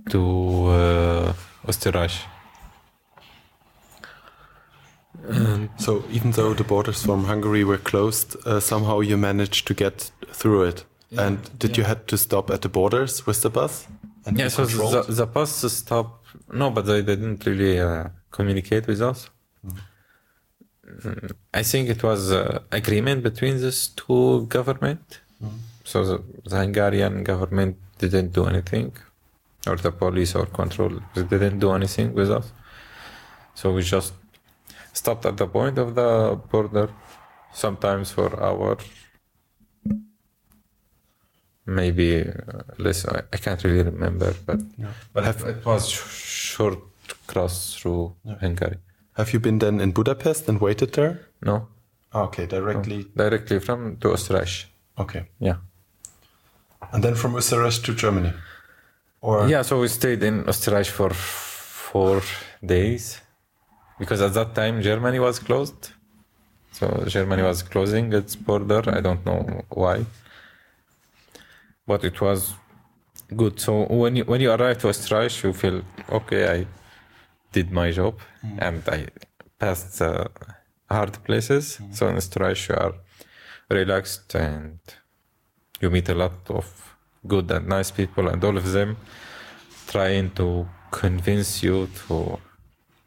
to 0.10 0.66
uh, 0.68 1.34
Österreich. 1.68 2.28
And 5.30 5.70
So 5.78 6.04
even 6.12 6.32
though 6.32 6.54
the 6.54 6.64
borders 6.64 7.04
from 7.04 7.26
Hungary 7.26 7.64
were 7.64 7.78
closed, 7.78 8.36
uh, 8.46 8.60
somehow 8.60 9.02
you 9.02 9.18
managed 9.18 9.68
to 9.68 9.74
get 9.74 10.12
through 10.32 10.64
it. 10.64 10.86
and 11.18 11.38
did 11.60 11.78
you 11.78 11.84
had 11.84 12.08
to 12.08 12.18
stop 12.18 12.50
at 12.50 12.62
the 12.62 12.70
borders 12.70 13.26
with 13.28 13.42
the 13.42 13.50
bus? 13.50 13.88
And 14.26 14.38
yeah, 14.40 14.48
so 14.50 14.66
the, 14.66 15.04
the 15.14 15.26
bus 15.26 15.52
stopped. 15.74 16.21
No, 16.52 16.70
but 16.70 16.86
they 16.86 17.02
didn't 17.02 17.46
really 17.46 17.80
uh, 17.80 18.10
communicate 18.32 18.88
with 18.88 19.02
us. 19.02 19.30
Mm, 19.66 21.32
I 21.54 21.64
think 21.64 21.90
it 21.90 22.04
was 22.04 22.32
uh, 22.32 22.60
agreement 22.72 23.24
between 23.24 23.62
these 23.62 23.88
two 23.88 24.46
government. 24.48 25.22
So 25.84 26.06
the, 26.06 26.24
the 26.46 26.58
Hungarian 26.58 27.24
government 27.24 27.78
didn't 27.98 28.34
do 28.34 28.46
anything, 28.46 28.94
or 29.68 29.76
the 29.76 29.92
police 29.92 30.36
or 30.36 30.46
control 30.46 31.02
they 31.16 31.24
didn't 31.24 31.60
do 31.60 31.72
anything 31.72 32.14
with 32.14 32.30
us. 32.30 32.52
So 33.56 33.74
we 33.74 33.82
just 33.82 34.14
stopped 34.94 35.26
at 35.26 35.38
the 35.38 35.48
point 35.48 35.78
of 35.78 35.96
the 35.96 36.40
border, 36.52 36.90
sometimes 37.54 38.12
for 38.12 38.42
hour, 38.42 38.78
maybe 41.66 42.22
uh, 42.22 42.62
less. 42.78 43.06
I, 43.06 43.22
I 43.34 43.38
can't 43.38 43.64
really 43.64 43.84
remember, 43.84 44.34
but 44.46 44.60
but 45.14 45.24
it, 45.28 45.42
it 45.48 45.66
was 45.66 45.90
sh- 45.90 46.54
short 46.56 46.80
cross 47.28 47.76
through 47.76 48.14
Hungary. 48.40 48.78
Have 49.14 49.34
you 49.34 49.40
been 49.40 49.60
then 49.60 49.80
in 49.82 49.92
Budapest 49.92 50.48
and 50.50 50.60
waited 50.62 50.94
there? 50.94 51.20
No, 51.46 51.68
Ah, 52.14 52.24
okay, 52.24 52.46
directly. 52.46 53.06
directly 53.16 53.60
from 53.60 53.98
to 53.98 54.10
Österreich. 54.10 54.66
Okay. 54.98 55.26
Yeah. 55.40 55.56
And 56.92 57.04
then 57.04 57.16
from 57.16 57.36
Österreich 57.36 57.84
to 57.84 57.94
Germany? 57.94 58.34
Or 59.22 59.48
Yeah, 59.48 59.64
so 59.64 59.80
we 59.80 59.88
stayed 59.88 60.24
in 60.24 60.44
Österreich 60.46 60.90
for 60.90 61.10
four 61.14 62.22
days 62.66 63.22
because 64.00 64.22
at 64.22 64.34
that 64.34 64.56
time 64.56 64.82
Germany 64.82 65.20
was 65.20 65.40
closed. 65.40 65.92
So 66.72 67.04
Germany 67.08 67.44
was 67.44 67.64
closing 67.64 68.14
its 68.14 68.36
border. 68.36 68.82
I 68.98 69.02
don't 69.02 69.24
know 69.26 69.64
why, 69.70 70.06
but 71.92 72.06
it 72.06 72.22
was 72.22 72.54
good. 73.36 73.60
So 73.60 73.72
when 74.02 74.16
you 74.16 74.24
when 74.32 74.42
you 74.46 74.52
arrive 74.52 74.78
to 74.82 74.88
Österreich, 74.88 75.44
you 75.44 75.52
feel 75.62 75.78
okay. 76.18 76.44
I 76.58 76.68
did 77.56 77.68
my 77.72 77.92
job 77.92 78.16
and 78.66 78.82
I 78.98 79.00
passed 79.60 80.00
the 80.00 80.12
hard 80.90 81.14
places. 81.26 81.66
So 81.92 82.08
in 82.08 82.16
Österreich, 82.16 82.70
you 82.70 82.76
are 82.76 82.94
relaxed 83.70 84.36
and 84.36 84.80
you 85.82 85.90
meet 85.90 86.10
a 86.10 86.16
lot 86.24 86.38
of 86.50 86.66
good 87.28 87.52
and 87.52 87.68
nice 87.68 87.92
people, 87.92 88.26
and 88.32 88.44
all 88.44 88.58
of 88.58 88.72
them 88.72 88.96
trying 89.88 90.32
to 90.32 90.48
convince 90.92 91.52
you 91.68 91.88
to 92.08 92.40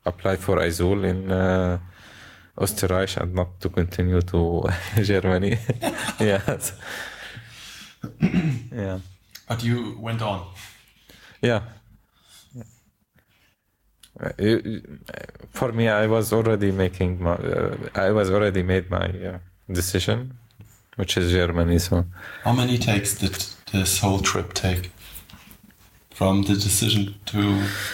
apply 0.05 0.37
for 0.37 0.57
Asyl 0.66 1.05
in 1.05 1.30
uh, 1.32 1.78
Österreich 2.57 3.16
and 3.16 3.35
not 3.35 3.49
to 3.61 3.68
continue 3.68 4.22
to 4.22 4.62
Germany. 5.11 5.59
yes. 6.20 6.74
yeah. 8.73 8.99
But 9.49 9.63
you 9.63 9.97
went 10.01 10.23
on. 10.23 10.47
Yeah. 11.43 11.61
Uh, 14.21 14.31
you- 14.39 14.63
you- 14.65 14.99
For 15.53 15.73
me, 15.73 15.89
I 15.89 16.07
was 16.07 16.33
already 16.33 16.73
making 16.73 17.23
my. 17.23 17.35
Uh, 17.35 17.77
I 17.95 18.11
was 18.11 18.31
already 18.31 18.63
made 18.63 18.91
my 18.91 19.07
uh, 19.29 19.39
decision, 19.73 20.37
which 20.97 21.17
is 21.17 21.31
Germany. 21.33 21.79
So 21.79 22.05
How 22.45 22.53
many 22.53 22.79
takes 22.79 23.15
did 23.19 23.37
this 23.73 23.99
whole 24.01 24.21
trip 24.21 24.53
take? 24.55 24.91
From 26.11 26.43
the 26.43 26.55
decision 26.55 27.15
to 27.27 27.39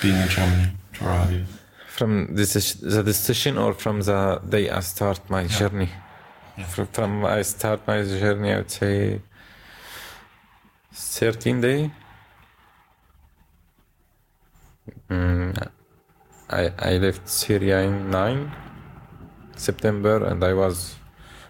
being 0.02 0.16
in 0.16 0.28
Germany 0.28 0.68
to 0.94 1.04
arrive? 1.06 1.46
from 1.86 2.34
this 2.34 2.74
the 2.80 3.02
decision 3.02 3.58
or 3.58 3.74
from 3.74 4.00
the 4.02 4.40
day 4.48 4.70
I 4.70 4.80
start 4.80 5.20
my 5.28 5.44
journey. 5.46 5.88
Yeah. 6.58 6.64
From, 6.66 6.86
from 6.86 7.24
I 7.24 7.42
start 7.42 7.86
my 7.86 8.02
journey, 8.02 8.52
I 8.52 8.56
would 8.56 8.70
say 8.70 9.20
thirteen 11.00 11.60
day. 11.60 11.90
Mm, 15.08 15.68
I 16.50 16.72
I 16.78 16.98
left 16.98 17.28
Syria 17.28 17.82
in 17.82 18.10
nine 18.10 18.52
September, 19.56 20.24
and 20.24 20.42
I 20.44 20.52
was 20.52 20.96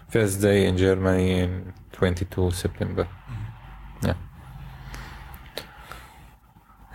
first 0.09 0.41
day 0.41 0.65
in 0.65 0.77
Germany 0.77 1.39
in 1.39 1.73
twenty 1.91 2.25
two 2.25 2.51
September. 2.51 3.07
Yeah. 4.03 4.15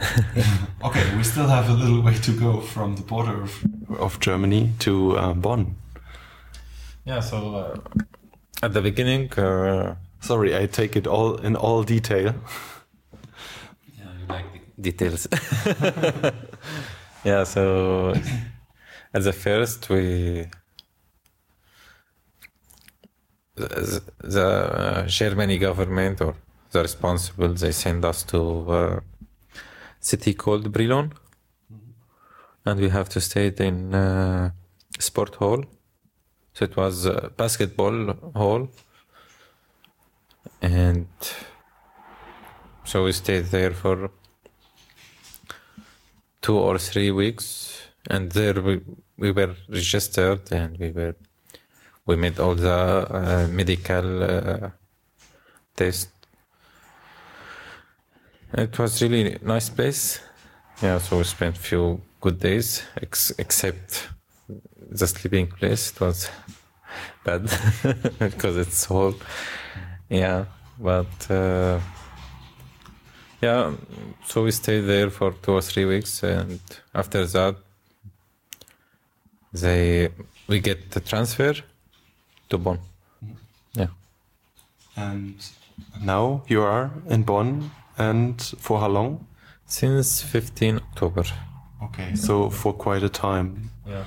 Okay, 0.85 1.17
we 1.17 1.25
still 1.25 1.49
have 1.49 1.69
a 1.69 1.73
little 1.73 2.01
way 2.03 2.15
to 2.15 2.33
go 2.33 2.61
from 2.61 2.95
the 2.97 3.03
border 3.03 3.43
of, 3.43 3.65
of 3.99 4.21
Germany 4.21 4.73
to 4.79 5.17
uh, 5.17 5.35
Bonn. 5.35 5.75
Yeah. 7.05 7.21
So 7.21 7.55
uh, 7.57 7.77
at 8.63 8.73
the 8.73 8.81
beginning. 8.83 9.33
Uh, 9.33 9.97
Sorry, 10.27 10.57
I 10.57 10.67
take 10.67 10.97
it 10.97 11.07
all 11.07 11.37
in 11.37 11.55
all 11.57 11.83
detail. 11.85 12.35
Yeah, 13.99 14.11
you 14.21 14.27
like 14.29 14.47
the 14.77 14.83
details. 14.83 15.29
yeah, 17.25 17.45
so 17.45 18.13
at 19.15 19.23
the 19.23 19.33
first 19.33 19.89
we 19.89 20.47
the, 23.55 24.03
the 24.19 24.47
uh, 24.47 25.07
Germany 25.07 25.59
government 25.59 26.21
or 26.21 26.35
the 26.73 26.83
responsible 26.83 27.55
they 27.55 27.73
send 27.73 28.05
us 28.05 28.25
to 28.25 28.39
a 28.73 29.03
city 30.01 30.35
called 30.35 30.73
Brilon, 30.73 31.13
and 32.65 32.81
we 32.81 32.89
have 32.89 33.09
to 33.11 33.21
stay 33.21 33.53
in 33.59 33.95
uh, 33.95 34.51
sport 34.99 35.37
hall. 35.37 35.65
So 36.53 36.65
it 36.65 36.77
was 36.77 37.07
a 37.07 37.31
basketball 37.37 38.15
hall, 38.35 38.69
and 40.63 41.07
so 42.85 43.05
we 43.05 43.13
stayed 43.13 43.47
there 43.47 43.73
for 43.73 44.11
two 46.41 46.57
or 46.57 46.79
three 46.79 47.11
weeks, 47.11 47.81
and 48.09 48.31
there 48.33 48.61
we, 48.61 48.81
we 49.19 49.33
were 49.33 49.55
registered 49.69 50.53
and 50.53 50.79
we 50.79 50.91
were 50.93 51.17
we 52.07 52.15
made 52.15 52.39
all 52.39 52.55
the 52.55 52.71
uh, 52.71 53.49
medical 53.51 54.23
uh, 54.23 54.71
tests. 55.75 56.13
It 58.53 58.79
was 58.79 59.03
really 59.03 59.39
nice 59.43 59.69
place. 59.69 60.21
Yeah, 60.81 60.99
so 60.99 61.19
we 61.19 61.25
spent 61.25 61.59
few 61.59 62.01
good 62.21 62.39
days, 62.39 62.85
ex- 63.03 63.33
except 63.39 64.09
the 64.91 65.07
sleeping 65.07 65.49
place. 65.49 65.91
It 65.91 66.01
was 66.01 66.31
bad 67.25 67.51
because 68.21 68.57
it's 68.57 68.89
all 68.89 69.15
yeah, 70.09 70.45
but. 70.79 71.31
Uh, 71.31 71.81
yeah, 73.43 73.75
so 74.25 74.45
we 74.45 74.51
stayed 74.51 74.81
there 74.87 75.11
for 75.11 75.33
two 75.43 75.53
or 75.53 75.61
three 75.61 75.85
weeks, 75.85 76.23
and 76.23 76.59
after 76.95 77.27
that, 77.27 77.57
they 79.53 80.09
we 80.49 80.59
get 80.61 80.91
the 80.91 81.01
transfer 81.01 81.55
to 82.49 82.59
Bonn. 82.59 82.79
Yeah, 83.75 83.89
And 84.97 85.35
now 86.01 86.43
you 86.49 86.63
are 86.63 86.91
in 87.09 87.25
Bonn, 87.25 87.71
and 87.99 88.41
for 88.59 88.81
how 88.81 88.89
long? 88.89 89.27
since 89.69 90.23
15 90.23 90.77
October. 90.77 91.25
Okay, 91.83 92.15
so 92.15 92.51
for 92.51 92.73
quite 92.73 93.03
a 93.03 93.09
time. 93.09 93.71
Yeah. 93.87 94.05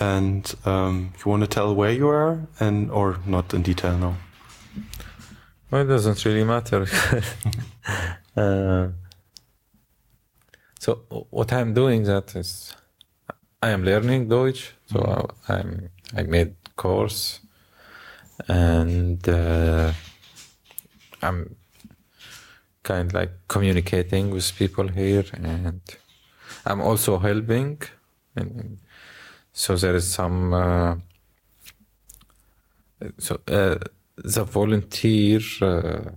And 0.00 0.52
um, 0.64 1.12
you 1.18 1.30
want 1.30 1.42
to 1.42 1.46
tell 1.46 1.74
where 1.74 1.92
you 1.92 2.08
are, 2.08 2.40
and 2.58 2.90
or 2.90 3.18
not 3.26 3.54
in 3.54 3.62
detail 3.62 3.96
now? 3.98 4.14
Well, 5.70 5.82
it 5.82 5.86
doesn't 5.86 6.24
really 6.24 6.44
matter. 6.44 6.86
uh, 8.36 8.88
so 10.78 11.26
what 11.30 11.52
I'm 11.52 11.74
doing 11.74 12.04
that 12.04 12.36
is 12.36 12.74
I 13.62 13.70
am 13.70 13.84
learning 13.84 14.28
Deutsch. 14.28 14.72
So 14.92 15.30
I, 15.48 15.54
I'm 15.54 15.90
I 16.16 16.22
made 16.22 16.54
course 16.76 17.40
and 18.48 19.26
uh, 19.28 19.92
I'm 21.22 21.56
kind 22.82 23.08
of 23.08 23.14
like 23.14 23.32
communicating 23.48 24.30
with 24.30 24.54
people 24.56 24.88
here 24.88 25.24
and 25.32 25.80
I'm 26.66 26.80
also 26.80 27.18
helping 27.18 27.80
and 28.36 28.78
so 29.52 29.76
there 29.76 29.94
is 29.94 30.12
some 30.12 30.52
uh, 30.52 30.96
so 33.18 33.40
uh, 33.48 33.78
the 34.16 34.44
volunteer 34.44 35.40
uh, 35.60 36.10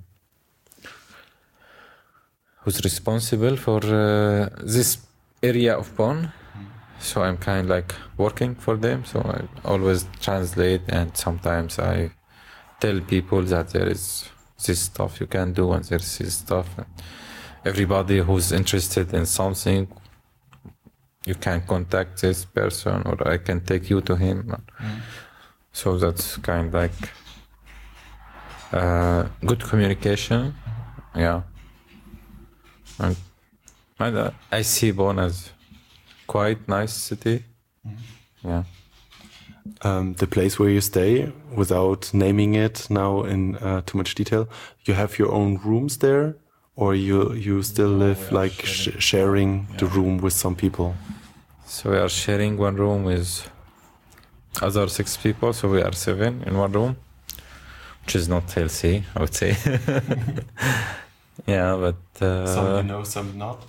who's 2.61 2.83
responsible 2.83 3.55
for 3.55 3.79
uh, 3.85 4.49
this 4.61 4.97
area 5.41 5.77
of 5.77 5.95
Bonn. 5.95 6.31
So 6.99 7.21
I'm 7.21 7.37
kind 7.37 7.65
of 7.65 7.69
like 7.69 7.93
working 8.17 8.55
for 8.55 8.75
them. 8.75 9.05
So 9.05 9.21
I 9.21 9.67
always 9.67 10.07
translate, 10.19 10.81
and 10.89 11.15
sometimes 11.15 11.79
I 11.79 12.11
tell 12.79 12.99
people 13.01 13.43
that 13.43 13.69
there 13.69 13.87
is 13.87 14.29
this 14.65 14.81
stuff 14.81 15.19
you 15.19 15.27
can 15.27 15.53
do, 15.53 15.71
and 15.73 15.83
there's 15.85 16.17
this 16.17 16.35
stuff. 16.35 16.67
And 16.77 16.87
everybody 17.63 18.19
who's 18.19 18.51
interested 18.51 19.13
in 19.13 19.25
something, 19.25 19.87
you 21.25 21.35
can 21.35 21.61
contact 21.61 22.21
this 22.21 22.45
person, 22.45 23.03
or 23.05 23.27
I 23.27 23.37
can 23.37 23.61
take 23.61 23.89
you 23.89 24.01
to 24.01 24.15
him. 24.15 24.55
So 25.71 25.97
that's 25.97 26.37
kind 26.37 26.67
of 26.67 26.73
like 26.73 27.11
uh, 28.71 29.27
good 29.45 29.63
communication. 29.63 30.55
Yeah. 31.15 31.41
And, 32.99 33.15
and 33.99 34.17
uh, 34.17 34.31
I 34.51 34.63
see 34.63 34.91
Bonn 34.91 35.19
as 35.19 35.51
quite 36.27 36.67
nice 36.67 36.93
city. 36.93 37.43
Yeah. 38.43 38.63
Um, 39.81 40.13
the 40.13 40.27
place 40.27 40.57
where 40.57 40.69
you 40.69 40.81
stay, 40.81 41.31
without 41.53 42.13
naming 42.13 42.55
it 42.55 42.87
now 42.89 43.23
in 43.23 43.57
uh, 43.57 43.81
too 43.85 43.97
much 43.97 44.15
detail, 44.15 44.47
you 44.85 44.93
have 44.93 45.19
your 45.19 45.31
own 45.31 45.57
rooms 45.57 45.97
there, 45.97 46.35
or 46.75 46.95
you 46.95 47.33
you 47.33 47.61
still 47.63 47.89
live 47.89 48.31
like 48.31 48.65
sh 48.65 48.89
sharing 48.99 49.67
the 49.77 49.85
room 49.85 50.17
with 50.19 50.33
some 50.33 50.55
people. 50.55 50.95
So 51.65 51.91
we 51.91 51.97
are 51.97 52.09
sharing 52.09 52.57
one 52.57 52.75
room 52.75 53.03
with 53.03 53.49
other 54.61 54.87
six 54.87 55.17
people. 55.17 55.53
So 55.53 55.67
we 55.67 55.81
are 55.81 55.93
seven 55.93 56.43
in 56.47 56.57
one 56.57 56.71
room, 56.71 56.95
which 58.07 58.15
is 58.15 58.29
not 58.29 58.49
healthy, 58.53 59.03
I 59.15 59.19
would 59.19 59.33
say. 59.33 59.49
yeah, 61.45 61.75
but 61.75 62.25
uh, 62.25 62.47
some 62.47 62.77
you 62.77 62.83
know, 62.83 63.03
some 63.03 63.37
not. 63.37 63.59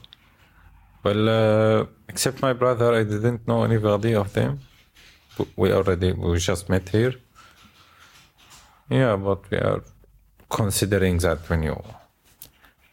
Well, 1.03 1.29
uh, 1.29 1.87
except 2.09 2.41
my 2.41 2.53
brother, 2.53 2.95
I 2.95 3.03
didn't 3.03 3.49
know 3.49 3.65
anybody 3.65 4.15
of 4.15 4.33
them. 4.35 4.61
We 5.57 5.73
already 5.73 6.13
we 6.13 6.39
just 6.39 6.69
met 6.69 6.89
here. 6.89 7.15
Yeah, 8.89 9.17
but 9.17 9.51
we 9.51 9.59
are 9.59 9.83
considering 10.49 11.19
that 11.19 11.39
when 11.51 11.65
you 11.65 11.83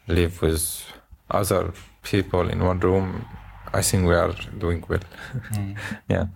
live 0.08 0.42
with 0.42 0.92
other 1.30 1.72
people 2.02 2.50
in 2.50 2.64
one 2.64 2.80
room, 2.80 3.24
I 3.72 3.82
think 3.82 4.08
we 4.08 4.14
are 4.14 4.34
doing 4.58 4.82
well. 4.88 5.06
yeah. 6.08 6.26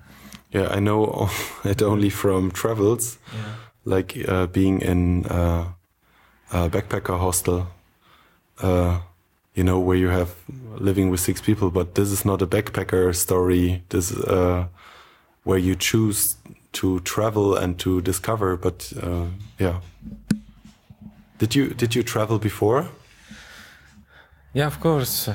Yeah, 0.52 0.68
I 0.68 0.78
know 0.78 1.28
it 1.64 1.82
only 1.82 2.10
from 2.10 2.52
travels, 2.52 3.18
like 3.84 4.16
uh, 4.28 4.46
being 4.46 4.80
in 4.82 5.26
uh, 5.26 5.64
a 6.52 6.68
backpacker 6.68 7.18
hostel. 7.18 7.68
Uh, 8.62 9.00
you 9.54 9.64
know, 9.64 9.78
where 9.80 9.96
you 9.96 10.08
have 10.08 10.34
living 10.78 11.10
with 11.10 11.20
six 11.20 11.40
people, 11.40 11.70
but 11.70 11.94
this 11.94 12.10
is 12.10 12.24
not 12.24 12.40
a 12.42 12.46
backpacker 12.46 13.14
story. 13.14 13.82
This 13.88 14.10
is 14.12 14.18
uh, 14.24 14.66
where 15.44 15.58
you 15.58 15.74
choose 15.74 16.36
to 16.72 17.00
travel 17.00 17.56
and 17.56 17.78
to 17.80 18.00
discover. 18.00 18.56
But 18.56 18.92
uh, 19.02 19.26
yeah, 19.58 19.80
did 21.38 21.54
you 21.54 21.68
did 21.74 21.94
you 21.94 22.02
travel 22.02 22.38
before? 22.38 22.88
Yeah, 24.54 24.66
of 24.66 24.78
course. 24.80 25.28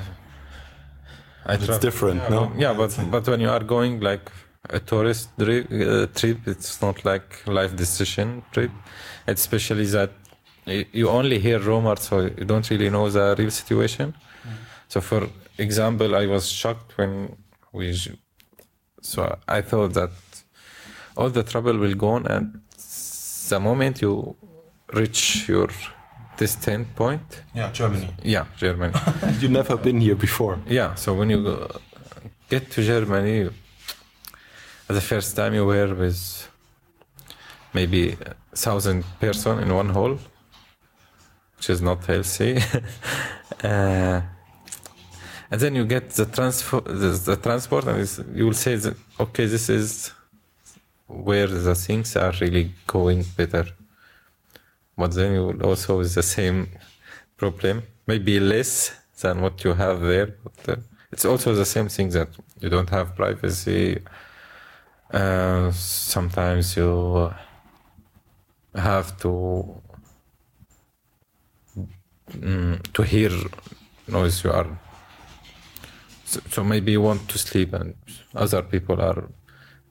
I 1.47 1.53
It's 1.55 1.77
different, 1.79 2.21
yeah, 2.21 2.29
no? 2.29 2.45
but- 2.47 2.59
Yeah, 2.59 2.73
but 2.73 2.99
but 3.11 3.27
when 3.27 3.39
you 3.41 3.49
are 3.49 3.63
going 3.63 3.99
like 3.99 4.31
a 4.69 4.79
tourist 4.79 5.29
dri- 5.37 5.65
uh, 5.71 6.07
trip, 6.07 6.47
it's 6.47 6.81
not 6.81 7.03
like 7.05 7.45
life 7.47 7.75
decision 7.75 8.43
trip. 8.51 8.71
Especially 9.27 9.85
that 9.85 10.11
you 10.93 11.09
only 11.09 11.39
hear 11.39 11.59
rumors, 11.59 12.01
so 12.01 12.21
you 12.21 12.45
don't 12.45 12.69
really 12.69 12.89
know 12.89 13.09
the 13.09 13.35
real 13.37 13.51
situation. 13.51 14.13
So, 14.87 15.01
for 15.01 15.27
example, 15.57 16.15
I 16.15 16.25
was 16.27 16.47
shocked 16.49 16.97
when 16.97 17.35
we. 17.73 17.95
So 19.01 19.37
I 19.47 19.61
thought 19.61 19.93
that 19.93 20.11
all 21.17 21.29
the 21.29 21.43
trouble 21.43 21.77
will 21.77 21.95
go 21.95 22.09
on, 22.09 22.25
and 22.27 22.59
the 23.49 23.59
moment 23.59 24.01
you 24.01 24.35
reach 24.93 25.47
your 25.47 25.69
distant 26.37 26.95
point, 26.95 27.43
Yeah, 27.53 27.71
Germany. 27.71 28.09
yeah, 28.23 28.45
Germany. 28.57 28.93
you 29.39 29.47
never 29.49 29.77
been 29.77 30.01
here 30.01 30.15
before. 30.15 30.59
Yeah, 30.67 30.95
so 30.95 31.13
when 31.13 31.29
you 31.29 31.41
go, 31.43 31.71
get 32.49 32.71
to 32.71 32.83
Germany, 32.83 33.49
the 34.93 35.01
first 35.01 35.35
time 35.35 35.53
you 35.53 35.65
were 35.65 35.93
with 35.93 36.49
maybe 37.73 38.17
thousand 38.53 39.03
person 39.19 39.59
in 39.59 39.73
one 39.73 39.89
hall, 39.89 40.17
which 41.57 41.69
is 41.69 41.81
not 41.81 42.05
healthy. 42.05 42.57
uh, 43.63 44.21
and 45.51 45.61
then 45.61 45.75
you 45.75 45.85
get 45.85 46.09
the 46.11 46.25
transfer, 46.25 46.81
the, 46.81 47.09
the 47.25 47.35
transport, 47.37 47.85
and 47.87 47.97
you 48.35 48.45
will 48.45 48.53
say 48.53 48.75
that 48.75 48.95
okay, 49.19 49.45
this 49.45 49.69
is 49.69 50.11
where 51.07 51.47
the 51.47 51.75
things 51.75 52.15
are 52.15 52.33
really 52.41 52.71
going 52.87 53.23
better. 53.37 53.65
But 54.97 55.13
then 55.13 55.33
you 55.33 55.45
will 55.47 55.63
also 55.63 55.97
with 55.99 56.13
the 56.15 56.23
same 56.23 56.69
problem, 57.37 57.83
maybe 58.07 58.39
less 58.39 58.93
than 59.21 59.41
what 59.41 59.63
you 59.63 59.73
have 59.73 60.01
there. 60.01 60.35
But 60.43 60.69
uh, 60.69 60.81
it's 61.11 61.25
also 61.25 61.53
the 61.53 61.65
same 61.65 61.89
thing 61.89 62.09
that 62.09 62.29
you 62.59 62.69
don't 62.69 62.89
have 62.89 63.15
privacy. 63.15 64.01
Uh, 65.11 65.71
sometimes 65.71 66.75
you 66.75 67.31
have 68.73 69.17
to 69.17 69.81
mm, 72.31 72.93
to 72.93 73.03
hear 73.03 73.31
noise 74.07 74.43
you 74.43 74.51
are. 74.51 74.67
So, 76.25 76.41
so 76.49 76.63
maybe 76.63 76.91
you 76.93 77.01
want 77.01 77.27
to 77.29 77.37
sleep 77.37 77.73
and 77.73 77.95
other 78.33 78.61
people 78.63 78.99
are 79.01 79.29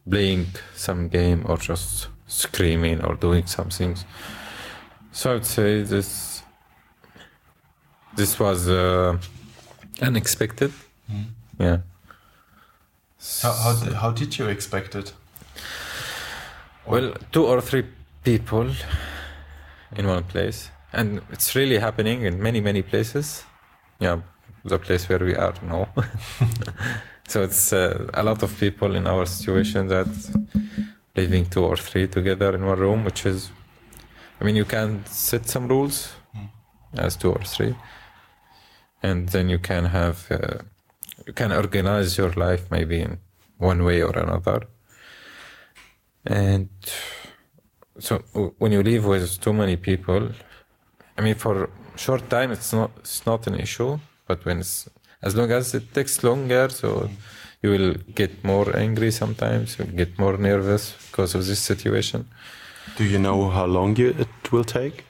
playing 0.09 0.47
some 0.75 1.09
game 1.09 1.45
or 1.49 1.57
just 1.57 2.09
screaming 2.27 3.03
or 3.03 3.15
doing 3.15 3.47
some 3.47 3.71
things. 3.71 4.05
So 5.13 5.31
I 5.31 5.35
would 5.35 5.47
say 5.47 5.83
this 5.83 6.43
this 8.17 8.39
was 8.39 8.69
uh, 8.69 9.19
unexpected. 10.03 10.73
Yeah. 11.59 11.79
How, 13.43 13.53
how, 13.53 13.73
did, 13.75 13.93
how 13.95 14.11
did 14.11 14.39
you 14.39 14.49
expect 14.49 14.95
it? 14.95 15.13
Well, 16.87 17.15
two 17.33 17.47
or 17.47 17.61
three 17.61 17.85
people 18.23 18.71
in 19.97 20.07
one 20.07 20.25
place, 20.25 20.71
and 20.93 21.21
it's 21.31 21.55
really 21.55 21.79
happening 21.79 22.23
in 22.23 22.43
many 22.43 22.61
many 22.61 22.83
places. 22.83 23.45
Yeah, 24.01 24.21
the 24.65 24.79
place 24.79 25.09
where 25.09 25.19
we 25.19 25.35
are 25.35 25.55
now. 25.63 25.89
so 27.29 27.43
it's 27.43 27.73
uh, 27.73 28.11
a 28.15 28.23
lot 28.23 28.43
of 28.43 28.59
people 28.59 28.95
in 28.97 29.07
our 29.07 29.27
situation 29.27 29.89
that 29.89 30.09
living 31.17 31.47
two 31.47 31.65
or 31.65 31.77
three 31.77 32.07
together 32.09 32.55
in 32.55 32.67
one 32.67 32.79
room, 32.79 33.05
which 33.05 33.25
is, 33.27 33.51
I 34.41 34.45
mean, 34.45 34.57
you 34.57 34.65
can 34.65 35.05
set 35.07 35.49
some 35.49 35.69
rules 35.69 36.13
as 36.95 37.17
two 37.17 37.33
or 37.33 37.43
three, 37.45 37.75
and 39.03 39.29
then 39.29 39.49
you 39.49 39.59
can 39.59 39.87
have, 39.87 40.27
uh, 40.31 40.59
you 41.27 41.33
can 41.33 41.53
organize 41.53 42.19
your 42.19 42.33
life 42.33 42.71
maybe 42.71 43.01
in 43.01 43.19
one 43.59 43.85
way 43.85 44.03
or 44.03 44.17
another. 44.19 44.63
And 46.27 46.69
so 47.99 48.19
when 48.59 48.73
you 48.73 48.83
live 48.83 49.05
with 49.05 49.41
too 49.41 49.53
many 49.53 49.77
people, 49.77 50.31
I 51.17 51.21
mean, 51.23 51.35
for 51.35 51.71
short 51.97 52.29
time 52.29 52.51
it's 52.51 52.73
not 52.73 52.91
it's 52.99 53.25
not 53.27 53.47
an 53.47 53.55
issue, 53.55 53.99
but 54.27 54.45
when 54.45 54.59
it's 54.61 54.89
as 55.23 55.35
long 55.35 55.51
as 55.51 55.75
it 55.75 55.95
takes 55.95 56.23
longer, 56.23 56.69
so 56.69 57.09
you 57.63 57.71
will 57.71 57.95
get 58.15 58.45
more 58.45 58.77
angry 58.77 59.11
sometimes, 59.11 59.79
you 59.79 59.85
get 59.87 60.19
more 60.19 60.37
nervous 60.37 60.95
because 61.07 61.35
of 61.35 61.47
this 61.47 61.61
situation. 61.61 62.29
Do 62.97 63.05
you 63.05 63.19
know 63.19 63.49
how 63.49 63.65
long 63.65 63.97
you, 63.97 64.09
it 64.09 64.53
will 64.53 64.65
take? 64.65 65.05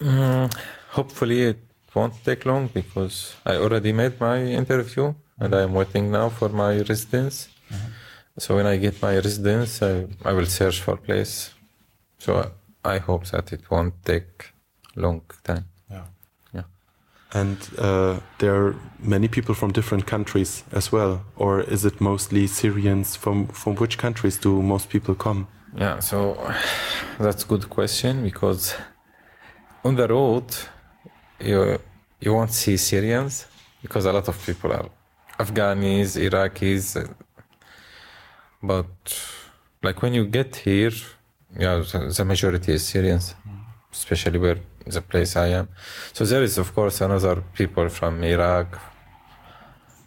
Mm, 0.00 0.52
hopefully 0.90 1.42
it 1.42 1.58
won't 1.94 2.14
take 2.24 2.44
long 2.46 2.68
because 2.74 3.36
I 3.46 3.54
already 3.56 3.92
made 3.92 4.18
my 4.20 4.38
interview 4.42 5.14
and 5.40 5.54
I'm 5.54 5.74
waiting 5.74 6.10
now 6.10 6.28
for 6.28 6.48
my 6.48 6.80
residence. 6.80 7.48
So 8.38 8.56
when 8.56 8.66
I 8.66 8.76
get 8.76 9.02
my 9.02 9.14
residence, 9.16 9.82
I, 9.82 10.06
I 10.24 10.32
will 10.32 10.46
search 10.46 10.80
for 10.80 10.96
place. 10.96 11.52
So 12.18 12.50
I 12.84 12.98
hope 12.98 13.26
that 13.26 13.52
it 13.52 13.70
won't 13.70 13.94
take 14.04 14.52
long 14.96 15.22
time. 15.44 15.66
Yeah. 15.90 16.04
Yeah. 16.54 16.62
And 17.32 17.58
uh, 17.78 18.20
there 18.38 18.54
are 18.54 18.76
many 18.98 19.28
people 19.28 19.54
from 19.54 19.72
different 19.72 20.06
countries 20.06 20.64
as 20.72 20.92
well, 20.92 21.24
or 21.36 21.60
is 21.60 21.84
it 21.84 22.00
mostly 22.00 22.46
Syrians? 22.46 23.16
From 23.16 23.48
from 23.48 23.74
which 23.76 23.98
countries 23.98 24.38
do 24.38 24.62
most 24.62 24.88
people 24.88 25.14
come? 25.14 25.46
Yeah, 25.76 26.00
so 26.00 26.36
that's 27.18 27.44
a 27.44 27.46
good 27.46 27.70
question 27.70 28.24
because 28.24 28.74
on 29.84 29.96
the 29.96 30.08
road 30.08 30.44
you 31.38 31.78
you 32.20 32.34
won't 32.34 32.52
see 32.52 32.76
Syrians 32.76 33.46
because 33.82 34.04
a 34.06 34.12
lot 34.12 34.28
of 34.28 34.46
people 34.46 34.72
are 34.72 34.88
Afghanis, 35.42 36.10
Iraqis, 36.28 36.86
but 38.62 38.86
like 39.82 40.02
when 40.02 40.12
you 40.14 40.26
get 40.26 40.56
here, 40.56 40.92
yeah, 41.58 41.82
the, 42.18 42.24
majority 42.24 42.72
is 42.74 42.86
Syrians, 42.86 43.34
especially 43.92 44.38
where 44.38 44.58
the 44.86 45.00
place 45.00 45.36
I 45.36 45.48
am. 45.48 45.68
So 46.12 46.24
there 46.24 46.42
is 46.42 46.58
of 46.58 46.74
course 46.74 47.00
another 47.00 47.42
people 47.54 47.88
from 47.88 48.22
Iraq, 48.22 48.78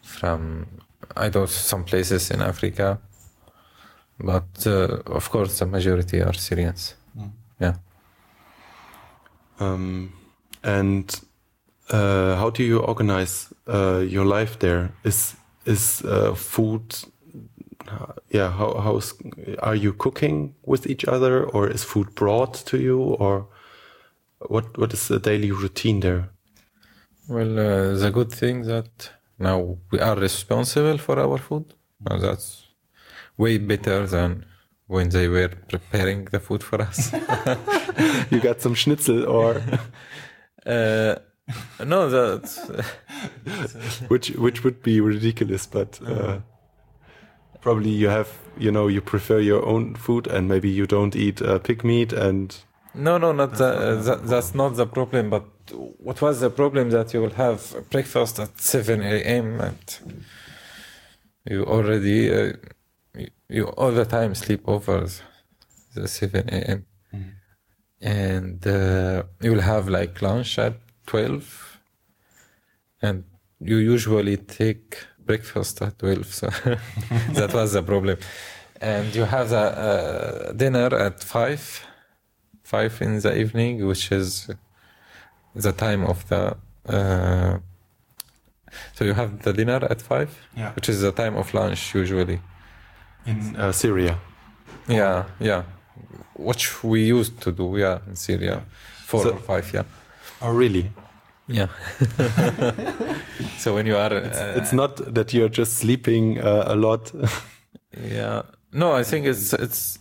from 0.02 0.68
I 1.16 1.30
don't 1.30 1.44
know 1.44 1.46
some 1.46 1.84
places 1.84 2.32
in 2.32 2.42
Africa, 2.42 3.00
but 4.20 4.52
uh, 4.66 5.02
of 5.18 5.30
course 5.30 5.60
the 5.60 5.66
majority 5.66 6.22
are 6.22 6.34
Syrians. 6.34 6.96
Yeah. 7.60 7.76
Um, 9.60 10.14
and 10.64 11.08
uh, 11.94 12.36
how 12.38 12.50
do 12.50 12.64
you 12.64 12.80
organize 12.80 13.54
uh, 13.68 14.00
your 14.00 14.26
life 14.26 14.58
there? 14.60 14.90
Is 15.04 15.36
is 15.66 16.02
uh, 16.06 16.34
food? 16.36 16.82
uh, 17.92 18.14
Yeah, 18.30 18.52
how 18.52 18.82
how's 18.82 19.14
are 19.60 19.76
you 19.76 19.94
cooking 19.94 20.56
with 20.66 20.88
each 20.88 21.06
other, 21.08 21.44
or 21.44 21.70
is 21.70 21.84
food 21.84 22.16
brought 22.16 22.66
to 22.66 22.78
you, 22.78 23.00
or 23.20 23.48
what 24.50 24.78
what 24.78 24.94
is 24.94 25.08
the 25.08 25.20
daily 25.20 25.52
routine 25.52 26.00
there? 26.00 26.30
Well, 27.30 27.60
uh, 27.60 27.98
the 28.00 28.12
good 28.12 28.32
thing 28.32 28.64
that 28.68 29.12
now 29.40 29.78
we 29.92 30.00
are 30.00 30.16
responsible 30.20 30.98
for 30.98 31.20
our 31.20 31.38
food. 31.38 31.74
Now 32.10 32.18
that's 32.20 32.68
way 33.38 33.58
better 33.60 34.08
than 34.08 34.46
when 34.88 35.10
they 35.10 35.28
were 35.28 35.50
preparing 35.70 36.26
the 36.32 36.40
food 36.40 36.64
for 36.64 36.82
us. 36.82 37.12
You 38.32 38.40
got 38.42 38.62
some 38.62 38.76
schnitzel, 38.76 39.26
or 39.28 39.62
uh, 40.66 41.16
no, 41.84 42.10
that's 42.10 42.58
which 44.08 44.30
which 44.32 44.64
would 44.64 44.82
be 44.84 45.02
ridiculous, 45.02 45.66
but 45.66 46.00
uh, 46.06 46.40
probably 47.62 47.90
you 47.90 48.10
have 48.10 48.30
you 48.58 48.72
know 48.72 48.88
you 48.88 49.02
prefer 49.02 49.40
your 49.40 49.66
own 49.66 49.96
food, 49.96 50.28
and 50.28 50.48
maybe 50.48 50.70
you 50.70 50.86
don't 50.86 51.16
eat 51.16 51.42
uh, 51.42 51.60
pig 51.60 51.84
meat 51.84 52.14
and. 52.14 52.56
no, 52.96 53.18
no, 53.18 53.32
not 53.32 53.56
the, 53.56 53.66
uh, 53.66 54.04
that, 54.04 54.28
that's 54.28 54.54
not 54.54 54.76
the 54.76 54.86
problem. 54.86 55.30
But 55.30 55.46
what 55.98 56.22
was 56.22 56.40
the 56.40 56.50
problem 56.50 56.92
that 56.92 57.14
you 57.14 57.22
will 57.22 57.36
have 57.36 57.90
breakfast 57.90 58.40
at 58.40 58.62
seven 58.62 59.02
a.m. 59.02 59.60
and 59.60 60.00
you 61.50 61.66
already 61.66 62.32
uh, 62.32 62.54
you, 63.16 63.28
you 63.50 63.64
all 63.78 63.92
the 63.92 64.06
time 64.06 64.36
sleep 64.36 64.62
over 64.68 65.08
the 65.96 66.08
seven 66.08 66.50
a.m. 66.50 66.86
and 68.02 68.68
uh, 68.68 69.24
you 69.42 69.52
will 69.52 69.62
have 69.62 69.88
like 69.88 70.22
lunch 70.22 70.60
at 70.60 70.76
12 71.14 71.80
and 73.02 73.24
you 73.60 73.78
usually 73.78 74.38
take 74.38 74.98
breakfast 75.26 75.82
at 75.82 76.00
12 76.00 76.26
so 76.26 76.48
that 77.40 77.52
was 77.54 77.74
the 77.74 77.84
problem 77.84 78.18
and 78.82 79.14
you 79.16 79.26
have 79.26 79.50
the 79.50 79.66
uh, 79.88 80.52
dinner 80.54 80.90
at 81.08 81.22
5 81.24 81.86
5 82.64 83.02
in 83.02 83.20
the 83.20 83.38
evening 83.38 83.86
which 83.88 84.12
is 84.12 84.50
the 85.56 85.72
time 85.72 86.04
of 86.12 86.28
the 86.30 86.42
uh, 86.90 87.58
So 88.96 89.06
you 89.06 89.14
have 89.14 89.32
the 89.46 89.54
dinner 89.54 89.80
at 89.94 90.02
five, 90.02 90.30
Yeah. 90.58 90.72
which 90.76 90.90
is 90.90 90.98
the 91.02 91.12
time 91.12 91.36
of 91.42 91.54
lunch 91.54 91.82
usually. 92.02 92.40
In 93.26 93.56
uh, 93.56 93.72
Syria. 93.72 94.18
Yeah, 94.88 95.26
yeah. 95.40 95.62
Which 96.50 96.84
we 96.84 97.00
used 97.20 97.36
to 97.46 97.52
do, 97.52 97.78
yeah, 97.78 98.00
in 98.10 98.16
Syria, 98.16 98.56
four 99.10 99.22
So- 99.24 99.34
or 99.34 99.40
five, 99.52 99.68
yeah. 99.76 99.86
Oh, 100.44 100.52
really? 100.52 100.92
Yeah. 101.48 101.68
so 103.58 103.76
when 103.76 103.86
you 103.86 103.96
are, 103.96 104.14
uh, 104.14 104.54
It's 104.58 104.74
not 104.74 104.98
that 105.14 105.34
you're 105.34 105.50
just 105.50 105.78
sleeping 105.78 106.40
uh, 106.40 106.66
a 106.68 106.76
lot. 106.76 107.12
yeah, 107.98 108.42
no, 108.74 108.92
I 108.92 109.04
think 109.04 109.26
it's 109.26 109.54
it's 109.54 110.00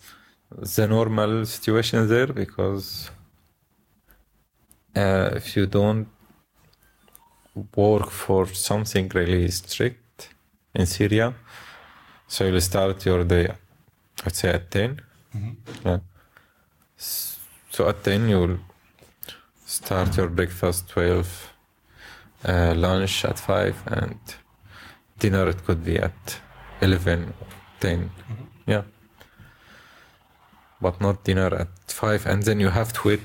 the 0.50 0.86
normal 0.88 1.46
situation 1.46 2.08
there 2.08 2.26
because 2.26 3.10
uh, 4.96 5.30
if 5.36 5.56
you 5.56 5.66
don't 5.66 6.08
work 7.76 8.10
for 8.10 8.46
something 8.46 9.08
really 9.14 9.48
strict 9.50 10.28
in 10.74 10.86
Syria, 10.86 11.34
so 12.26 12.44
you'll 12.44 12.60
start 12.60 13.06
your 13.06 13.24
day, 13.24 13.48
I'd 14.24 14.34
say 14.34 14.50
at 14.50 14.70
10. 14.70 15.00
Yeah. 15.84 15.98
So 16.96 17.88
at 17.88 18.02
10, 18.04 18.28
you'll 18.28 18.58
start 19.72 20.16
your 20.18 20.28
breakfast 20.28 20.86
12, 20.90 21.52
uh, 22.44 22.74
lunch 22.76 23.24
at 23.24 23.38
5, 23.38 23.82
and 23.86 24.18
dinner 25.18 25.48
it 25.48 25.64
could 25.64 25.82
be 25.82 25.96
at 25.96 26.40
11 26.82 27.32
or 27.40 27.46
10. 27.80 28.10
Yeah. 28.66 28.82
But 30.80 31.00
not 31.00 31.24
dinner 31.24 31.54
at 31.54 31.68
5, 31.86 32.26
and 32.26 32.42
then 32.42 32.60
you 32.60 32.68
have 32.68 32.92
to 32.92 33.08
wait 33.08 33.22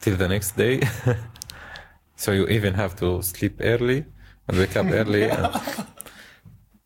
till 0.00 0.16
the 0.16 0.26
next 0.26 0.56
day. 0.56 0.80
so 2.16 2.32
you 2.32 2.48
even 2.48 2.74
have 2.74 2.96
to 2.96 3.22
sleep 3.22 3.60
early 3.60 4.04
and 4.48 4.58
wake 4.58 4.76
up 4.76 4.86
early, 4.90 5.30
and- 5.30 5.54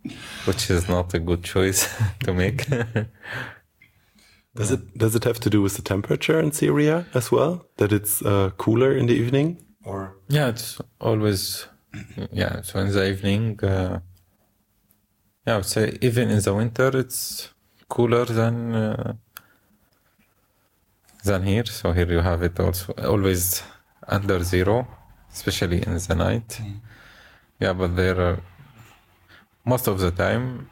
which 0.45 0.69
is 0.69 0.89
not 0.89 1.15
a 1.15 1.19
good 1.19 1.43
choice 1.43 1.89
to 2.25 2.35
make. 2.35 2.67
Does 4.57 4.71
it 4.71 4.99
does 4.99 5.15
it 5.15 5.25
have 5.25 5.39
to 5.41 5.51
do 5.51 5.63
with 5.63 5.75
the 5.77 5.83
temperature 5.83 6.41
in 6.41 6.53
Syria 6.53 7.07
as 7.15 7.31
well? 7.31 7.67
That 7.77 7.93
it's 7.93 8.23
uh, 8.23 8.51
cooler 8.57 8.97
in 8.97 9.07
the 9.07 9.15
evening? 9.15 9.63
Or 9.85 10.17
Yeah, 10.29 10.49
it's 10.49 10.81
always 11.01 11.67
yeah. 12.33 12.63
So 12.63 12.81
in 12.81 12.93
the 12.93 13.09
evening, 13.09 13.59
uh, 13.63 14.01
yeah, 15.47 15.55
I 15.55 15.57
would 15.57 15.67
say 15.67 15.97
even 16.01 16.31
in 16.31 16.41
the 16.41 16.55
winter, 16.55 16.91
it's 16.99 17.51
cooler 17.89 18.25
than 18.25 18.75
uh, 18.75 19.13
than 21.25 21.43
here. 21.43 21.67
So 21.67 21.93
here 21.93 22.11
you 22.11 22.21
have 22.21 22.43
it 22.43 22.59
also 22.59 22.93
always 23.05 23.63
under 24.09 24.43
zero, 24.43 24.87
especially 25.33 25.83
in 25.87 25.99
the 25.99 26.15
night. 26.15 26.61
Yeah, 27.61 27.73
but 27.73 27.97
there 27.97 28.21
are 28.21 28.39
most 29.65 29.89
of 29.89 29.99
the 29.99 30.11
time 30.11 30.71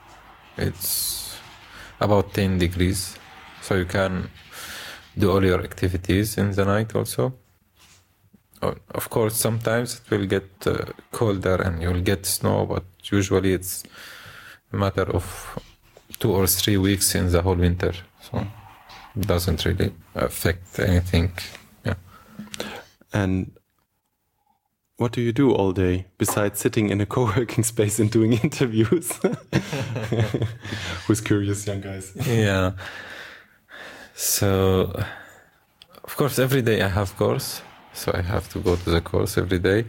it's 0.56 1.36
about 2.00 2.32
ten 2.32 2.58
degrees, 2.58 3.16
so 3.64 3.74
you 3.76 3.86
can 3.86 4.28
do 5.16 5.30
all 5.30 5.44
your 5.44 5.62
activities 5.62 6.36
in 6.36 6.50
the 6.52 6.64
night 6.64 6.94
also. 6.94 7.32
Of 8.94 9.10
course, 9.10 9.36
sometimes 9.36 10.00
it 10.00 10.10
will 10.10 10.26
get 10.26 10.48
uh, 10.66 10.86
colder 11.12 11.56
and 11.56 11.82
you'll 11.82 12.00
get 12.00 12.24
snow, 12.26 12.66
but 12.66 12.84
usually 13.10 13.52
it's 13.52 13.84
a 14.72 14.76
matter 14.76 15.02
of 15.02 15.24
two 16.18 16.32
or 16.32 16.46
three 16.46 16.78
weeks 16.78 17.14
in 17.14 17.30
the 17.30 17.42
whole 17.42 17.56
winter. 17.56 17.92
So 18.22 18.46
it 19.16 19.26
doesn't 19.26 19.64
really 19.64 19.92
affect 20.14 20.78
anything. 20.78 21.32
Yeah. 21.84 21.94
and 23.12 23.50
what 24.96 25.12
do 25.12 25.20
you 25.20 25.32
do 25.32 25.52
all 25.52 25.72
day 25.72 26.06
besides 26.18 26.60
sitting 26.60 26.88
in 26.90 27.00
a 27.00 27.06
co-working 27.14 27.64
space 27.64 27.98
and 27.98 28.10
doing 28.10 28.32
interviews? 28.42 29.12
Who's 31.06 31.20
curious, 31.20 31.66
young 31.66 31.80
guys? 31.80 32.12
Yeah. 32.26 32.72
So, 34.14 34.92
of 36.04 36.16
course, 36.16 36.38
every 36.38 36.62
day 36.62 36.80
I 36.82 36.88
have 36.88 37.16
course. 37.16 37.62
So 37.92 38.12
I 38.14 38.22
have 38.22 38.48
to 38.50 38.58
go 38.60 38.76
to 38.76 38.90
the 38.90 39.00
course 39.00 39.38
every 39.38 39.58
day. 39.58 39.86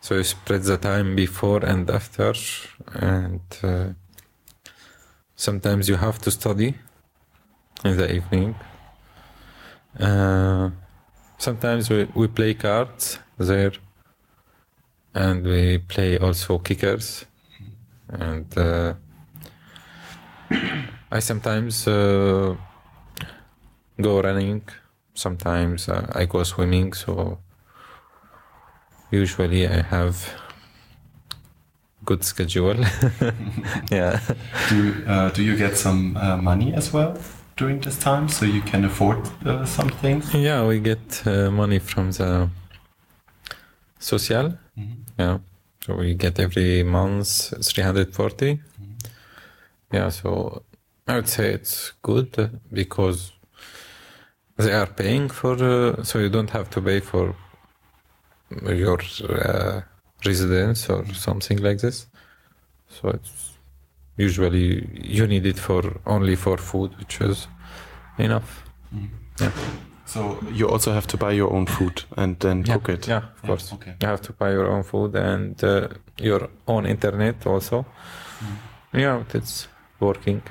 So 0.00 0.14
you 0.14 0.24
spread 0.24 0.62
the 0.62 0.76
time 0.76 1.16
before 1.16 1.64
and 1.64 1.90
after, 1.90 2.32
and 2.94 3.40
uh, 3.62 3.88
sometimes 5.34 5.88
you 5.88 5.96
have 5.96 6.18
to 6.20 6.30
study 6.30 6.74
in 7.84 7.96
the 7.96 8.14
evening. 8.14 8.54
Uh, 9.98 10.70
sometimes 11.38 11.90
we, 11.90 12.06
we 12.14 12.28
play 12.28 12.54
cards 12.54 13.18
there, 13.38 13.72
and 15.14 15.44
we 15.44 15.78
play 15.78 16.18
also 16.18 16.58
kickers, 16.58 17.24
and 18.08 18.46
uh, 18.56 18.94
I 21.10 21.18
sometimes 21.18 21.88
uh, 21.88 22.54
go 24.00 24.20
running. 24.20 24.62
Sometimes 25.14 25.88
uh, 25.88 26.06
I 26.14 26.26
go 26.26 26.42
swimming. 26.42 26.92
So 26.92 27.38
usually 29.10 29.66
I 29.66 29.82
have 29.82 30.16
good 32.04 32.24
schedule. 32.24 32.76
yeah. 33.90 34.20
Do 34.68 34.76
you, 34.76 35.04
uh, 35.06 35.30
do 35.30 35.42
you 35.42 35.56
get 35.56 35.76
some 35.76 36.16
uh, 36.16 36.36
money 36.36 36.72
as 36.74 36.92
well 36.92 37.16
during 37.56 37.80
this 37.80 37.98
time 37.98 38.28
so 38.28 38.44
you 38.44 38.60
can 38.62 38.84
afford 38.84 39.18
uh, 39.44 39.64
some 39.64 39.88
things? 39.88 40.32
Yeah, 40.34 40.66
we 40.66 40.80
get 40.80 41.26
uh, 41.26 41.50
money 41.50 41.78
from 41.78 42.12
the 42.12 42.50
social. 43.98 44.58
Yeah. 45.18 45.38
So 45.84 45.94
we 45.96 46.14
get 46.14 46.38
every 46.38 46.82
month 46.82 47.54
340. 47.64 48.60
Yeah, 49.92 50.08
so 50.08 50.62
I 51.06 51.14
would 51.14 51.28
say 51.28 51.54
it's 51.54 51.92
good 52.02 52.50
because 52.72 53.32
they 54.56 54.72
are 54.72 54.86
paying 54.86 55.28
for, 55.28 55.54
uh, 55.62 56.02
so 56.02 56.18
you 56.18 56.28
don't 56.28 56.50
have 56.50 56.70
to 56.70 56.80
pay 56.80 57.00
for 57.00 57.34
your 58.62 59.00
uh, 59.28 59.80
residence 60.24 60.88
or 60.88 61.04
something 61.14 61.58
like 61.58 61.78
this. 61.78 62.06
So 62.88 63.08
it's 63.10 63.52
usually 64.16 64.88
you 65.02 65.26
need 65.26 65.46
it 65.46 65.58
for 65.58 66.00
only 66.06 66.36
for 66.36 66.56
food, 66.56 66.96
which 66.98 67.20
is 67.20 67.48
enough. 68.18 68.64
Yeah. 69.40 69.50
So 70.06 70.38
you 70.52 70.68
also 70.68 70.92
have 70.92 71.06
to 71.08 71.16
buy 71.16 71.32
your 71.32 71.52
own 71.52 71.66
food 71.66 72.04
and 72.16 72.38
then 72.38 72.62
cook 72.62 72.88
it. 72.88 73.08
Yeah, 73.08 73.22
of 73.34 73.42
course. 73.42 73.72
okay. 73.72 73.94
You 74.00 74.08
have 74.08 74.22
to 74.22 74.32
buy 74.32 74.52
your 74.52 74.68
own 74.68 74.84
food 74.84 75.14
and 75.16 75.62
uh, 75.64 75.88
your 76.18 76.48
own 76.66 76.86
internet 76.86 77.46
also. 77.46 77.84
Yeah, 78.92 79.24
it's 79.34 79.68
working 80.00 80.42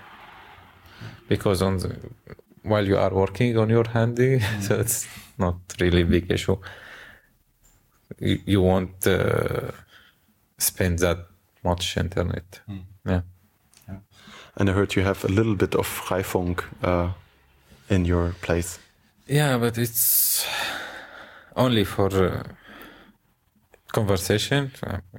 because 1.27 1.61
on 1.61 1.77
the, 1.77 1.95
while 2.66 2.86
you 2.86 2.98
are 2.98 3.14
working 3.14 3.58
on 3.58 3.70
your 3.70 3.88
handy, 3.88 4.40
so 4.62 4.80
it's 4.80 5.08
not 5.38 5.56
really 5.80 6.04
big 6.04 6.32
issue. 6.32 6.58
You, 8.20 8.40
you 8.46 8.62
won't 8.62 9.06
uh, 9.08 9.72
spend 10.58 11.00
that 11.00 11.20
much 11.64 11.98
internet. 11.98 12.62
Yeah. 13.06 13.22
yeah. 13.88 13.98
And 14.56 14.70
I 14.70 14.74
heard 14.74 14.96
you 14.96 15.04
have 15.04 15.24
a 15.26 15.28
little 15.28 15.56
bit 15.56 15.76
of 15.76 15.88
Freifunk 15.88 16.64
uh, 16.84 17.10
in 17.90 18.06
your 18.06 18.36
place. 18.42 18.80
Yeah, 19.28 19.58
but 19.58 19.78
it's 19.78 20.46
only 21.56 21.84
for 21.84 22.10
uh, 22.14 22.44
conversation. 23.92 24.72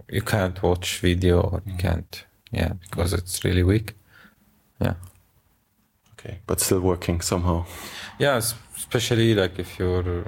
You 0.08 0.22
can't 0.22 0.62
watch 0.62 1.00
video 1.00 1.40
or 1.40 1.62
you 1.66 1.74
can't, 1.76 2.24
yeah, 2.52 2.74
because 2.82 3.12
it's 3.12 3.44
really 3.44 3.62
weak. 3.62 3.94
Yeah. 4.80 4.94
Okay, 6.26 6.40
but 6.46 6.60
still 6.60 6.80
working 6.80 7.20
somehow. 7.20 7.64
Yeah, 8.18 8.36
especially 8.36 9.34
like 9.34 9.58
if 9.58 9.78
you're. 9.78 10.24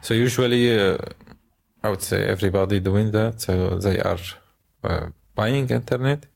So 0.00 0.14
usually, 0.14 0.78
uh, 0.78 0.98
I 1.82 1.90
would 1.90 2.02
say 2.02 2.24
everybody 2.24 2.78
doing 2.80 3.10
that. 3.10 3.40
So 3.40 3.78
they 3.78 3.98
are 4.00 4.20
uh, 4.84 5.06
buying 5.34 5.68
internet 5.68 6.26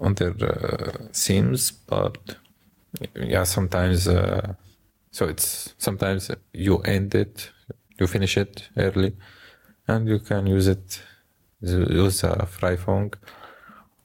on 0.00 0.14
their 0.14 0.34
uh, 0.40 1.08
sims, 1.12 1.72
but 1.72 2.36
yeah, 3.16 3.44
sometimes. 3.44 4.06
Uh, 4.06 4.54
so 5.10 5.26
it's 5.26 5.74
sometimes 5.78 6.30
you 6.52 6.78
end 6.78 7.14
it, 7.14 7.50
you 7.98 8.06
finish 8.06 8.36
it 8.36 8.68
early, 8.76 9.16
and 9.88 10.08
you 10.08 10.20
can 10.20 10.46
use 10.46 10.68
it. 10.68 11.02
Use 11.60 12.24
a 12.24 12.46
Freifunk 12.46 13.14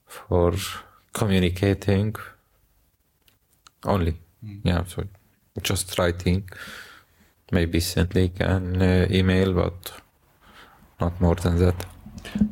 for 0.05 0.53
communicating 1.13 2.15
only. 3.87 4.15
Yeah, 4.63 4.83
so 4.85 5.03
just 5.61 5.97
writing, 5.97 6.49
maybe 7.51 7.79
send 7.79 8.15
like 8.15 8.39
an 8.39 8.81
uh, 8.81 9.07
email, 9.09 9.53
but 9.53 9.91
not 11.01 11.19
more 11.19 11.35
than 11.35 11.57
that. 11.57 11.85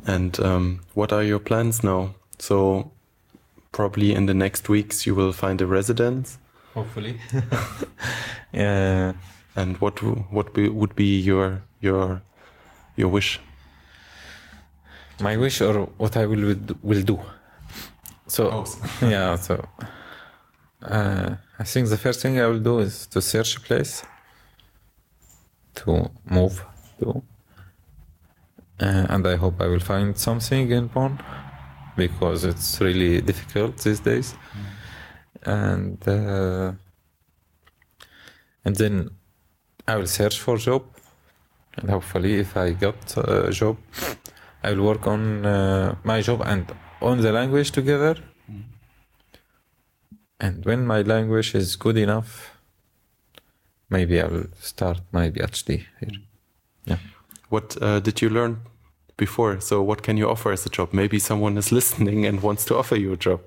And 0.06 0.38
um, 0.40 0.80
what 0.94 1.12
are 1.12 1.22
your 1.22 1.38
plans 1.38 1.84
now? 1.84 2.14
So 2.38 2.90
probably 3.72 4.12
in 4.12 4.26
the 4.26 4.34
next 4.34 4.68
weeks 4.68 5.06
you 5.06 5.14
will 5.14 5.32
find 5.32 5.60
a 5.60 5.66
residence. 5.66 6.38
Hopefully. 6.74 7.20
yeah. 8.52 9.12
And 9.54 9.78
what 9.80 10.02
what 10.30 10.52
be, 10.52 10.68
would 10.68 10.94
be 10.96 11.18
your 11.20 11.62
your 11.80 12.20
your 12.96 13.08
wish? 13.08 13.40
my 15.20 15.36
wish 15.36 15.60
or 15.60 15.86
what 15.96 16.16
I 16.16 16.26
will 16.26 16.56
will 16.82 17.02
do. 17.02 17.18
So 18.26 18.64
yeah, 19.02 19.36
so 19.36 19.64
uh, 20.90 21.36
I 21.58 21.64
think 21.64 21.88
the 21.88 21.96
first 21.96 22.20
thing 22.20 22.38
I 22.40 22.46
will 22.46 22.60
do 22.60 22.78
is 22.80 23.06
to 23.08 23.20
search 23.20 23.56
a 23.56 23.60
place 23.60 24.04
to 25.74 26.10
move 26.24 26.64
to, 27.00 27.22
uh, 28.80 29.06
and 29.08 29.26
I 29.26 29.36
hope 29.36 29.60
I 29.60 29.66
will 29.66 29.80
find 29.80 30.16
something 30.16 30.70
in 30.70 30.86
Bonn 30.86 31.18
because 31.96 32.44
it's 32.44 32.80
really 32.80 33.20
difficult 33.20 33.78
these 33.78 34.00
days, 34.00 34.34
and 35.42 35.98
uh, 36.08 36.72
and 38.64 38.76
then 38.76 39.10
I 39.86 39.96
will 39.96 40.06
search 40.06 40.40
for 40.40 40.56
job, 40.56 40.82
and 41.76 41.90
hopefully 41.90 42.34
if 42.40 42.56
I 42.56 42.72
got 42.72 43.16
a 43.16 43.50
job, 43.50 43.76
I 44.62 44.72
will 44.72 44.84
work 44.84 45.06
on 45.06 45.46
uh, 45.46 45.94
my 46.04 46.20
job 46.22 46.42
and 46.44 46.64
on 47.00 47.20
the 47.20 47.32
language 47.32 47.70
together. 47.70 48.16
And 50.38 50.64
when 50.64 50.86
my 50.86 51.02
language 51.02 51.54
is 51.54 51.76
good 51.76 51.96
enough, 51.96 52.56
maybe 53.88 54.20
I 54.20 54.26
will 54.26 54.48
start 54.60 55.00
my 55.12 55.30
PhD 55.30 55.86
here. 56.00 56.20
Yeah. 56.84 56.98
What 57.48 57.76
uh, 57.80 58.00
did 58.00 58.20
you 58.20 58.28
learn 58.28 58.60
before? 59.16 59.60
So, 59.60 59.82
what 59.82 60.02
can 60.02 60.16
you 60.16 60.28
offer 60.28 60.52
as 60.52 60.66
a 60.66 60.68
job? 60.68 60.92
Maybe 60.92 61.18
someone 61.18 61.56
is 61.56 61.72
listening 61.78 62.26
and 62.26 62.42
wants 62.42 62.64
to 62.66 62.76
offer 62.76 62.96
you 62.96 63.12
a 63.12 63.16
job. 63.16 63.40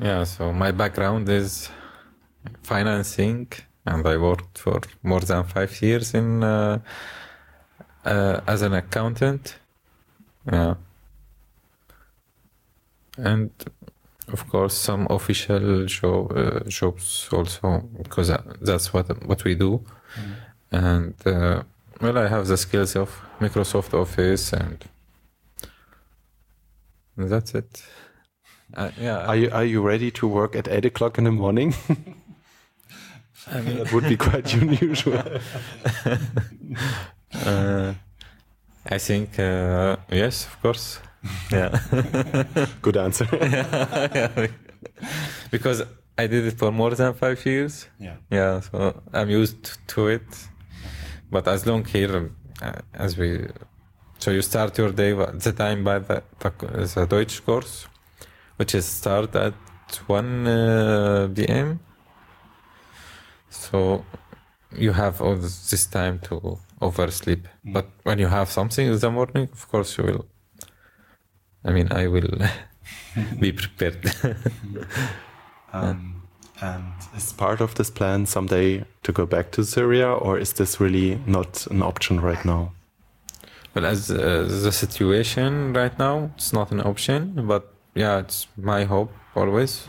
Yeah, 0.00 0.24
so 0.24 0.52
my 0.52 0.70
background 0.70 1.28
is 1.28 1.68
financing, 2.62 3.48
and 3.84 4.06
I 4.06 4.16
worked 4.16 4.58
for 4.58 4.80
more 5.02 5.20
than 5.20 5.44
five 5.44 5.82
years 5.82 6.14
in 6.14 6.44
uh, 6.44 6.78
uh, 8.04 8.40
as 8.46 8.62
an 8.62 8.74
accountant. 8.74 9.56
Yeah, 10.50 10.74
and 13.16 13.50
of 14.32 14.48
course 14.48 14.74
some 14.74 15.06
official 15.10 15.86
job, 15.86 16.32
uh, 16.36 16.60
jobs 16.68 17.28
also 17.32 17.82
because 18.02 18.32
that's 18.60 18.92
what 18.92 19.06
what 19.26 19.44
we 19.44 19.54
do, 19.54 19.80
mm. 20.16 20.34
and 20.72 21.14
uh, 21.26 21.62
well, 22.00 22.18
I 22.18 22.28
have 22.28 22.46
the 22.46 22.56
skills 22.56 22.96
of 22.96 23.10
Microsoft 23.40 23.92
Office 23.94 24.52
and 24.52 24.84
that's 27.16 27.54
it. 27.54 27.82
Uh, 28.74 28.90
yeah. 29.00 29.26
Are 29.26 29.36
you 29.36 29.50
are 29.50 29.64
you 29.64 29.82
ready 29.82 30.10
to 30.12 30.28
work 30.28 30.54
at 30.54 30.68
eight 30.68 30.84
o'clock 30.84 31.18
in 31.18 31.24
the 31.24 31.32
morning? 31.32 31.74
I 33.50 33.60
mean, 33.62 33.78
that 33.78 33.92
would 33.92 34.04
be 34.04 34.16
quite 34.16 34.52
unusual. 34.54 35.22
uh, 37.34 37.94
I 38.86 38.98
think 38.98 39.38
uh, 39.38 39.96
yes, 40.10 40.46
of 40.46 40.62
course. 40.62 41.00
Yeah. 41.50 41.78
Good 42.82 42.96
answer. 42.96 43.28
yeah, 43.32 44.08
yeah. 44.14 44.46
Because 45.50 45.82
I 46.16 46.26
did 46.26 46.46
it 46.46 46.58
for 46.58 46.70
more 46.72 46.94
than 46.94 47.14
five 47.14 47.44
years. 47.46 47.88
Yeah. 47.98 48.16
Yeah, 48.30 48.60
so 48.60 49.02
I'm 49.12 49.30
used 49.30 49.78
to 49.88 50.08
it. 50.08 50.48
But 51.30 51.46
as 51.48 51.66
long 51.66 51.84
here, 51.84 52.30
uh, 52.62 52.72
as 52.94 53.16
we, 53.16 53.46
so 54.18 54.30
you 54.30 54.42
start 54.42 54.78
your 54.78 54.92
day 54.92 55.12
at 55.18 55.40
the 55.40 55.52
time 55.52 55.84
by 55.84 55.98
the, 55.98 56.22
the 56.40 57.06
Deutsch 57.08 57.44
course 57.44 57.86
which 58.58 58.74
is 58.74 58.84
start 58.84 59.34
at 59.36 59.54
1 60.06 60.46
uh, 60.46 61.28
p.m. 61.34 61.80
So 63.50 64.04
you 64.76 64.92
have 64.92 65.20
all 65.22 65.36
this 65.36 65.86
time 65.86 66.18
to 66.24 66.58
oversleep. 66.80 67.46
Mm. 67.64 67.72
But 67.72 67.86
when 68.02 68.18
you 68.18 68.26
have 68.26 68.50
something 68.50 68.86
in 68.86 68.98
the 68.98 69.10
morning, 69.10 69.48
of 69.52 69.68
course 69.68 69.96
you 69.96 70.04
will. 70.04 70.26
I 71.68 71.72
mean, 71.72 71.92
I 71.92 72.06
will 72.06 72.30
be 73.40 73.52
prepared. 73.52 74.10
um, 75.72 76.22
and 76.62 76.92
is 77.14 77.32
part 77.32 77.60
of 77.60 77.74
this 77.74 77.90
plan 77.90 78.24
someday 78.24 78.84
to 79.02 79.12
go 79.12 79.26
back 79.26 79.50
to 79.52 79.64
Syria, 79.64 80.10
or 80.10 80.38
is 80.38 80.54
this 80.54 80.80
really 80.80 81.20
not 81.26 81.66
an 81.66 81.82
option 81.82 82.20
right 82.20 82.42
now? 82.44 82.72
Well, 83.74 83.84
as 83.84 84.10
uh, 84.10 84.46
the 84.48 84.72
situation 84.72 85.74
right 85.74 85.96
now, 85.98 86.30
it's 86.36 86.54
not 86.54 86.72
an 86.72 86.80
option, 86.80 87.46
but 87.46 87.70
yeah, 87.94 88.18
it's 88.18 88.46
my 88.56 88.84
hope 88.84 89.12
always 89.34 89.88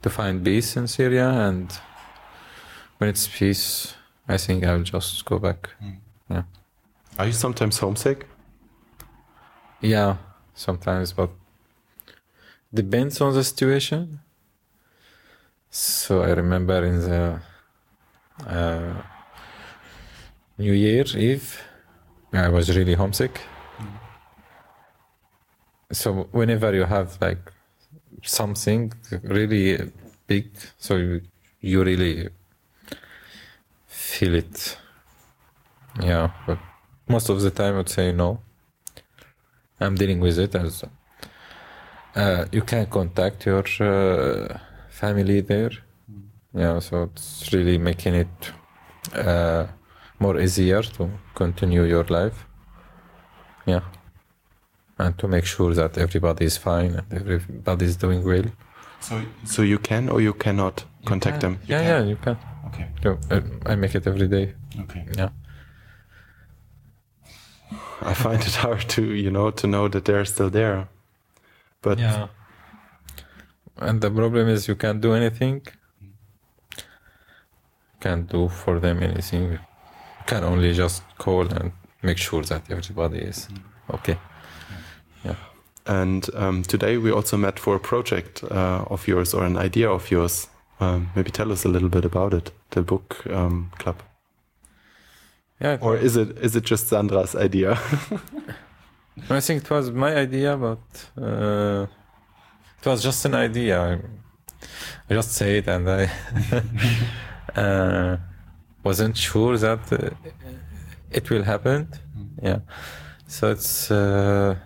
to 0.00 0.08
find 0.08 0.42
peace 0.42 0.76
in 0.76 0.88
Syria, 0.88 1.28
and 1.28 1.70
when 2.96 3.10
it's 3.10 3.28
peace, 3.28 3.94
I 4.26 4.38
think 4.38 4.64
I'll 4.64 4.82
just 4.82 5.26
go 5.26 5.38
back. 5.38 5.68
Mm. 5.84 5.96
Yeah. 6.30 6.42
Are 7.18 7.26
you 7.26 7.32
sometimes 7.32 7.78
homesick? 7.78 8.26
Yeah, 9.82 10.16
sometimes, 10.56 11.12
but 11.12 11.30
depends 12.74 13.20
on 13.20 13.34
the 13.34 13.44
situation. 13.44 14.18
So 15.70 16.22
I 16.22 16.30
remember 16.30 16.84
in 16.84 17.00
the 17.00 17.40
uh, 18.46 18.94
New 20.58 20.72
Year 20.72 21.04
Eve, 21.14 21.62
I 22.32 22.48
was 22.48 22.76
really 22.76 22.94
homesick. 22.94 23.40
So 25.92 26.28
whenever 26.32 26.74
you 26.74 26.84
have 26.84 27.18
like 27.20 27.52
something 28.22 28.92
really 29.22 29.92
big 30.26 30.50
so 30.78 30.96
you, 30.96 31.20
you 31.60 31.84
really 31.84 32.28
feel 33.86 34.34
it. 34.34 34.78
Yeah 36.00 36.30
but 36.46 36.58
most 37.08 37.28
of 37.28 37.40
the 37.40 37.50
time 37.50 37.74
i 37.74 37.76
would 37.78 37.88
say 37.88 38.12
no 38.12 38.40
i'm 39.80 39.94
dealing 39.94 40.20
with 40.20 40.38
it 40.38 40.54
as 40.54 40.84
uh, 42.16 42.44
you 42.52 42.62
can 42.62 42.86
contact 42.86 43.46
your 43.46 43.64
uh, 43.80 44.58
family 44.90 45.40
there 45.40 45.72
yeah 46.54 46.78
so 46.78 47.04
it's 47.04 47.52
really 47.52 47.78
making 47.78 48.14
it 48.14 48.52
uh, 49.14 49.66
more 50.18 50.40
easier 50.40 50.82
to 50.82 51.10
continue 51.34 51.84
your 51.84 52.04
life 52.04 52.46
yeah 53.66 53.82
and 54.98 55.18
to 55.18 55.28
make 55.28 55.44
sure 55.44 55.74
that 55.74 55.98
everybody 55.98 56.44
is 56.44 56.56
fine 56.56 56.94
and 56.94 57.12
everybody 57.12 57.84
is 57.84 57.96
doing 57.96 58.24
well. 58.24 58.44
So, 59.00 59.22
so 59.44 59.62
you 59.62 59.78
can 59.78 60.08
or 60.08 60.20
you 60.20 60.32
cannot 60.32 60.84
you 61.02 61.08
contact 61.08 61.40
can. 61.40 61.52
them? 61.52 61.60
You 61.66 61.74
yeah, 61.74 61.82
can. 61.82 61.88
yeah, 61.88 62.08
you 62.10 62.16
can. 62.16 62.38
Okay. 62.68 62.86
So, 63.02 63.18
uh, 63.30 63.40
I 63.66 63.74
make 63.74 63.94
it 63.94 64.06
every 64.06 64.28
day. 64.28 64.54
Okay. 64.80 65.04
Yeah. 65.16 65.28
I 68.02 68.14
find 68.14 68.42
it 68.42 68.54
hard 68.64 68.88
to, 68.90 69.02
you 69.02 69.30
know, 69.30 69.50
to 69.50 69.66
know 69.66 69.88
that 69.88 70.04
they're 70.04 70.24
still 70.24 70.50
there. 70.50 70.88
But 71.82 71.98
yeah. 71.98 72.28
And 73.78 74.00
the 74.00 74.10
problem 74.10 74.48
is 74.48 74.68
you 74.68 74.74
can't 74.74 75.00
do 75.00 75.12
anything. 75.12 75.66
Can't 78.00 78.28
do 78.28 78.48
for 78.48 78.80
them 78.80 79.02
anything. 79.02 79.52
You 79.52 79.58
can 80.26 80.44
only 80.44 80.72
just 80.72 81.02
call 81.18 81.46
and 81.48 81.72
make 82.02 82.18
sure 82.18 82.42
that 82.42 82.70
everybody 82.70 83.18
is 83.18 83.48
okay. 83.92 84.18
Yeah. 85.24 85.36
And 85.86 86.28
um, 86.34 86.62
today 86.62 86.96
we 86.96 87.10
also 87.10 87.36
met 87.36 87.58
for 87.58 87.76
a 87.76 87.80
project 87.80 88.42
uh, 88.44 88.84
of 88.90 89.06
yours 89.06 89.34
or 89.34 89.44
an 89.44 89.56
idea 89.56 89.90
of 89.90 90.10
yours. 90.10 90.48
Um, 90.80 91.10
maybe 91.14 91.30
tell 91.30 91.52
us 91.52 91.64
a 91.64 91.68
little 91.68 91.88
bit 91.88 92.04
about 92.04 92.34
it, 92.34 92.50
the 92.70 92.82
book 92.82 93.26
um, 93.30 93.70
club. 93.78 94.02
Yeah. 95.60 95.78
Or 95.80 95.96
is 95.96 96.16
it 96.16 96.38
is 96.38 96.54
it 96.54 96.64
just 96.64 96.88
Sandra's 96.88 97.34
idea? 97.34 97.78
I 99.30 99.40
think 99.40 99.62
it 99.64 99.70
was 99.70 99.90
my 99.90 100.14
idea, 100.14 100.56
but 100.56 100.78
uh, 101.20 101.86
it 102.78 102.86
was 102.86 103.02
just 103.02 103.24
an 103.24 103.34
idea. 103.34 104.00
I, 105.08 105.14
just 105.14 105.32
say 105.32 105.58
it, 105.58 105.68
and 105.68 105.88
I 105.88 106.10
uh, 107.56 108.16
wasn't 108.84 109.16
sure 109.16 109.56
that 109.56 109.90
uh, 109.92 110.10
it 111.10 111.30
will 111.30 111.44
happen. 111.44 111.88
Mm. 112.16 112.28
Yeah. 112.42 112.58
So 113.26 113.50
it's 113.50 113.90
uh, 113.90 114.56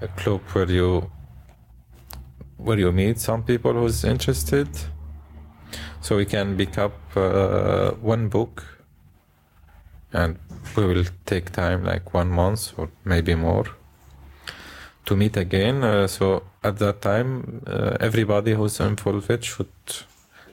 a 0.00 0.08
club 0.08 0.40
where 0.52 0.70
you 0.70 1.10
where 2.56 2.78
you 2.78 2.90
meet 2.92 3.20
some 3.20 3.44
people 3.44 3.72
who's 3.72 4.04
interested 4.04 4.68
so 6.00 6.16
we 6.16 6.24
can 6.24 6.56
pick 6.56 6.78
up 6.78 6.94
uh, 7.16 7.92
one 7.92 8.28
book 8.28 8.71
and 10.12 10.38
we 10.76 10.84
will 10.84 11.04
take 11.26 11.50
time 11.52 11.84
like 11.84 12.14
one 12.14 12.28
month 12.28 12.72
or 12.76 12.88
maybe 13.04 13.34
more 13.34 13.64
to 15.04 15.16
meet 15.16 15.36
again 15.36 15.82
uh, 15.82 16.06
so 16.06 16.42
at 16.62 16.78
that 16.78 17.00
time 17.02 17.62
uh, 17.66 17.96
everybody 18.00 18.52
who's 18.52 18.80
involved 18.80 19.44
should 19.44 19.68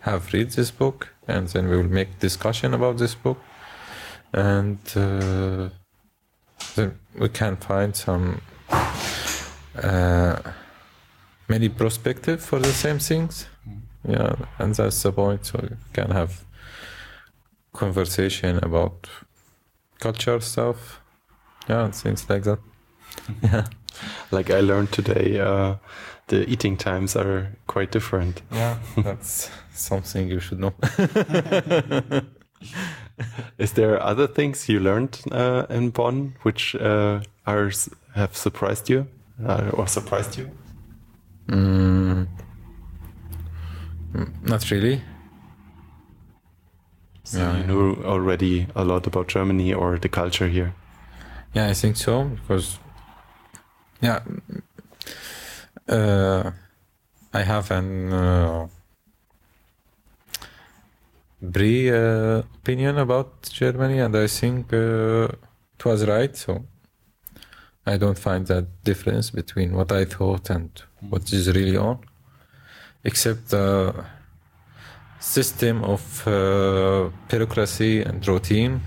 have 0.02 0.34
read 0.34 0.52
this 0.52 0.72
book 0.72 1.10
and 1.27 1.48
then 1.49 1.69
we 1.69 1.77
will 1.77 1.91
make 1.91 2.19
discussion 2.19 2.73
about 2.73 2.98
this 2.98 3.15
book 3.15 3.38
and 4.34 4.80
uh, 4.95 5.69
then 6.76 6.99
we 7.18 7.30
can 7.30 7.56
find 7.57 7.95
some 7.95 8.41
uh, 9.84 10.38
many 11.48 11.69
perspective 11.69 12.41
for 12.41 12.60
the 12.60 12.72
same 12.72 12.99
things. 12.99 13.48
Mm. 13.68 13.81
Yeah, 14.07 14.36
and 14.60 14.76
that's 14.76 15.02
the 15.03 15.11
point. 15.11 15.45
So 15.45 15.60
you 15.61 15.77
can 15.94 16.11
have 16.11 16.45
conversation 17.73 18.60
about 18.64 19.10
culture 19.99 20.39
stuff. 20.39 21.01
Yeah, 21.69 21.91
things 21.91 22.30
like 22.30 22.43
that. 22.43 22.59
Yeah. 23.43 23.65
Like 24.31 24.49
I 24.49 24.61
learned 24.61 24.91
today, 24.91 25.39
uh, 25.39 25.76
the 26.27 26.49
eating 26.49 26.77
times 26.77 27.15
are 27.15 27.55
quite 27.67 27.91
different. 27.91 28.41
Yeah, 28.51 28.77
that's 28.97 29.49
something 29.73 30.30
you 30.30 30.39
should 30.39 30.59
know. 30.59 30.73
Is 33.57 33.73
there 33.73 34.01
other 34.01 34.27
things 34.27 34.69
you 34.69 34.80
learned 34.80 35.21
uh, 35.31 35.65
in 35.69 35.89
Bonn 35.89 36.35
which 36.43 36.76
uh, 36.76 37.21
are 37.45 37.71
have 38.15 38.35
surprised 38.35 38.89
you 38.89 39.07
uh, 39.45 39.71
or 39.73 39.88
surprised 39.88 40.38
you? 40.38 40.49
Mm, 41.47 42.27
mm, 44.13 44.43
not 44.43 44.69
really. 44.71 45.01
So 47.30 47.38
Yeah. 47.38 47.57
you 47.57 47.64
knew 47.68 48.03
already 48.06 48.65
a 48.76 48.84
lot 48.84 49.06
about 49.06 49.27
Germany 49.27 49.72
or 49.73 49.99
the 49.99 50.10
culture 50.10 50.47
here. 50.47 50.73
Yeah, 51.53 51.69
I 51.69 51.73
think 51.76 51.95
so 51.95 52.23
because 52.23 52.80
yeah, 54.01 54.19
uh, 55.88 56.51
I 57.31 57.41
have 57.43 57.69
an 57.69 58.14
uh, 58.14 58.68
brief 61.41 61.93
uh, 61.93 62.41
opinion 62.61 62.97
about 62.97 63.47
Germany, 63.51 63.99
and 63.99 64.15
I 64.15 64.27
think 64.27 64.73
uh, 64.73 65.27
it 65.77 65.85
was 65.85 66.07
right. 66.07 66.35
So 66.35 66.65
I 67.85 67.97
don't 67.97 68.18
find 68.18 68.47
that 68.47 68.65
difference 68.84 69.30
between 69.30 69.73
what 69.73 69.91
I 69.91 70.06
thought 70.06 70.49
and 70.49 70.69
what 71.10 71.31
is 71.31 71.47
really 71.53 71.77
on, 71.77 71.99
except 73.03 73.49
the 73.49 73.93
system 75.19 75.83
of 75.83 76.27
uh, 76.27 77.09
bureaucracy 77.29 78.01
and 78.01 78.25
routine. 78.27 78.81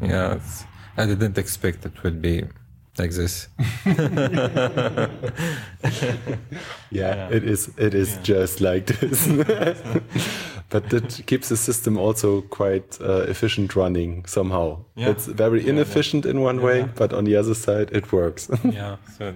Yeah, 0.00 0.38
I 0.96 1.06
didn't 1.06 1.38
expect 1.38 1.84
it 1.86 2.02
would 2.02 2.20
be 2.22 2.44
like 2.98 3.10
this. 3.10 3.48
Yeah, 6.90 7.28
it 7.30 7.44
is. 7.44 7.70
It 7.76 7.94
is 7.94 8.18
just 8.22 8.60
like 8.60 8.86
this. 8.86 9.26
but 10.70 10.88
that 10.90 11.22
keeps 11.26 11.48
the 11.48 11.56
system 11.56 11.98
also 11.98 12.42
quite 12.42 12.98
uh, 13.00 13.22
efficient 13.28 13.74
running 13.76 14.24
somehow. 14.26 14.78
Yeah. 14.94 15.10
It's 15.10 15.26
very 15.26 15.66
inefficient 15.66 16.24
in 16.24 16.40
one 16.40 16.62
way, 16.62 16.88
but 16.94 17.12
on 17.12 17.24
the 17.24 17.36
other 17.36 17.54
side, 17.54 17.90
it 17.92 18.12
works. 18.12 18.48
yeah, 18.64 18.96
so 19.18 19.34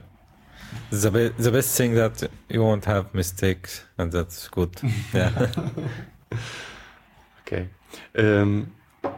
the 0.90 1.10
be- 1.10 1.42
the 1.42 1.50
best 1.50 1.76
thing 1.76 1.94
that 1.94 2.22
you 2.48 2.62
won't 2.62 2.84
have 2.84 3.12
mistakes, 3.12 3.82
and 3.98 4.12
that's 4.12 4.48
good. 4.48 4.70
Yeah. 5.12 5.48
okay. 7.40 7.68
Um, 8.16 8.72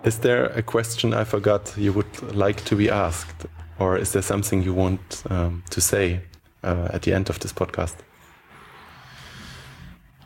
is 0.05 0.19
there 0.19 0.47
a 0.47 0.63
question 0.63 1.15
I 1.15 1.25
forgot 1.25 1.75
you 1.77 1.93
would 1.93 2.35
like 2.35 2.65
to 2.65 2.77
be 2.77 2.91
asked, 2.91 3.47
or 3.79 3.97
is 3.97 4.13
there 4.13 4.23
something 4.23 4.63
you 4.63 4.75
want 4.75 5.23
um, 5.31 5.63
to 5.71 5.81
say 5.81 6.21
uh, 6.63 6.89
at 6.93 7.03
the 7.03 7.13
end 7.13 7.31
of 7.31 7.39
this 7.41 7.53
podcast? 7.53 7.97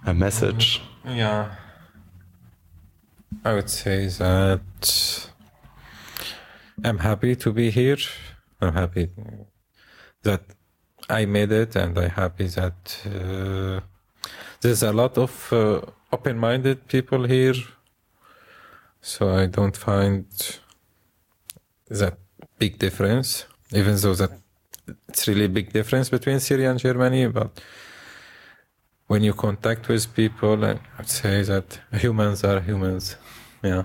A 0.06 0.14
message. 0.14 0.82
Yeah. 1.04 1.54
I 3.44 3.54
would 3.54 3.70
say 3.70 4.06
that 4.06 5.30
I'm 6.84 6.98
happy 6.98 7.36
to 7.36 7.52
be 7.52 7.70
here. 7.70 7.98
I'm 8.60 8.74
happy 8.74 9.08
that 10.22 10.42
I 11.08 11.26
made 11.26 11.52
it, 11.52 11.76
and 11.76 11.98
I'm 11.98 12.10
happy 12.10 12.46
that 12.48 12.98
uh, 13.06 13.80
there's 14.64 14.82
a 14.82 14.92
lot 14.92 15.18
of 15.18 15.52
uh, 15.52 15.82
open 16.10 16.38
minded 16.38 16.88
people 16.88 17.24
here. 17.24 17.54
So 19.02 19.28
I 19.28 19.44
don't 19.44 19.76
find 19.76 20.24
that 21.90 22.16
big 22.58 22.78
difference, 22.78 23.44
even 23.72 23.96
though 23.96 24.14
that 24.14 24.30
it's 25.08 25.28
really 25.28 25.48
big 25.48 25.70
difference 25.70 26.08
between 26.08 26.40
Syria 26.40 26.70
and 26.70 26.80
Germany, 26.80 27.26
but 27.26 27.60
when 29.06 29.22
you 29.22 29.34
contact 29.34 29.88
with 29.88 30.14
people, 30.14 30.64
I- 30.64 30.80
I'd 30.98 31.10
say 31.10 31.42
that 31.42 31.80
humans 31.92 32.42
are 32.42 32.60
humans. 32.60 33.16
Yeah. 33.62 33.84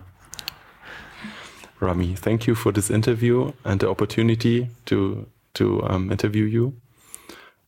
Rami, 1.82 2.16
thank 2.16 2.48
you 2.48 2.56
for 2.56 2.72
this 2.72 2.90
interview 2.90 3.52
and 3.66 3.82
the 3.82 3.90
opportunity 3.90 4.70
to 4.86 5.28
to 5.56 5.84
um, 5.84 6.10
interview 6.12 6.46
you. 6.46 6.74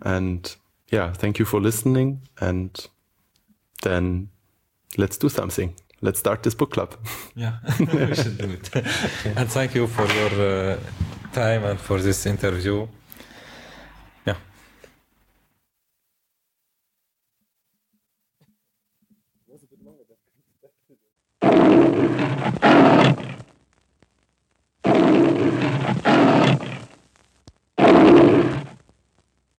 And 0.02 0.56
yeah, 0.92 1.12
thank 1.12 1.40
you 1.40 1.46
for 1.46 1.60
listening. 1.60 2.22
And 2.40 2.72
then 3.82 4.30
let's 4.98 5.18
do 5.18 5.30
something. 5.30 5.74
Let's 6.02 6.20
start 6.20 6.44
this 6.44 6.56
book 6.56 6.72
club. 6.72 6.96
yeah, 7.36 7.58
we 7.80 8.16
should 8.16 8.38
do 8.38 8.50
it. 8.50 8.70
and 9.38 9.50
thank 9.52 9.76
you 9.76 9.88
for 9.88 10.06
your 10.06 10.74
uh, 10.74 10.78
time 11.34 11.64
and 11.64 11.80
for 11.80 12.00
this 12.00 12.26
interview. 12.26 12.88
Yeah. 14.26 14.36